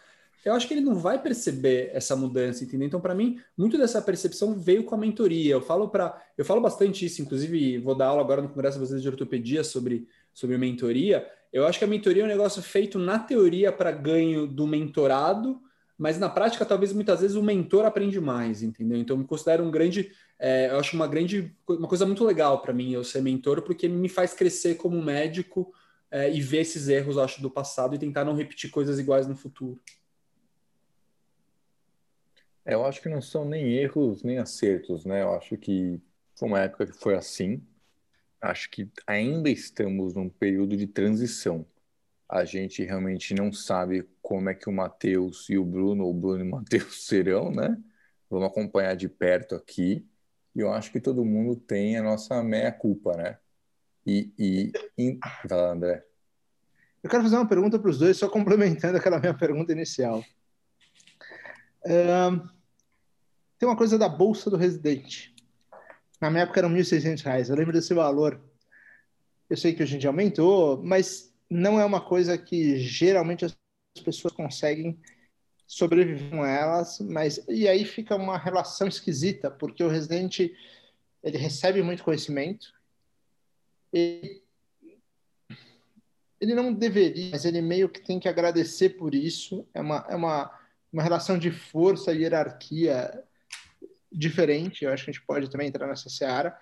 eu 0.47 0.55
acho 0.55 0.69
que 0.69 0.75
ele 0.75 0.81
não 0.81 0.95
vai 0.95 1.21
perceber 1.21 1.91
essa 1.93 2.15
mudança, 2.15 2.63
entendeu? 2.63 2.87
Então, 2.87 3.01
para 3.01 3.15
mim, 3.15 3.41
muito 3.57 3.77
dessa 3.77 4.01
percepção 4.01 4.55
veio 4.55 4.85
com 4.85 4.95
a 4.95 4.99
mentoria. 4.99 5.53
Eu 5.53 5.61
falo 5.61 5.89
para, 5.89 6.23
eu 6.39 6.45
falo 6.45 6.61
bastante 6.61 7.05
isso, 7.05 7.21
inclusive 7.21 7.79
vou 7.79 7.97
dar 7.97 8.07
aula 8.07 8.23
agora 8.23 8.41
no 8.41 8.49
Congresso 8.49 8.79
Brasileiro 8.79 9.03
de 9.03 9.09
Ortopedia 9.09 9.65
sobre 9.65 10.07
sobre 10.33 10.59
mentoria. 10.59 11.27
Eu 11.51 11.67
acho 11.67 11.79
que 11.79 11.85
a 11.85 11.89
mentoria 11.89 12.23
é 12.23 12.27
um 12.27 12.29
negócio 12.29 12.63
feito 12.63 12.99
na 12.99 13.19
teoria 13.19 13.73
para 13.73 13.91
ganho 13.91 14.47
do 14.47 14.67
mentorado, 14.67 15.63
mas 15.97 16.19
na 16.19 16.29
prática 16.29 16.65
talvez 16.67 16.93
muitas 16.93 17.23
vezes 17.23 17.37
o 17.37 17.43
mentor 17.43 17.87
aprende 17.87 18.21
mais, 18.21 18.63
entendeu? 18.63 18.99
Então, 18.99 19.17
eu 19.17 19.21
me 19.21 19.27
considero 19.27 19.65
um 19.65 19.71
grande, 19.71 20.13
é, 20.39 20.69
eu 20.71 20.79
acho 20.79 20.95
uma 20.95 21.07
grande, 21.07 21.57
uma 21.67 21.89
coisa 21.89 22.05
muito 22.05 22.23
legal 22.23 22.61
para 22.61 22.75
mim 22.75 22.93
eu 22.93 23.03
ser 23.03 23.23
mentor, 23.23 23.63
porque 23.63 23.89
me 23.89 24.11
faz 24.11 24.35
crescer 24.35 24.75
como 24.75 25.03
médico 25.03 25.73
é, 26.11 26.31
e 26.31 26.41
ver 26.41 26.59
esses 26.59 26.87
erros, 26.89 27.17
acho, 27.17 27.41
do 27.41 27.51
passado 27.51 27.95
e 27.95 27.99
tentar 27.99 28.25
não 28.25 28.35
repetir 28.35 28.71
coisas 28.71 28.99
iguais 28.99 29.27
no 29.27 29.35
futuro. 29.35 29.81
É, 32.67 32.75
eu 32.75 32.85
acho 32.85 33.01
que 33.01 33.09
não 33.09 33.23
são 33.23 33.45
nem 33.45 33.75
erros 33.75 34.25
nem 34.25 34.39
acertos, 34.39 35.05
né? 35.05 35.23
Eu 35.23 35.33
acho 35.35 35.57
que 35.57 36.01
foi 36.35 36.49
uma 36.49 36.61
época 36.61 36.87
que 36.87 36.93
foi 36.93 37.15
assim. 37.15 37.63
Acho 38.41 38.69
que 38.69 38.91
ainda 39.07 39.49
estamos 39.49 40.15
num 40.15 40.29
período 40.29 40.77
de 40.77 40.87
transição. 40.89 41.65
A 42.29 42.45
gente 42.45 42.83
realmente 42.83 43.33
não 43.35 43.53
sabe 43.53 44.09
como 44.21 44.51
é 44.51 44.55
que 44.55 44.69
o 44.69 44.73
Matheus 44.73 45.49
e 45.49 45.57
o 45.57 45.65
Bruno, 45.65 46.05
ou 46.05 46.11
o 46.11 46.15
Bruno 46.15 46.45
e 46.45 46.49
o 46.49 46.51
Matheus 46.51 47.07
serão, 47.07 47.53
né? 47.53 47.81
Vamos 48.29 48.49
acompanhar 48.49 48.97
de 48.97 49.09
perto 49.09 49.55
aqui. 49.55 50.05
E 50.53 50.59
eu 50.61 50.73
acho 50.73 50.91
que 50.91 51.01
todo 51.01 51.25
mundo 51.25 51.55
tem 51.55 51.97
a 51.97 52.03
nossa 52.03 52.43
meia-culpa, 52.43 53.17
né? 53.17 53.39
E, 54.05 54.33
e, 54.37 54.73
e... 54.99 55.19
Vai 55.49 55.59
lá, 55.59 55.71
André. 55.71 56.05
Eu 57.01 57.09
quero 57.09 57.23
fazer 57.23 57.37
uma 57.37 57.49
pergunta 57.49 57.79
para 57.79 57.91
os 57.91 57.99
dois, 57.99 58.17
só 58.17 58.29
complementando 58.29 58.97
aquela 58.97 59.21
minha 59.21 59.35
pergunta 59.35 59.71
inicial. 59.71 60.25
Tem 63.59 63.69
uma 63.69 63.77
coisa 63.77 63.99
da 63.99 64.09
bolsa 64.09 64.51
do 64.51 64.57
residente. 64.57 65.35
Na 66.21 66.31
minha 66.31 66.43
época 66.43 66.61
eram 66.61 66.71
R$ 66.71 66.81
1.600. 66.81 67.49
Eu 67.49 67.57
lembro 67.57 67.73
desse 67.73 67.95
valor. 67.95 68.41
Eu 69.49 69.57
sei 69.57 69.75
que 69.75 69.83
hoje 69.83 69.97
em 69.97 69.99
dia 69.99 70.11
aumentou, 70.11 70.83
mas 70.83 71.33
não 71.49 71.79
é 71.79 71.85
uma 71.85 72.01
coisa 72.01 72.37
que 72.37 72.77
geralmente 72.79 73.45
as 73.45 73.57
pessoas 74.05 74.33
conseguem 74.33 74.99
sobreviver 75.67 76.31
com 76.31 76.45
elas, 76.45 77.01
mas 77.01 77.45
e 77.49 77.67
aí 77.69 77.85
fica 77.85 78.15
uma 78.15 78.39
relação 78.39 78.87
esquisita, 78.87 79.51
porque 79.51 79.83
o 79.83 79.89
residente 79.89 80.55
ele 81.23 81.39
recebe 81.39 81.83
muito 81.83 82.05
conhecimento, 82.05 82.73
ele, 83.93 84.43
ele 86.41 86.55
não 86.55 86.73
deveria, 86.73 87.31
mas 87.33 87.45
ele 87.45 87.61
meio 87.61 87.89
que 87.89 88.01
tem 88.01 88.21
que 88.21 88.29
agradecer 88.29 88.91
por 88.91 89.13
isso, 89.15 89.67
é 89.75 89.81
uma, 89.81 90.07
é 90.09 90.15
uma, 90.15 90.57
uma 90.93 91.03
relação 91.03 91.37
de 91.37 91.51
força 91.51 92.13
e 92.13 92.23
hierarquia 92.23 93.25
diferente, 94.17 94.85
eu 94.85 94.93
acho 94.93 95.05
que 95.05 95.11
a 95.11 95.13
gente 95.13 95.27
pode 95.27 95.51
também 95.51 95.69
entrar 95.69 95.87
nessa 95.87 96.09
seara, 96.09 96.59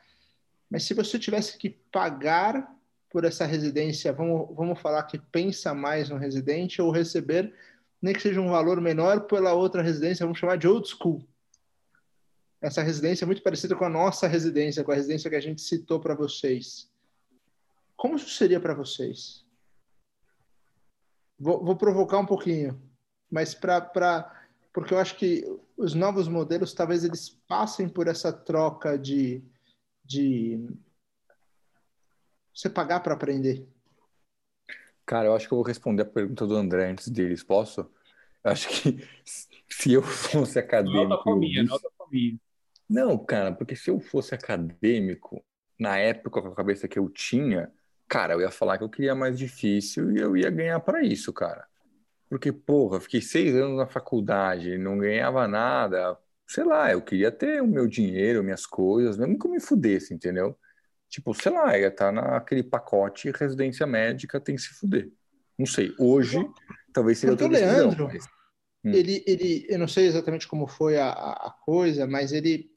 mas 0.68 0.82
se 0.82 0.92
você 0.92 1.18
tivesse 1.18 1.57
que 1.57 1.70
pagar 1.70 2.74
por 3.09 3.24
essa 3.24 3.46
residência, 3.46 4.12
vamos, 4.12 4.55
vamos 4.57 4.80
falar 4.80 5.05
que 5.05 5.18
pensa 5.18 5.72
mais 5.72 6.09
no 6.09 6.16
residente 6.16 6.82
ou 6.82 6.90
receber, 6.90 7.55
nem 8.02 8.12
que 8.12 8.20
seja 8.20 8.40
um 8.40 8.50
valor 8.50 8.80
menor 8.80 9.20
pela 9.20 9.52
outra 9.52 9.82
residência, 9.82 10.26
vamos 10.26 10.40
chamar 10.40 10.59
de 10.59 10.66
old 10.66 10.88
school. 10.88 11.24
Essa 12.61 12.82
residência 12.82 13.24
é 13.24 13.26
muito 13.26 13.42
parecida 13.42 13.76
com 13.76 13.84
a 13.84 13.88
nossa 13.88 14.26
residência, 14.26 14.82
com 14.82 14.90
a 14.90 14.96
residência 14.96 15.30
que 15.30 15.36
a 15.36 15.40
gente 15.40 15.62
citou 15.62 16.00
para 16.00 16.14
vocês. 16.14 16.90
Como 17.96 18.16
isso 18.16 18.30
seria 18.30 18.59
para 18.59 18.74
vocês? 18.74 19.44
Vou, 21.38 21.64
vou, 21.64 21.76
provocar 21.76 22.18
um 22.18 22.26
pouquinho, 22.26 22.82
mas 23.30 23.55
para 23.55 24.43
porque 24.74 24.92
eu 24.92 24.98
acho 24.98 25.16
que 25.16 25.44
os 25.76 25.94
novos 25.94 26.26
modelos 26.26 26.74
talvez 26.74 27.04
eles 27.04 27.30
passem 27.46 27.88
por 27.88 28.08
essa 28.08 28.32
troca 28.32 28.98
de, 28.98 29.40
de 30.04 30.66
você 32.52 32.68
pagar 32.68 32.98
para 32.98 33.14
aprender? 33.14 33.66
Cara, 35.06 35.28
eu 35.28 35.34
acho 35.36 35.46
que 35.46 35.54
eu 35.54 35.58
vou 35.58 35.64
responder 35.64 36.02
a 36.02 36.06
pergunta 36.06 36.44
do 36.44 36.56
André 36.56 36.90
antes 36.90 37.08
deles, 37.08 37.44
posso? 37.44 37.88
Eu 38.42 38.50
acho 38.50 38.68
que 38.68 38.98
se 39.70 39.92
eu 39.92 40.02
fosse 40.02 40.58
acadêmico. 40.58 41.08
Nota 41.08 41.22
família, 41.22 41.62
nota 41.62 41.88
família. 41.96 42.38
Não, 42.90 43.16
cara, 43.16 43.52
porque 43.52 43.76
se 43.76 43.90
eu 43.90 44.00
fosse 44.00 44.34
acadêmico, 44.34 45.44
na 45.78 45.98
época 45.98 46.42
com 46.42 46.48
a 46.48 46.54
cabeça 46.54 46.88
que 46.88 46.98
eu 46.98 47.08
tinha, 47.08 47.72
cara, 48.08 48.34
eu 48.34 48.40
ia 48.40 48.50
falar 48.50 48.76
que 48.78 48.84
eu 48.84 48.90
queria 48.90 49.14
mais 49.14 49.38
difícil 49.38 50.10
e 50.10 50.18
eu 50.18 50.36
ia 50.36 50.50
ganhar 50.50 50.80
para 50.80 51.00
isso, 51.04 51.32
cara. 51.32 51.64
Porque, 52.35 52.51
porra, 52.51 52.99
fiquei 52.99 53.20
seis 53.20 53.55
anos 53.55 53.76
na 53.76 53.87
faculdade, 53.87 54.76
não 54.76 54.99
ganhava 54.99 55.47
nada. 55.47 56.18
Sei 56.49 56.64
lá, 56.64 56.91
eu 56.91 57.01
queria 57.01 57.30
ter 57.30 57.62
o 57.62 57.66
meu 57.66 57.87
dinheiro, 57.87 58.43
minhas 58.43 58.66
coisas, 58.66 59.16
mesmo 59.16 59.39
que 59.39 59.47
eu 59.47 59.53
me 59.53 59.61
fudesse, 59.61 60.12
entendeu? 60.12 60.59
Tipo, 61.09 61.32
sei 61.32 61.53
lá, 61.53 61.78
ia 61.78 61.87
estar 61.87 62.07
tá 62.07 62.11
naquele 62.12 62.64
pacote 62.64 63.30
residência 63.30 63.87
médica 63.87 64.41
tem 64.41 64.57
que 64.57 64.62
se 64.62 64.70
fuder. 64.74 65.12
Não 65.57 65.64
sei. 65.64 65.95
Hoje, 65.97 66.45
talvez 66.93 67.18
seja 67.18 67.35
outra 67.35 67.49
decisão. 67.49 67.72
Leandro, 67.72 68.09
mas... 68.12 68.24
hum. 68.85 68.91
ele, 68.91 69.22
ele, 69.28 69.64
eu 69.68 69.78
não 69.78 69.87
sei 69.87 70.07
exatamente 70.07 70.49
como 70.49 70.66
foi 70.66 70.99
a, 70.99 71.11
a 71.11 71.55
coisa, 71.64 72.05
mas 72.05 72.32
ele 72.32 72.68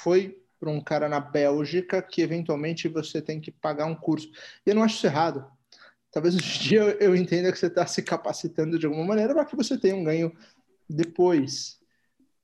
foi 0.00 0.40
para 0.60 0.70
um 0.70 0.80
cara 0.80 1.08
na 1.08 1.18
Bélgica 1.18 2.00
que 2.00 2.22
eventualmente 2.22 2.86
você 2.86 3.20
tem 3.20 3.40
que 3.40 3.50
pagar 3.50 3.86
um 3.86 3.96
curso. 3.96 4.30
E 4.64 4.70
eu 4.70 4.76
não 4.76 4.84
acho 4.84 4.94
isso 4.94 5.06
errado. 5.08 5.44
Talvez 6.14 6.36
hoje 6.36 6.58
em 6.58 6.62
dia 6.62 6.96
eu, 7.00 7.16
entenda 7.16 7.50
que 7.50 7.58
você 7.58 7.66
está 7.66 7.84
se 7.88 8.00
capacitando 8.00 8.78
de 8.78 8.86
alguma 8.86 9.04
maneira 9.04 9.34
para 9.34 9.44
que 9.44 9.56
você 9.56 9.76
tenha 9.76 9.96
um 9.96 10.04
ganho 10.04 10.32
depois. 10.88 11.80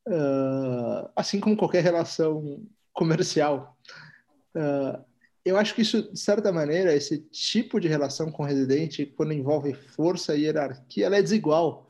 Uh, 0.08 1.08
assim 1.14 1.38
como 1.38 1.56
qualquer 1.56 1.84
relação 1.84 2.66
comercial. 2.92 3.78
Uh, 4.56 5.00
eu 5.44 5.56
acho 5.56 5.72
que 5.72 5.82
isso, 5.82 6.12
de 6.12 6.18
certa 6.18 6.50
maneira, 6.50 6.92
esse 6.92 7.18
tipo 7.18 7.78
de 7.78 7.86
relação 7.86 8.32
com 8.32 8.42
o 8.42 8.46
residente, 8.46 9.06
quando 9.06 9.32
envolve 9.32 9.72
força 9.72 10.34
e 10.34 10.46
hierarquia, 10.46 11.06
ela 11.06 11.18
é 11.18 11.22
desigual. 11.22 11.88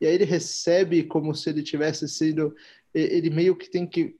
E 0.00 0.06
aí 0.06 0.14
ele 0.14 0.24
recebe 0.24 1.04
como 1.04 1.34
se 1.34 1.50
ele 1.50 1.62
tivesse 1.62 2.08
sido. 2.08 2.56
Ele 2.94 3.28
meio 3.28 3.54
que 3.54 3.68
tem 3.68 3.86
que. 3.86 4.16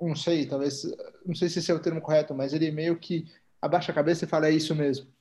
Não 0.00 0.16
sei, 0.16 0.46
talvez. 0.46 0.82
Não 1.26 1.34
sei 1.34 1.50
se 1.50 1.58
esse 1.58 1.70
é 1.70 1.74
o 1.74 1.82
termo 1.82 2.00
correto, 2.00 2.34
mas 2.34 2.54
ele 2.54 2.70
meio 2.70 2.98
que 2.98 3.26
abaixa 3.60 3.92
a 3.92 3.94
cabeça 3.94 4.24
e 4.24 4.28
fala: 4.28 4.48
é 4.48 4.52
isso 4.52 4.74
mesmo. 4.74 5.12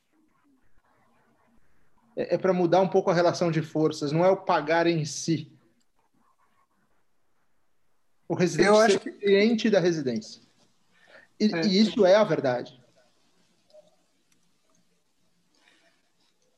É, 2.16 2.36
é 2.36 2.38
para 2.38 2.54
mudar 2.54 2.82
um 2.82 2.88
pouco 2.88 3.10
a 3.10 3.14
relação 3.14 3.52
de 3.52 3.62
forças, 3.62 4.12
não 4.12 4.26
é 4.26 4.30
o 4.30 4.38
pagar 4.38 4.88
em 4.88 5.06
si. 5.06 5.52
O 8.28 8.34
residente 8.34 8.68
eu 8.68 8.80
acho 8.80 9.00
que... 9.00 9.12
cliente 9.12 9.70
da 9.70 9.80
residência. 9.80 10.42
E, 11.40 11.54
é. 11.54 11.66
e 11.66 11.82
isso 11.82 12.06
é 12.06 12.16
a 12.16 12.24
verdade. 12.24 12.80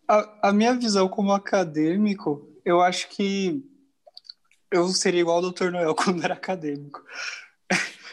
A, 0.07 0.49
a, 0.49 0.53
minha 0.53 0.75
visão 0.75 1.07
como 1.07 1.31
acadêmico, 1.31 2.47
eu 2.63 2.81
acho 2.81 3.07
que 3.09 3.65
eu 4.69 4.87
seria 4.89 5.21
igual 5.21 5.43
ao 5.43 5.51
Dr. 5.51 5.71
Noel 5.71 5.95
quando 5.95 6.23
era 6.23 6.33
acadêmico. 6.33 7.03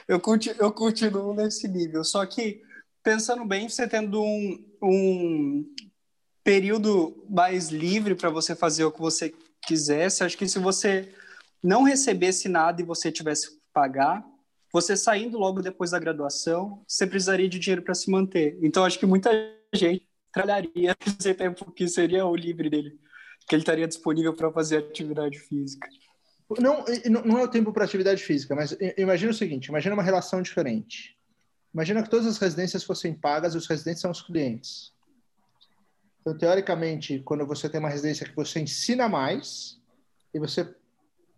Eu, 0.07 0.19
continuo, 0.21 0.57
eu 0.59 0.73
continuo 0.73 1.35
nesse 1.35 1.69
nível. 1.69 2.03
Só 2.03 2.25
que, 2.25 2.63
pensando 3.03 3.45
bem, 3.45 3.69
você 3.69 3.87
tendo 3.87 4.23
um, 4.23 4.65
um 4.83 5.75
período 6.43 7.25
mais 7.29 7.69
livre 7.69 8.15
para 8.15 8.31
você 8.31 8.55
fazer 8.55 8.85
o 8.85 8.93
que 8.93 9.01
você 9.01 9.35
quisesse, 9.67 10.25
acho 10.25 10.39
que 10.39 10.49
se 10.49 10.59
você 10.59 11.13
não 11.63 11.83
recebesse 11.83 12.49
nada 12.49 12.81
e 12.81 12.85
você 12.85 13.13
tivesse 13.13 13.51
que 13.51 13.61
pagar, 13.73 14.25
você 14.73 14.97
saindo 14.97 15.39
logo 15.39 15.61
depois 15.61 15.91
da 15.91 15.99
graduação, 15.99 16.83
você 16.87 17.07
precisaria 17.07 17.49
de 17.49 17.59
dinheiro 17.59 17.83
para 17.83 17.95
se 17.95 18.11
manter. 18.11 18.59
Então, 18.63 18.85
acho 18.85 18.99
que 18.99 19.07
muita 19.07 19.31
gente 19.75 20.07
trabalharia 20.33 20.97
esse 21.07 21.35
tempo 21.35 21.71
que 21.73 21.89
seria 21.89 22.25
o 22.25 22.37
livre 22.37 22.71
dele, 22.71 22.99
que 23.49 23.55
ele 23.55 23.63
estaria 23.63 23.89
disponível 23.89 24.33
para 24.35 24.51
fazer 24.53 24.79
atividade 24.79 25.39
física. 25.39 25.89
Não, 26.59 26.85
não 27.25 27.39
é 27.39 27.45
o 27.45 27.49
tempo 27.49 27.73
para 27.73 27.85
atividade 27.85 28.23
física, 28.23 28.57
mas 28.57 28.77
imagina 28.97 29.31
o 29.31 29.35
seguinte: 29.35 29.67
imagina 29.67 29.95
uma 29.95 30.03
relação 30.03 30.43
diferente. 30.43 31.17
Imagina 31.73 32.03
que 32.03 32.11
todas 32.11 32.27
as 32.27 32.39
residências 32.39 32.83
fossem 32.83 33.15
pagas 33.15 33.55
e 33.55 33.57
os 33.57 33.69
residentes 33.69 34.01
são 34.01 34.11
os 34.11 34.21
clientes. 34.21 34.93
Então, 36.21 36.37
teoricamente, 36.37 37.21
quando 37.21 37.47
você 37.47 37.69
tem 37.69 37.81
uma 37.81 37.89
residência 37.89 38.27
que 38.27 38.37
você 38.37 38.61
ensina 38.61 39.09
mais 39.09 39.81
e 40.35 40.39
você 40.39 40.75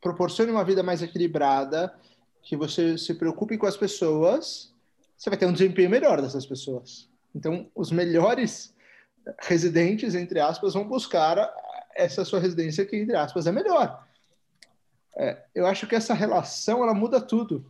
proporciona 0.00 0.50
uma 0.50 0.64
vida 0.64 0.82
mais 0.82 1.02
equilibrada 1.02 1.94
que 2.42 2.56
você 2.56 2.98
se 2.98 3.14
preocupe 3.14 3.56
com 3.56 3.66
as 3.66 3.76
pessoas, 3.76 4.72
você 5.16 5.30
vai 5.30 5.38
ter 5.38 5.46
um 5.46 5.52
desempenho 5.52 5.88
melhor 5.88 6.20
dessas 6.20 6.44
pessoas. 6.44 7.08
Então, 7.32 7.70
os 7.74 7.92
melhores 7.92 8.74
residentes, 9.40 10.16
entre 10.16 10.40
aspas, 10.40 10.74
vão 10.74 10.86
buscar 10.86 11.48
essa 11.94 12.24
sua 12.24 12.40
residência 12.40 12.84
que, 12.84 12.96
entre 12.96 13.16
aspas, 13.16 13.46
é 13.46 13.52
melhor. 13.52 14.04
É, 15.16 15.42
eu 15.54 15.66
acho 15.66 15.86
que 15.86 15.94
essa 15.94 16.14
relação, 16.14 16.82
ela 16.82 16.94
muda 16.94 17.20
tudo. 17.20 17.64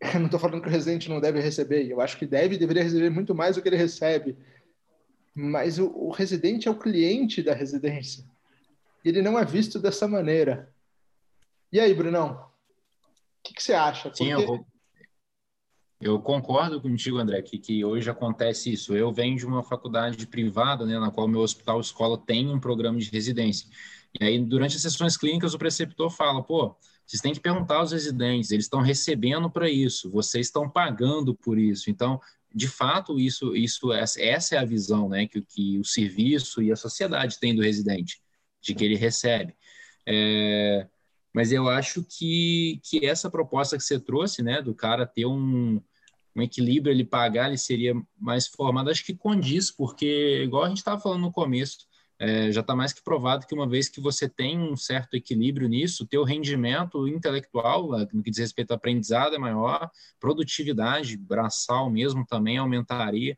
Eu 0.12 0.18
não 0.18 0.26
estou 0.26 0.40
falando 0.40 0.60
que 0.60 0.68
o 0.68 0.70
residente 0.70 1.08
não 1.08 1.20
deve 1.20 1.40
receber, 1.40 1.88
eu 1.88 1.98
acho 1.98 2.18
que 2.18 2.26
deve 2.26 2.56
e 2.56 2.58
deveria 2.58 2.82
receber 2.82 3.08
muito 3.08 3.34
mais 3.34 3.56
do 3.56 3.62
que 3.62 3.68
ele 3.68 3.76
recebe. 3.76 4.36
Mas 5.34 5.78
o, 5.78 5.86
o 5.88 6.10
residente 6.10 6.68
é 6.68 6.70
o 6.70 6.78
cliente 6.78 7.42
da 7.42 7.54
residência. 7.54 8.24
Ele 9.04 9.20
não 9.20 9.38
é 9.38 9.44
visto 9.44 9.78
dessa 9.78 10.06
maneira. 10.06 10.72
E 11.72 11.80
aí, 11.80 11.92
Brunão? 11.92 12.54
que, 13.44 13.52
que 13.52 13.62
você 13.62 13.74
acha? 13.74 14.08
Porque... 14.08 14.24
Sim, 14.24 14.30
eu, 14.30 14.66
eu, 16.00 16.18
concordo 16.18 16.80
contigo, 16.80 17.18
André, 17.18 17.42
que, 17.42 17.58
que 17.58 17.84
hoje 17.84 18.08
acontece 18.08 18.72
isso. 18.72 18.96
Eu 18.96 19.12
venho 19.12 19.36
de 19.36 19.46
uma 19.46 19.62
faculdade 19.62 20.26
privada, 20.26 20.86
né, 20.86 20.98
na 20.98 21.10
qual 21.10 21.28
meu 21.28 21.42
hospital 21.42 21.78
escola 21.78 22.18
tem 22.18 22.48
um 22.48 22.58
programa 22.58 22.98
de 22.98 23.10
residência. 23.10 23.68
E 24.18 24.24
aí, 24.24 24.38
durante 24.38 24.76
as 24.76 24.82
sessões 24.82 25.16
clínicas, 25.16 25.54
o 25.54 25.58
preceptor 25.58 26.10
fala: 26.10 26.42
pô, 26.42 26.74
vocês 27.06 27.20
têm 27.20 27.34
que 27.34 27.40
perguntar 27.40 27.76
aos 27.76 27.92
residentes, 27.92 28.50
eles 28.50 28.64
estão 28.64 28.80
recebendo 28.80 29.50
para 29.50 29.68
isso, 29.68 30.10
vocês 30.10 30.46
estão 30.46 30.68
pagando 30.68 31.34
por 31.34 31.58
isso. 31.58 31.90
Então, 31.90 32.18
de 32.54 32.68
fato, 32.68 33.18
isso, 33.18 33.56
isso 33.56 33.92
essa 33.92 34.54
é 34.54 34.58
a 34.58 34.64
visão 34.64 35.08
né, 35.08 35.26
que, 35.26 35.42
que 35.42 35.78
o 35.78 35.84
serviço 35.84 36.62
e 36.62 36.70
a 36.70 36.76
sociedade 36.76 37.40
tem 37.40 37.54
do 37.54 37.62
residente, 37.62 38.22
de 38.60 38.74
que 38.74 38.84
ele 38.84 38.96
recebe. 38.96 39.54
É, 40.06 40.86
mas 41.32 41.50
eu 41.50 41.68
acho 41.68 42.04
que, 42.04 42.80
que 42.84 43.04
essa 43.04 43.28
proposta 43.28 43.76
que 43.76 43.82
você 43.82 43.98
trouxe, 43.98 44.42
né, 44.42 44.62
do 44.62 44.72
cara 44.72 45.04
ter 45.04 45.26
um, 45.26 45.82
um 46.36 46.42
equilíbrio, 46.42 46.92
ele 46.92 47.04
pagar, 47.04 47.48
ele 47.48 47.58
seria 47.58 47.94
mais 48.16 48.46
formado, 48.46 48.88
acho 48.88 49.04
que 49.04 49.14
condiz, 49.14 49.70
porque, 49.70 50.42
igual 50.44 50.64
a 50.64 50.68
gente 50.68 50.78
estava 50.78 51.00
falando 51.00 51.22
no 51.22 51.32
começo, 51.32 51.78
é, 52.18 52.52
já 52.52 52.60
está 52.60 52.76
mais 52.76 52.92
que 52.92 53.02
provado 53.02 53.46
que 53.46 53.54
uma 53.54 53.68
vez 53.68 53.88
que 53.88 54.00
você 54.00 54.28
tem 54.28 54.58
um 54.58 54.76
certo 54.76 55.14
equilíbrio 55.14 55.68
nisso, 55.68 56.06
teu 56.06 56.22
rendimento 56.22 57.08
intelectual, 57.08 57.88
no 58.12 58.22
que 58.22 58.30
diz 58.30 58.38
respeito 58.38 58.70
ao 58.70 58.76
aprendizado, 58.76 59.34
é 59.34 59.38
maior, 59.38 59.90
produtividade 60.20 61.16
braçal 61.16 61.90
mesmo 61.90 62.24
também 62.24 62.58
aumentaria. 62.58 63.36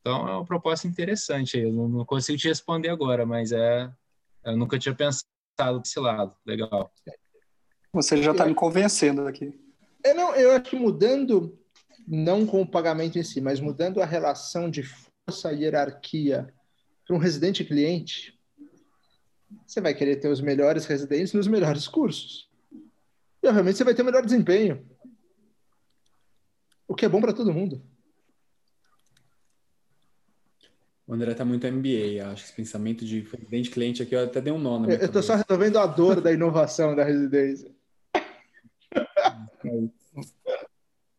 Então 0.00 0.28
é 0.28 0.32
uma 0.32 0.44
proposta 0.44 0.88
interessante. 0.88 1.58
Eu 1.58 1.72
não, 1.72 1.88
não 1.88 2.04
consigo 2.04 2.38
te 2.38 2.48
responder 2.48 2.88
agora, 2.88 3.26
mas 3.26 3.52
é, 3.52 3.90
eu 4.44 4.56
nunca 4.56 4.78
tinha 4.78 4.94
pensado 4.94 5.80
desse 5.80 6.00
lado. 6.00 6.34
Legal. 6.46 6.90
Você 7.92 8.22
já 8.22 8.32
está 8.32 8.46
me 8.46 8.54
convencendo 8.54 9.26
aqui. 9.26 9.52
É, 10.02 10.12
não, 10.12 10.34
eu 10.34 10.52
acho 10.52 10.70
que 10.70 10.76
mudando, 10.76 11.58
não 12.06 12.46
com 12.46 12.62
o 12.62 12.66
pagamento 12.66 13.18
em 13.18 13.22
si, 13.22 13.40
mas 13.40 13.60
mudando 13.60 14.02
a 14.02 14.06
relação 14.06 14.70
de 14.70 14.82
força 14.82 15.52
e 15.52 15.62
hierarquia 15.62 16.52
para 17.06 17.16
um 17.16 17.18
residente 17.18 17.64
cliente, 17.64 18.38
você 19.66 19.80
vai 19.80 19.94
querer 19.94 20.16
ter 20.16 20.28
os 20.28 20.40
melhores 20.40 20.86
residentes 20.86 21.32
nos 21.32 21.46
melhores 21.46 21.86
cursos. 21.86 22.48
E, 23.42 23.48
obviamente, 23.48 23.76
você 23.76 23.84
vai 23.84 23.94
ter 23.94 24.02
o 24.02 24.04
melhor 24.04 24.24
desempenho. 24.24 24.84
O 26.88 26.94
que 26.94 27.04
é 27.04 27.08
bom 27.08 27.20
para 27.20 27.32
todo 27.32 27.52
mundo. 27.52 27.82
O 31.06 31.12
André 31.12 31.32
está 31.32 31.44
muito 31.44 31.66
MBA, 31.66 32.32
acho. 32.32 32.44
Esse 32.44 32.54
pensamento 32.54 33.04
de 33.04 33.20
residente 33.20 33.70
cliente 33.70 34.02
aqui, 34.02 34.14
eu 34.14 34.24
até 34.24 34.40
dei 34.40 34.52
um 34.52 34.58
nome. 34.58 34.94
Eu 34.94 35.04
estou 35.04 35.22
só 35.22 35.34
resolvendo 35.34 35.78
a 35.78 35.86
dor 35.86 36.20
da 36.20 36.32
inovação 36.32 36.96
da 36.96 37.04
residência. 37.04 37.70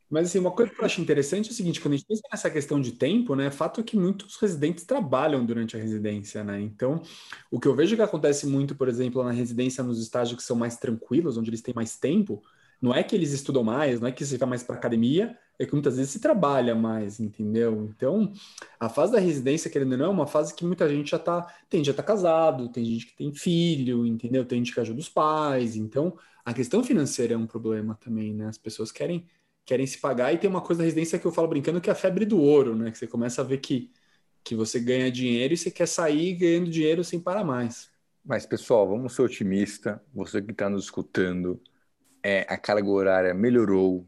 Mas 0.09 0.27
assim, 0.27 0.39
uma 0.39 0.51
coisa 0.51 0.71
que 0.71 0.79
eu 0.79 0.85
acho 0.85 1.01
interessante 1.01 1.49
é 1.49 1.51
o 1.51 1.55
seguinte, 1.55 1.81
quando 1.81 1.93
a 1.93 1.97
gente 1.97 2.07
pensa 2.07 2.21
nessa 2.31 2.49
questão 2.49 2.79
de 2.79 2.91
tempo, 2.91 3.35
né, 3.35 3.49
fato 3.49 3.81
é 3.81 3.83
que 3.83 3.97
muitos 3.97 4.37
residentes 4.37 4.85
trabalham 4.85 5.45
durante 5.45 5.75
a 5.75 5.79
residência, 5.79 6.43
né? 6.43 6.61
Então, 6.61 7.01
o 7.49 7.59
que 7.59 7.67
eu 7.67 7.75
vejo 7.75 7.95
que 7.95 8.01
acontece 8.01 8.45
muito, 8.45 8.75
por 8.75 8.87
exemplo, 8.87 9.23
na 9.23 9.31
residência 9.31 9.83
nos 9.83 9.99
estágios 9.99 10.37
que 10.37 10.43
são 10.43 10.55
mais 10.55 10.77
tranquilos, 10.77 11.37
onde 11.37 11.49
eles 11.49 11.61
têm 11.61 11.73
mais 11.73 11.97
tempo, 11.97 12.41
não 12.81 12.93
é 12.93 13.03
que 13.03 13.15
eles 13.15 13.31
estudam 13.31 13.63
mais, 13.63 13.99
não 13.99 14.07
é 14.07 14.11
que 14.11 14.25
você 14.25 14.37
vai 14.37 14.49
mais 14.49 14.63
para 14.63 14.75
academia, 14.75 15.37
é 15.57 15.65
que 15.65 15.73
muitas 15.73 15.95
vezes 15.95 16.11
se 16.11 16.19
trabalha 16.19 16.75
mais, 16.75 17.19
entendeu? 17.19 17.89
Então, 17.95 18.31
a 18.79 18.89
fase 18.89 19.13
da 19.13 19.19
residência, 19.19 19.71
querendo 19.71 19.93
ou 19.93 19.97
não, 19.97 20.05
é 20.05 20.09
uma 20.09 20.27
fase 20.27 20.53
que 20.53 20.65
muita 20.65 20.87
gente 20.89 21.11
já 21.11 21.19
tá, 21.19 21.47
tem 21.69 21.83
já 21.83 21.93
tá 21.93 22.03
casado, 22.03 22.69
tem 22.69 22.85
gente 22.85 23.07
que 23.07 23.15
tem 23.15 23.33
filho, 23.33 24.05
entendeu? 24.05 24.45
Tem 24.45 24.59
gente 24.59 24.73
que 24.73 24.79
ajuda 24.79 24.99
os 24.99 25.09
pais, 25.09 25.75
então 25.75 26.17
a 26.43 26.53
questão 26.53 26.83
financeira 26.83 27.33
é 27.33 27.37
um 27.37 27.47
problema 27.47 27.95
também, 27.95 28.33
né? 28.33 28.47
As 28.47 28.57
pessoas 28.57 28.91
querem 28.91 29.25
querem 29.66 29.88
se 29.88 29.97
pagar 29.97 30.34
e 30.34 30.38
tem 30.38 30.49
uma 30.49 30.61
coisa 30.61 30.80
da 30.80 30.86
residência 30.86 31.18
que 31.18 31.26
eu 31.26 31.32
falo 31.32 31.47
brincando 31.47 31.82
que 31.82 31.89
é 31.89 31.93
a 31.93 31.95
febre 31.95 32.26
do 32.26 32.39
ouro, 32.39 32.76
né? 32.76 32.91
Que 32.91 32.97
você 32.97 33.07
começa 33.07 33.41
a 33.41 33.45
ver 33.45 33.57
que 33.57 33.91
que 34.45 34.55
você 34.55 34.80
ganha 34.80 35.11
dinheiro 35.11 35.55
e 35.55 35.57
você 35.57 35.72
quer 35.72 35.88
sair 35.88 36.36
ganhando 36.36 36.70
dinheiro 36.70 37.03
sem 37.03 37.20
parar 37.20 37.43
mais. 37.43 37.89
Mas 38.24 38.45
pessoal, 38.45 38.88
vamos 38.88 39.16
ser 39.16 39.24
otimista. 39.24 39.99
Você 40.13 40.39
que 40.39 40.51
está 40.51 40.70
nos 40.70 40.84
escutando, 40.84 41.59
é, 42.22 42.45
a 42.47 42.55
carga 42.55 42.88
horária 42.88 43.34
melhorou, 43.34 44.07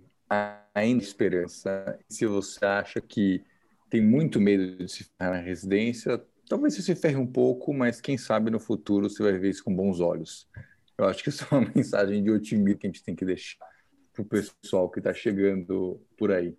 ainda 0.76 1.04
esperança. 1.04 2.00
Se 2.08 2.28
você 2.28 2.64
acha 2.64 3.02
que 3.02 3.44
tem 3.90 4.00
muito 4.00 4.40
medo 4.40 4.78
de 4.78 4.88
se 4.88 5.06
ficar 5.06 5.32
na 5.32 5.40
residência, 5.40 6.24
talvez 6.48 6.76
você 6.76 6.84
se 6.84 6.96
ferre 6.96 7.16
um 7.16 7.26
pouco, 7.26 7.74
mas 7.74 8.00
quem 8.00 8.16
sabe 8.16 8.52
no 8.52 8.60
futuro 8.60 9.10
você 9.10 9.24
vai 9.24 9.34
ver 9.40 9.50
isso 9.50 9.64
com 9.64 9.76
bons 9.76 10.00
olhos. 10.00 10.48
Eu 10.96 11.06
acho 11.06 11.24
que 11.24 11.30
isso 11.30 11.48
é 11.50 11.56
uma 11.56 11.68
mensagem 11.74 12.24
de 12.24 12.30
otimismo 12.30 12.78
que 12.78 12.86
a 12.86 12.90
gente 12.92 13.04
tem 13.04 13.16
que 13.16 13.26
deixar 13.26 13.77
para 14.24 14.24
o 14.24 14.44
pessoal 14.62 14.90
que 14.90 15.00
está 15.00 15.14
chegando 15.14 16.02
por 16.18 16.32
aí. 16.32 16.58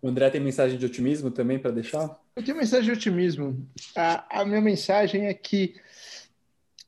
O 0.00 0.08
André 0.08 0.30
tem 0.30 0.40
mensagem 0.40 0.78
de 0.78 0.86
otimismo 0.86 1.30
também 1.30 1.58
para 1.58 1.70
deixar? 1.70 2.18
Eu 2.34 2.44
tenho 2.44 2.56
mensagem 2.56 2.86
de 2.86 2.92
otimismo. 2.92 3.68
A, 3.96 4.40
a 4.40 4.44
minha 4.44 4.60
mensagem 4.60 5.26
é 5.26 5.34
que, 5.34 5.74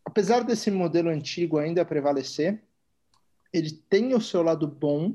apesar 0.05 0.43
desse 0.45 0.70
modelo 0.70 1.11
antigo 1.11 1.59
ainda 1.59 1.84
prevalecer, 1.84 2.62
ele 3.53 3.70
tem 3.70 4.14
o 4.14 4.20
seu 4.20 4.43
lado 4.43 4.66
bom 4.66 5.14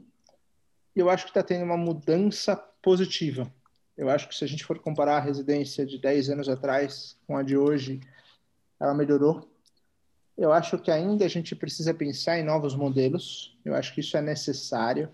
e 0.96 1.00
eu 1.00 1.10
acho 1.10 1.26
que 1.26 1.32
está 1.32 1.42
tendo 1.42 1.64
uma 1.64 1.78
mudança 1.78 2.56
positiva. 2.82 3.52
Eu 3.96 4.10
acho 4.10 4.28
que 4.28 4.36
se 4.36 4.44
a 4.44 4.48
gente 4.48 4.64
for 4.64 4.78
comparar 4.78 5.18
a 5.18 5.22
residência 5.22 5.86
de 5.86 5.98
10 5.98 6.30
anos 6.30 6.50
atrás 6.50 7.18
com 7.26 7.36
a 7.36 7.42
de 7.42 7.58
hoje, 7.58 8.00
ela 8.80 8.94
melhorou. 8.94 9.50
Eu 10.38 10.54
acho 10.54 10.78
que 10.78 10.92
ainda 10.92 11.26
a 11.26 11.28
gente 11.28 11.56
precisa 11.56 11.94
pensar 11.94 12.38
em 12.38 12.44
novos 12.44 12.76
modelos. 12.76 13.58
Eu 13.66 13.74
acho 13.74 13.94
que 13.94 14.02
isso 14.02 14.16
é 14.16 14.22
necessário. 14.22 15.10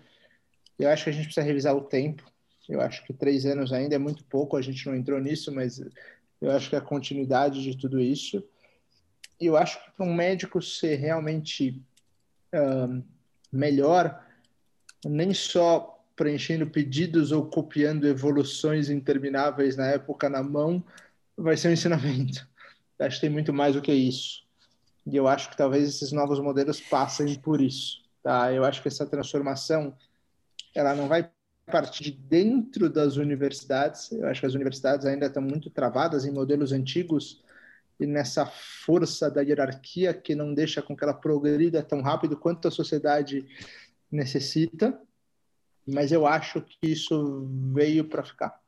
Eu 0.78 0.90
acho 0.90 1.04
que 1.04 1.10
a 1.10 1.12
gente 1.12 1.24
precisa 1.24 1.46
revisar 1.46 1.74
o 1.74 1.80
tempo. 1.80 2.22
Eu 2.68 2.80
acho 2.80 3.04
que 3.04 3.12
três 3.12 3.46
anos 3.46 3.72
ainda 3.72 3.94
é 3.94 3.98
muito 3.98 4.24
pouco. 4.24 4.56
A 4.56 4.62
gente 4.62 4.86
não 4.86 4.94
entrou 4.94 5.18
nisso, 5.18 5.52
mas 5.52 5.82
eu 6.40 6.50
acho 6.50 6.68
que 6.68 6.76
a 6.76 6.80
continuidade 6.80 7.62
de 7.62 7.76
tudo 7.76 8.00
isso. 8.00 8.44
E 9.40 9.46
eu 9.46 9.56
acho 9.56 9.82
que 9.82 9.90
para 9.92 10.06
um 10.06 10.14
médico 10.14 10.60
ser 10.60 10.96
realmente 10.96 11.82
uh, 12.54 13.02
melhor, 13.50 14.22
nem 15.04 15.32
só 15.32 15.90
preenchendo 16.14 16.66
pedidos 16.66 17.32
ou 17.32 17.46
copiando 17.46 18.06
evoluções 18.06 18.88
intermináveis 18.88 19.76
na 19.76 19.86
época 19.86 20.28
na 20.28 20.42
mão, 20.42 20.84
vai 21.36 21.56
ser 21.56 21.68
um 21.68 21.72
ensinamento. 21.72 22.46
Acho 22.98 23.16
que 23.16 23.22
tem 23.22 23.30
muito 23.30 23.52
mais 23.52 23.74
do 23.74 23.82
que 23.82 23.92
isso. 23.92 24.43
E 25.06 25.16
eu 25.16 25.28
acho 25.28 25.50
que 25.50 25.56
talvez 25.56 25.88
esses 25.88 26.12
novos 26.12 26.40
modelos 26.40 26.80
passem 26.80 27.34
por 27.38 27.60
isso. 27.60 28.02
Tá? 28.22 28.52
Eu 28.52 28.64
acho 28.64 28.80
que 28.80 28.88
essa 28.88 29.06
transformação 29.06 29.94
ela 30.74 30.94
não 30.94 31.08
vai 31.08 31.30
partir 31.66 32.04
de 32.04 32.10
dentro 32.12 32.90
das 32.90 33.16
universidades. 33.16 34.10
Eu 34.12 34.26
acho 34.26 34.40
que 34.40 34.46
as 34.46 34.54
universidades 34.54 35.06
ainda 35.06 35.26
estão 35.26 35.42
muito 35.42 35.70
travadas 35.70 36.24
em 36.24 36.30
modelos 36.30 36.72
antigos 36.72 37.42
e 37.98 38.06
nessa 38.06 38.44
força 38.46 39.30
da 39.30 39.40
hierarquia 39.40 40.12
que 40.12 40.34
não 40.34 40.52
deixa 40.52 40.82
com 40.82 40.96
que 40.96 41.04
ela 41.04 41.14
progrida 41.14 41.82
tão 41.82 42.00
rápido 42.02 42.36
quanto 42.36 42.66
a 42.66 42.70
sociedade 42.70 43.46
necessita, 44.10 44.98
mas 45.86 46.12
eu 46.12 46.26
acho 46.26 46.60
que 46.60 46.88
isso 46.88 47.46
veio 47.72 48.04
para 48.08 48.24
ficar. 48.24 48.60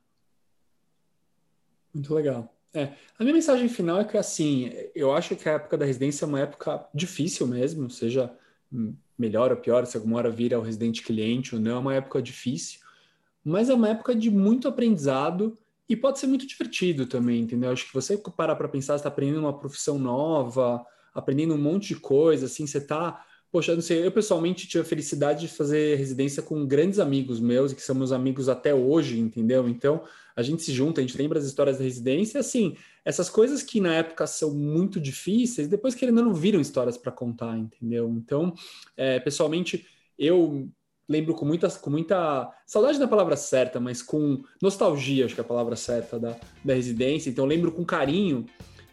Muito 1.93 2.15
legal. 2.15 2.56
É, 2.77 2.93
a 3.19 3.25
minha 3.25 3.33
mensagem 3.33 3.71
final 3.71 3.99
é 3.99 4.05
que, 4.05 4.19
assim, 4.19 4.71
eu 4.95 5.11
acho 5.15 5.35
que 5.35 5.49
a 5.49 5.53
época 5.53 5.79
da 5.79 5.87
residência 5.87 6.27
é 6.27 6.29
uma 6.29 6.41
época 6.41 6.87
difícil 6.95 7.47
mesmo, 7.47 7.89
seja 7.89 8.31
melhor 9.19 9.51
ou 9.51 9.57
pior, 9.57 9.87
se 9.87 9.97
alguma 9.97 10.19
hora 10.19 10.31
vira 10.31 10.59
o 10.59 10.63
residente 10.63 11.03
cliente 11.03 11.55
ou 11.55 11.61
não, 11.61 11.77
é 11.77 11.79
uma 11.79 11.95
época 11.95 12.21
difícil, 12.21 12.81
mas 13.43 13.71
é 13.71 13.75
uma 13.75 13.89
época 13.89 14.15
de 14.15 14.31
muito 14.31 14.69
aprendizado 14.69 15.57
e 15.89 15.97
pode 15.97 16.19
ser 16.19 16.27
muito 16.27 16.47
divertido 16.47 17.07
também, 17.07 17.41
entendeu? 17.41 17.71
Acho 17.71 17.87
que 17.87 17.95
você 17.95 18.19
parar 18.19 18.57
para 18.57 18.69
pensar, 18.69 18.97
está 18.97 19.09
aprendendo 19.09 19.41
uma 19.41 19.59
profissão 19.59 19.99
nova, 19.99 20.85
aprendendo 21.15 21.55
um 21.55 21.59
monte 21.59 21.95
de 21.95 21.97
coisa, 22.01 22.45
assim, 22.45 22.67
você 22.67 22.79
está. 22.79 23.25
Poxa, 23.57 23.75
não 23.75 23.81
sei, 23.81 24.05
eu 24.07 24.13
pessoalmente 24.13 24.69
tive 24.69 24.83
a 24.83 24.85
felicidade 24.85 25.41
de 25.41 25.49
fazer 25.49 25.97
residência 25.97 26.43
com 26.43 26.67
grandes 26.67 26.99
amigos 26.99 27.41
meus, 27.41 27.73
que 27.73 27.81
são 27.81 27.95
meus 27.95 28.13
amigos 28.13 28.51
até 28.51 28.75
hoje, 28.75 29.19
entendeu? 29.19 29.67
Então, 29.67 30.05
a 30.37 30.43
gente 30.43 30.63
se 30.63 30.75
junta, 30.75 31.01
a 31.01 31.03
gente 31.03 31.17
lembra 31.17 31.39
as 31.39 31.47
histórias 31.47 31.79
da 31.79 31.83
residência, 31.85 32.39
assim, 32.39 32.77
essas 33.03 33.31
coisas 33.31 33.63
que 33.63 33.81
na 33.81 33.95
época 33.95 34.27
são 34.27 34.53
muito 34.53 35.01
difíceis, 35.01 35.69
depois 35.69 35.95
que 35.95 36.05
ainda 36.05 36.21
não 36.21 36.35
viram 36.35 36.61
histórias 36.61 36.99
para 36.99 37.11
contar, 37.11 37.57
entendeu? 37.57 38.11
Então, 38.11 38.53
é, 38.95 39.19
pessoalmente, 39.21 39.87
eu 40.19 40.69
lembro 41.09 41.33
com 41.33 41.47
muita, 41.47 41.71
com 41.71 41.89
muita 41.89 42.53
saudade 42.67 42.99
da 42.99 43.09
palavra 43.09 43.37
certa, 43.37 43.81
mas 43.81 44.03
com 44.03 44.45
nostalgia, 44.61 45.25
acho 45.25 45.35
que 45.35 45.41
é 45.41 45.45
a 45.45 45.49
palavra 45.49 45.77
certa 45.77 46.19
da, 46.19 46.37
da 46.63 46.75
residência. 46.75 47.31
Então, 47.31 47.47
lembro 47.47 47.73
com 47.73 47.87
carinho 47.87 48.45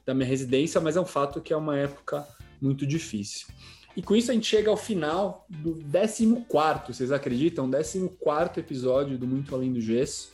da 0.06 0.14
minha 0.14 0.26
residência, 0.26 0.80
mas 0.80 0.96
é 0.96 1.02
um 1.02 1.06
fato 1.06 1.42
que 1.42 1.52
é 1.52 1.58
uma 1.58 1.78
época 1.78 2.26
muito 2.62 2.88
difícil. 2.88 3.48
E 3.96 4.02
com 4.02 4.16
isso 4.16 4.32
a 4.32 4.34
gente 4.34 4.48
chega 4.48 4.70
ao 4.70 4.78
final 4.78 5.46
do 5.48 5.76
14, 5.86 6.94
vocês 6.94 7.12
acreditam? 7.12 7.70
14 7.70 8.10
episódio 8.58 9.18
do 9.18 9.28
Muito 9.28 9.54
Além 9.54 9.72
do 9.72 9.80
Gesso. 9.80 10.32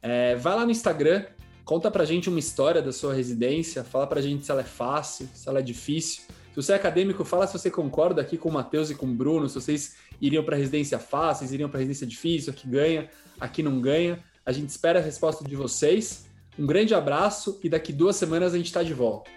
É, 0.00 0.36
vai 0.36 0.54
lá 0.54 0.64
no 0.64 0.70
Instagram, 0.70 1.24
conta 1.64 1.90
pra 1.90 2.04
gente 2.04 2.28
uma 2.28 2.38
história 2.38 2.80
da 2.80 2.92
sua 2.92 3.12
residência, 3.12 3.82
fala 3.82 4.06
pra 4.06 4.20
gente 4.20 4.44
se 4.44 4.50
ela 4.50 4.60
é 4.60 4.64
fácil, 4.64 5.28
se 5.34 5.48
ela 5.48 5.58
é 5.58 5.62
difícil. 5.62 6.22
Se 6.50 6.56
você 6.56 6.72
é 6.72 6.76
acadêmico, 6.76 7.24
fala 7.24 7.46
se 7.46 7.52
você 7.52 7.70
concorda 7.70 8.20
aqui 8.20 8.36
com 8.36 8.48
o 8.48 8.52
Matheus 8.52 8.90
e 8.90 8.94
com 8.94 9.06
o 9.06 9.14
Bruno, 9.14 9.48
se 9.48 9.54
vocês 9.56 9.96
iriam 10.20 10.44
para 10.44 10.56
residência 10.56 10.98
fácil, 10.98 11.52
iriam 11.52 11.68
para 11.68 11.78
residência 11.78 12.06
difícil, 12.06 12.52
aqui 12.52 12.68
ganha, 12.68 13.08
aqui 13.40 13.62
não 13.62 13.80
ganha. 13.80 14.18
A 14.46 14.52
gente 14.52 14.68
espera 14.68 15.00
a 15.00 15.02
resposta 15.02 15.44
de 15.44 15.56
vocês. 15.56 16.26
Um 16.58 16.66
grande 16.66 16.94
abraço 16.94 17.58
e 17.62 17.68
daqui 17.68 17.92
duas 17.92 18.16
semanas 18.16 18.54
a 18.54 18.56
gente 18.56 18.66
está 18.66 18.82
de 18.82 18.94
volta. 18.94 19.30